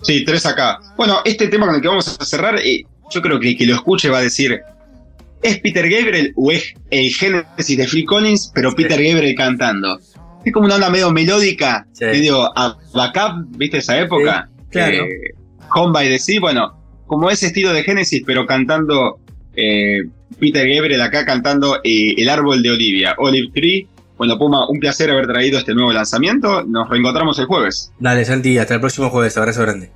Sí, 0.01 0.25
tres 0.25 0.45
acá. 0.45 0.79
Bueno, 0.97 1.19
este 1.25 1.47
tema 1.47 1.67
con 1.67 1.75
el 1.75 1.81
que 1.81 1.87
vamos 1.87 2.17
a 2.19 2.25
cerrar, 2.25 2.57
eh, 2.59 2.83
yo 3.11 3.21
creo 3.21 3.39
que 3.39 3.49
el 3.49 3.57
que 3.57 3.65
lo 3.67 3.75
escuche 3.75 4.09
va 4.09 4.17
a 4.17 4.21
decir, 4.21 4.59
¿es 5.43 5.59
Peter 5.59 5.87
Gabriel 5.89 6.33
o 6.35 6.51
es 6.51 6.73
el 6.89 7.09
Génesis 7.13 7.77
de 7.77 7.87
Phil 7.87 8.05
Collins, 8.05 8.51
pero 8.53 8.73
Peter 8.73 9.01
Gabriel 9.01 9.35
cantando? 9.35 9.99
Es 10.43 10.51
como 10.53 10.65
una 10.65 10.75
onda 10.75 10.89
medio 10.89 11.11
melódica, 11.11 11.85
medio 11.99 12.45
a 12.57 12.75
backup, 12.95 13.45
¿viste 13.57 13.77
esa 13.77 13.99
época? 13.99 14.49
Sí, 14.57 14.65
claro. 14.71 15.03
Eh, 15.03 15.35
Home 15.75 15.93
by 15.93 16.07
the 16.09 16.17
Sea, 16.17 16.39
bueno, 16.39 16.73
como 17.05 17.29
ese 17.29 17.47
estilo 17.47 17.71
de 17.73 17.83
Génesis, 17.83 18.23
pero 18.25 18.45
cantando 18.47 19.19
eh, 19.55 19.99
Peter 20.39 20.67
Gabriel 20.67 21.01
acá 21.01 21.25
cantando 21.25 21.77
eh, 21.83 22.15
El 22.17 22.27
Árbol 22.29 22.63
de 22.63 22.71
Olivia, 22.71 23.13
Olive 23.19 23.49
Tree. 23.53 23.87
Bueno, 24.21 24.37
Puma, 24.37 24.69
un 24.69 24.79
placer 24.79 25.09
haber 25.09 25.25
traído 25.25 25.57
este 25.57 25.73
nuevo 25.73 25.91
lanzamiento. 25.91 26.61
Nos 26.63 26.87
reencontramos 26.87 27.39
el 27.39 27.47
jueves. 27.47 27.91
Dale, 27.97 28.23
Santi, 28.23 28.55
hasta 28.59 28.75
el 28.75 28.79
próximo 28.79 29.09
jueves. 29.09 29.35
Abrazo 29.35 29.63
grande. 29.63 29.89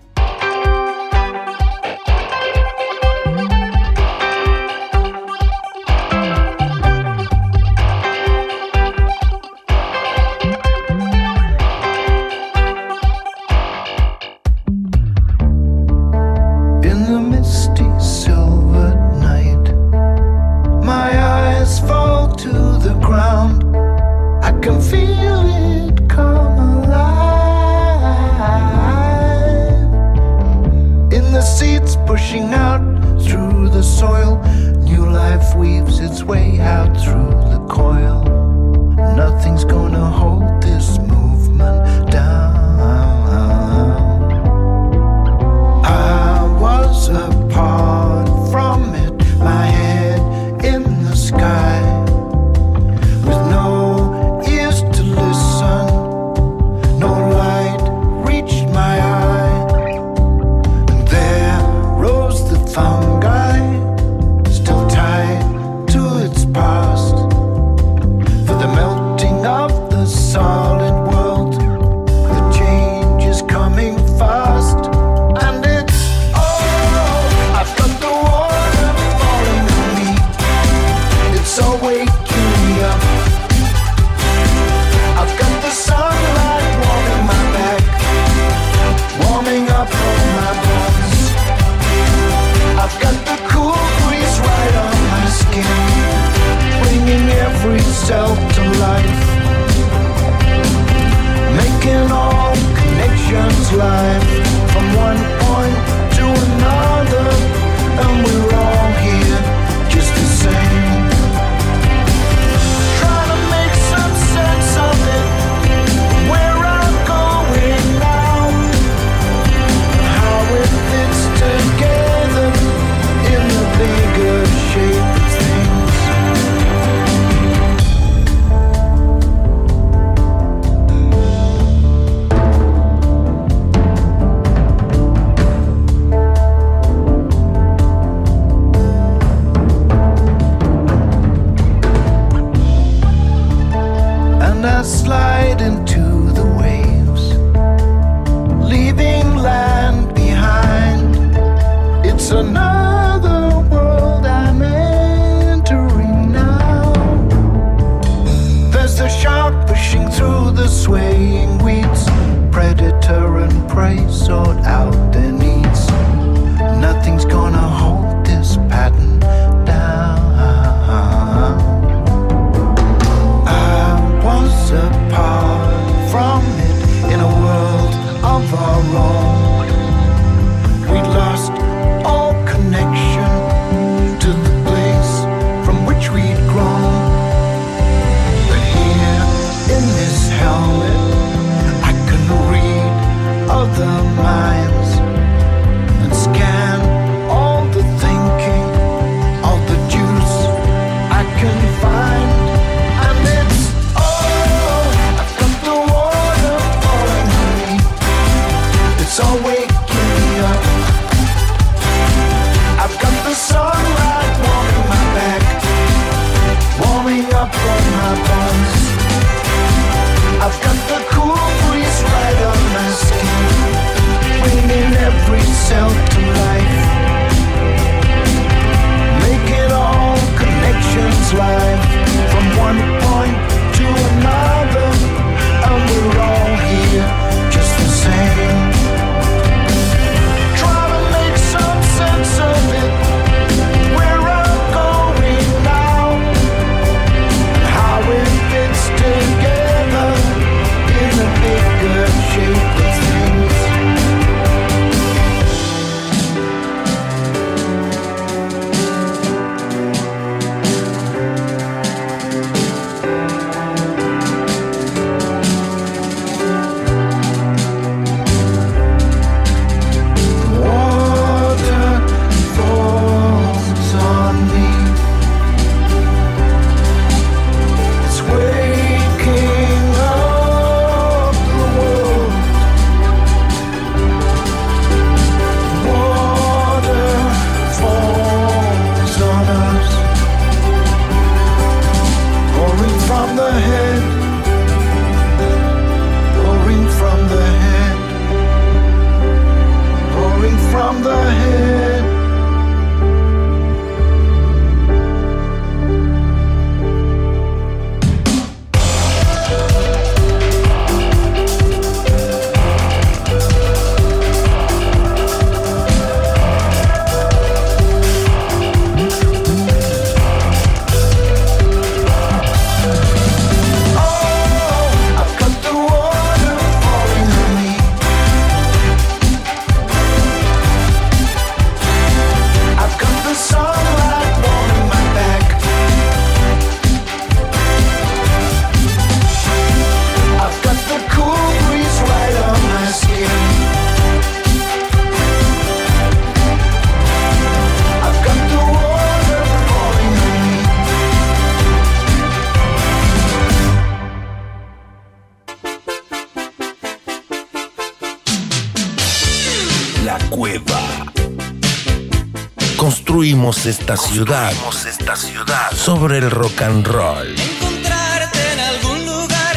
Construimos 363.65 363.67
esta 363.67 363.97
ciudad, 363.97 364.51
esta 364.87 365.15
ciudad 365.15 365.71
sobre 365.73 366.19
el 366.19 366.29
rock 366.29 366.61
and 366.61 366.85
roll. 366.85 367.27
encontrarte 367.27 368.39
en 368.53 368.59
algún 368.59 369.05
lugar, 369.05 369.55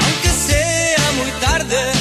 aunque 0.00 0.28
sea 0.28 1.12
muy 1.18 1.30
tarde. 1.40 1.92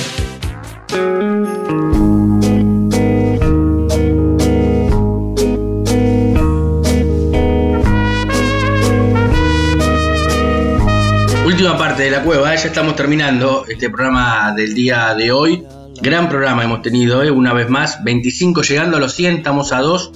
Última 11.45 11.77
parte 11.77 12.03
de 12.03 12.11
la 12.11 12.23
cueva, 12.23 12.55
ya 12.55 12.67
estamos 12.67 12.95
terminando 12.95 13.65
este 13.67 13.89
programa 13.89 14.53
del 14.55 14.73
día 14.73 15.13
de 15.13 15.31
hoy. 15.31 15.63
Gran 16.01 16.29
programa 16.29 16.63
hemos 16.63 16.81
tenido, 16.81 17.21
¿eh? 17.21 17.29
una 17.29 17.53
vez 17.53 17.69
más, 17.69 18.03
25 18.03 18.63
llegando 18.63 18.97
a 18.97 18.99
los 18.99 19.13
100, 19.13 19.37
estamos 19.37 19.71
a 19.71 19.81
2 19.81 20.11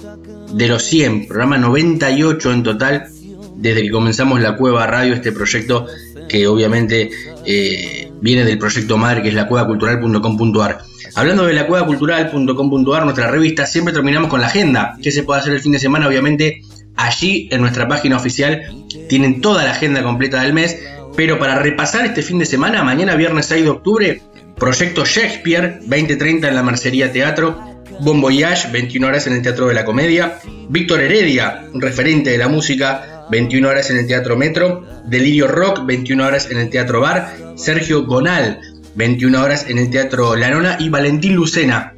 de 0.56 0.68
los 0.68 0.82
100, 0.84 1.28
programa 1.28 1.58
98 1.58 2.52
en 2.52 2.62
total 2.62 3.08
desde 3.56 3.82
que 3.82 3.90
comenzamos 3.90 4.40
la 4.40 4.56
Cueva 4.56 4.86
Radio, 4.86 5.12
este 5.12 5.30
proyecto 5.30 5.86
que 6.28 6.46
obviamente 6.46 7.10
eh, 7.44 8.10
viene 8.22 8.44
del 8.44 8.58
proyecto 8.58 8.96
madre 8.96 9.22
que 9.22 9.28
es 9.28 9.34
la 9.34 9.48
cuevacultural.com.ar. 9.48 10.78
Hablando 11.14 11.44
de 11.44 11.52
la 11.52 11.66
cuevacultural.com.ar, 11.66 13.04
nuestra 13.04 13.30
revista, 13.30 13.66
siempre 13.66 13.92
terminamos 13.92 14.30
con 14.30 14.40
la 14.40 14.46
agenda. 14.46 14.96
¿Qué 15.02 15.10
se 15.12 15.22
puede 15.24 15.40
hacer 15.40 15.52
el 15.52 15.60
fin 15.60 15.72
de 15.72 15.78
semana? 15.78 16.08
Obviamente 16.08 16.62
allí 16.96 17.48
en 17.50 17.60
nuestra 17.60 17.86
página 17.86 18.16
oficial 18.16 18.62
tienen 19.10 19.42
toda 19.42 19.62
la 19.62 19.72
agenda 19.72 20.02
completa 20.02 20.40
del 20.40 20.54
mes, 20.54 20.78
pero 21.16 21.38
para 21.38 21.58
repasar 21.58 22.06
este 22.06 22.22
fin 22.22 22.38
de 22.38 22.46
semana, 22.46 22.82
mañana 22.82 23.14
viernes 23.14 23.46
6 23.46 23.62
de 23.62 23.70
octubre, 23.70 24.22
Proyecto 24.56 25.04
Shakespeare, 25.04 25.80
2030 25.82 26.48
en 26.48 26.54
la 26.54 26.62
Mercería 26.62 27.12
Teatro, 27.12 27.75
Bon 28.00 28.20
Voyage, 28.20 28.70
21 28.72 29.06
horas 29.06 29.26
en 29.26 29.34
el 29.34 29.42
Teatro 29.42 29.68
de 29.68 29.74
la 29.74 29.84
Comedia, 29.84 30.38
Víctor 30.68 31.00
Heredia, 31.00 31.64
referente 31.74 32.30
de 32.30 32.38
la 32.38 32.48
música, 32.48 33.26
21 33.30 33.68
horas 33.68 33.90
en 33.90 33.98
el 33.98 34.06
Teatro 34.06 34.36
Metro, 34.36 34.84
Delirio 35.06 35.48
Rock, 35.48 35.84
21 35.84 36.24
horas 36.24 36.50
en 36.50 36.58
el 36.58 36.70
Teatro 36.70 37.00
Bar, 37.00 37.36
Sergio 37.56 38.04
Gonal, 38.04 38.60
21 38.94 39.42
horas 39.42 39.66
en 39.68 39.78
el 39.78 39.90
Teatro 39.90 40.36
La 40.36 40.50
Nona. 40.50 40.76
Y 40.78 40.88
Valentín 40.88 41.34
Lucena, 41.34 41.94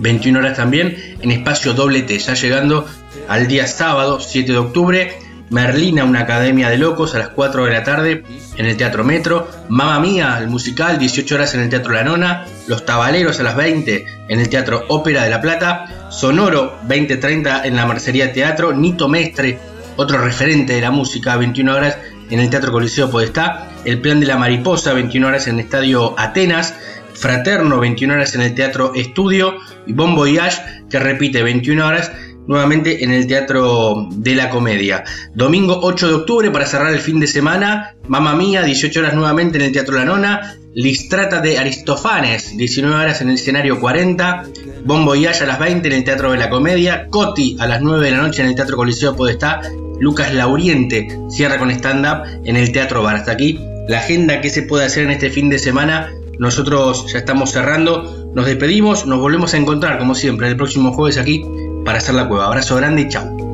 21 0.00 0.38
horas 0.38 0.56
también 0.56 0.96
en 1.20 1.30
Espacio 1.30 1.72
Doble 1.72 2.02
T, 2.02 2.18
ya 2.18 2.34
llegando 2.34 2.86
al 3.28 3.46
día 3.46 3.66
sábado, 3.66 4.20
7 4.20 4.52
de 4.52 4.58
octubre, 4.58 5.18
Merlina, 5.50 6.04
una 6.04 6.20
academia 6.20 6.68
de 6.68 6.78
locos 6.78 7.14
a 7.14 7.18
las 7.18 7.28
4 7.28 7.64
de 7.64 7.72
la 7.72 7.84
tarde 7.84 8.24
en 8.56 8.66
el 8.66 8.76
Teatro 8.76 9.04
Metro, 9.04 9.48
Mamma 9.68 10.00
Mía, 10.00 10.38
el 10.40 10.48
musical, 10.48 10.98
18 10.98 11.34
horas 11.34 11.54
en 11.54 11.60
el 11.60 11.68
Teatro 11.68 11.92
La 11.92 12.02
Nona, 12.02 12.46
Los 12.66 12.84
Tabaleros 12.84 13.38
a 13.40 13.42
las 13.44 13.56
20 13.56 14.06
en 14.28 14.40
el 14.40 14.48
Teatro 14.48 14.84
Ópera 14.88 15.22
de 15.22 15.30
La 15.30 15.40
Plata, 15.40 16.08
Sonoro, 16.10 16.78
20.30 16.88 17.64
en 17.64 17.76
la 17.76 17.86
Mercería 17.86 18.32
Teatro, 18.32 18.72
Nito 18.72 19.08
Mestre, 19.08 19.58
otro 19.96 20.18
referente 20.18 20.74
de 20.74 20.80
la 20.80 20.90
música, 20.90 21.36
21 21.36 21.74
horas 21.74 21.96
en 22.30 22.40
el 22.40 22.50
Teatro 22.50 22.72
Coliseo 22.72 23.10
Podestá, 23.10 23.68
El 23.84 24.00
Plan 24.00 24.20
de 24.20 24.26
la 24.26 24.36
Mariposa, 24.36 24.92
21 24.92 25.26
horas 25.26 25.46
en 25.46 25.54
el 25.54 25.60
Estadio 25.60 26.18
Atenas, 26.18 26.74
Fraterno, 27.14 27.80
21 27.80 28.14
horas 28.14 28.34
en 28.34 28.42
el 28.42 28.54
Teatro 28.54 28.92
Estudio, 28.94 29.54
y 29.86 29.92
Bon 29.92 30.16
que 30.90 30.98
repite 30.98 31.42
21 31.42 31.86
horas 31.86 32.12
nuevamente 32.46 33.04
en 33.04 33.12
el 33.12 33.26
Teatro 33.26 34.08
de 34.10 34.34
la 34.34 34.50
Comedia. 34.50 35.04
Domingo 35.34 35.80
8 35.82 36.08
de 36.08 36.14
octubre 36.14 36.50
para 36.50 36.66
cerrar 36.66 36.92
el 36.92 37.00
fin 37.00 37.20
de 37.20 37.26
semana, 37.26 37.94
Mamma 38.08 38.34
Mía, 38.34 38.62
18 38.62 39.00
horas 39.00 39.14
nuevamente 39.14 39.58
en 39.58 39.64
el 39.64 39.72
Teatro 39.72 39.96
La 39.96 40.04
Nona, 40.04 40.56
Listrata 40.74 41.40
de 41.40 41.58
Aristofanes, 41.58 42.56
19 42.56 42.94
horas 42.94 43.20
en 43.20 43.30
el 43.30 43.36
escenario 43.36 43.80
40, 43.80 44.44
Bon 44.84 45.04
Voyage 45.04 45.44
a 45.44 45.46
las 45.46 45.58
20 45.58 45.88
en 45.88 45.94
el 45.94 46.04
Teatro 46.04 46.32
de 46.32 46.38
la 46.38 46.50
Comedia, 46.50 47.06
Coti 47.08 47.56
a 47.58 47.66
las 47.66 47.80
9 47.80 48.04
de 48.04 48.10
la 48.10 48.22
noche 48.22 48.42
en 48.42 48.48
el 48.48 48.54
Teatro 48.54 48.76
Coliseo 48.76 49.16
Podestá, 49.16 49.62
Lucas 49.98 50.34
Lauriente 50.34 51.08
cierra 51.30 51.58
con 51.58 51.70
stand-up 51.70 52.24
en 52.44 52.56
el 52.56 52.72
Teatro 52.72 53.02
Bar. 53.02 53.16
Hasta 53.16 53.32
aquí 53.32 53.58
la 53.88 54.00
agenda 54.00 54.40
que 54.40 54.50
se 54.50 54.62
puede 54.62 54.84
hacer 54.84 55.04
en 55.04 55.12
este 55.12 55.30
fin 55.30 55.48
de 55.48 55.58
semana. 55.58 56.12
Nosotros 56.38 57.10
ya 57.10 57.18
estamos 57.18 57.52
cerrando, 57.52 58.30
nos 58.34 58.44
despedimos, 58.44 59.06
nos 59.06 59.20
volvemos 59.20 59.54
a 59.54 59.56
encontrar 59.56 59.98
como 59.98 60.14
siempre 60.14 60.48
el 60.48 60.56
próximo 60.56 60.92
jueves 60.92 61.16
aquí 61.16 61.42
para 61.86 61.98
hacer 61.98 62.16
la 62.16 62.28
cueva. 62.28 62.46
Abrazo 62.46 62.76
grande 62.76 63.02
y 63.02 63.08
chao. 63.08 63.45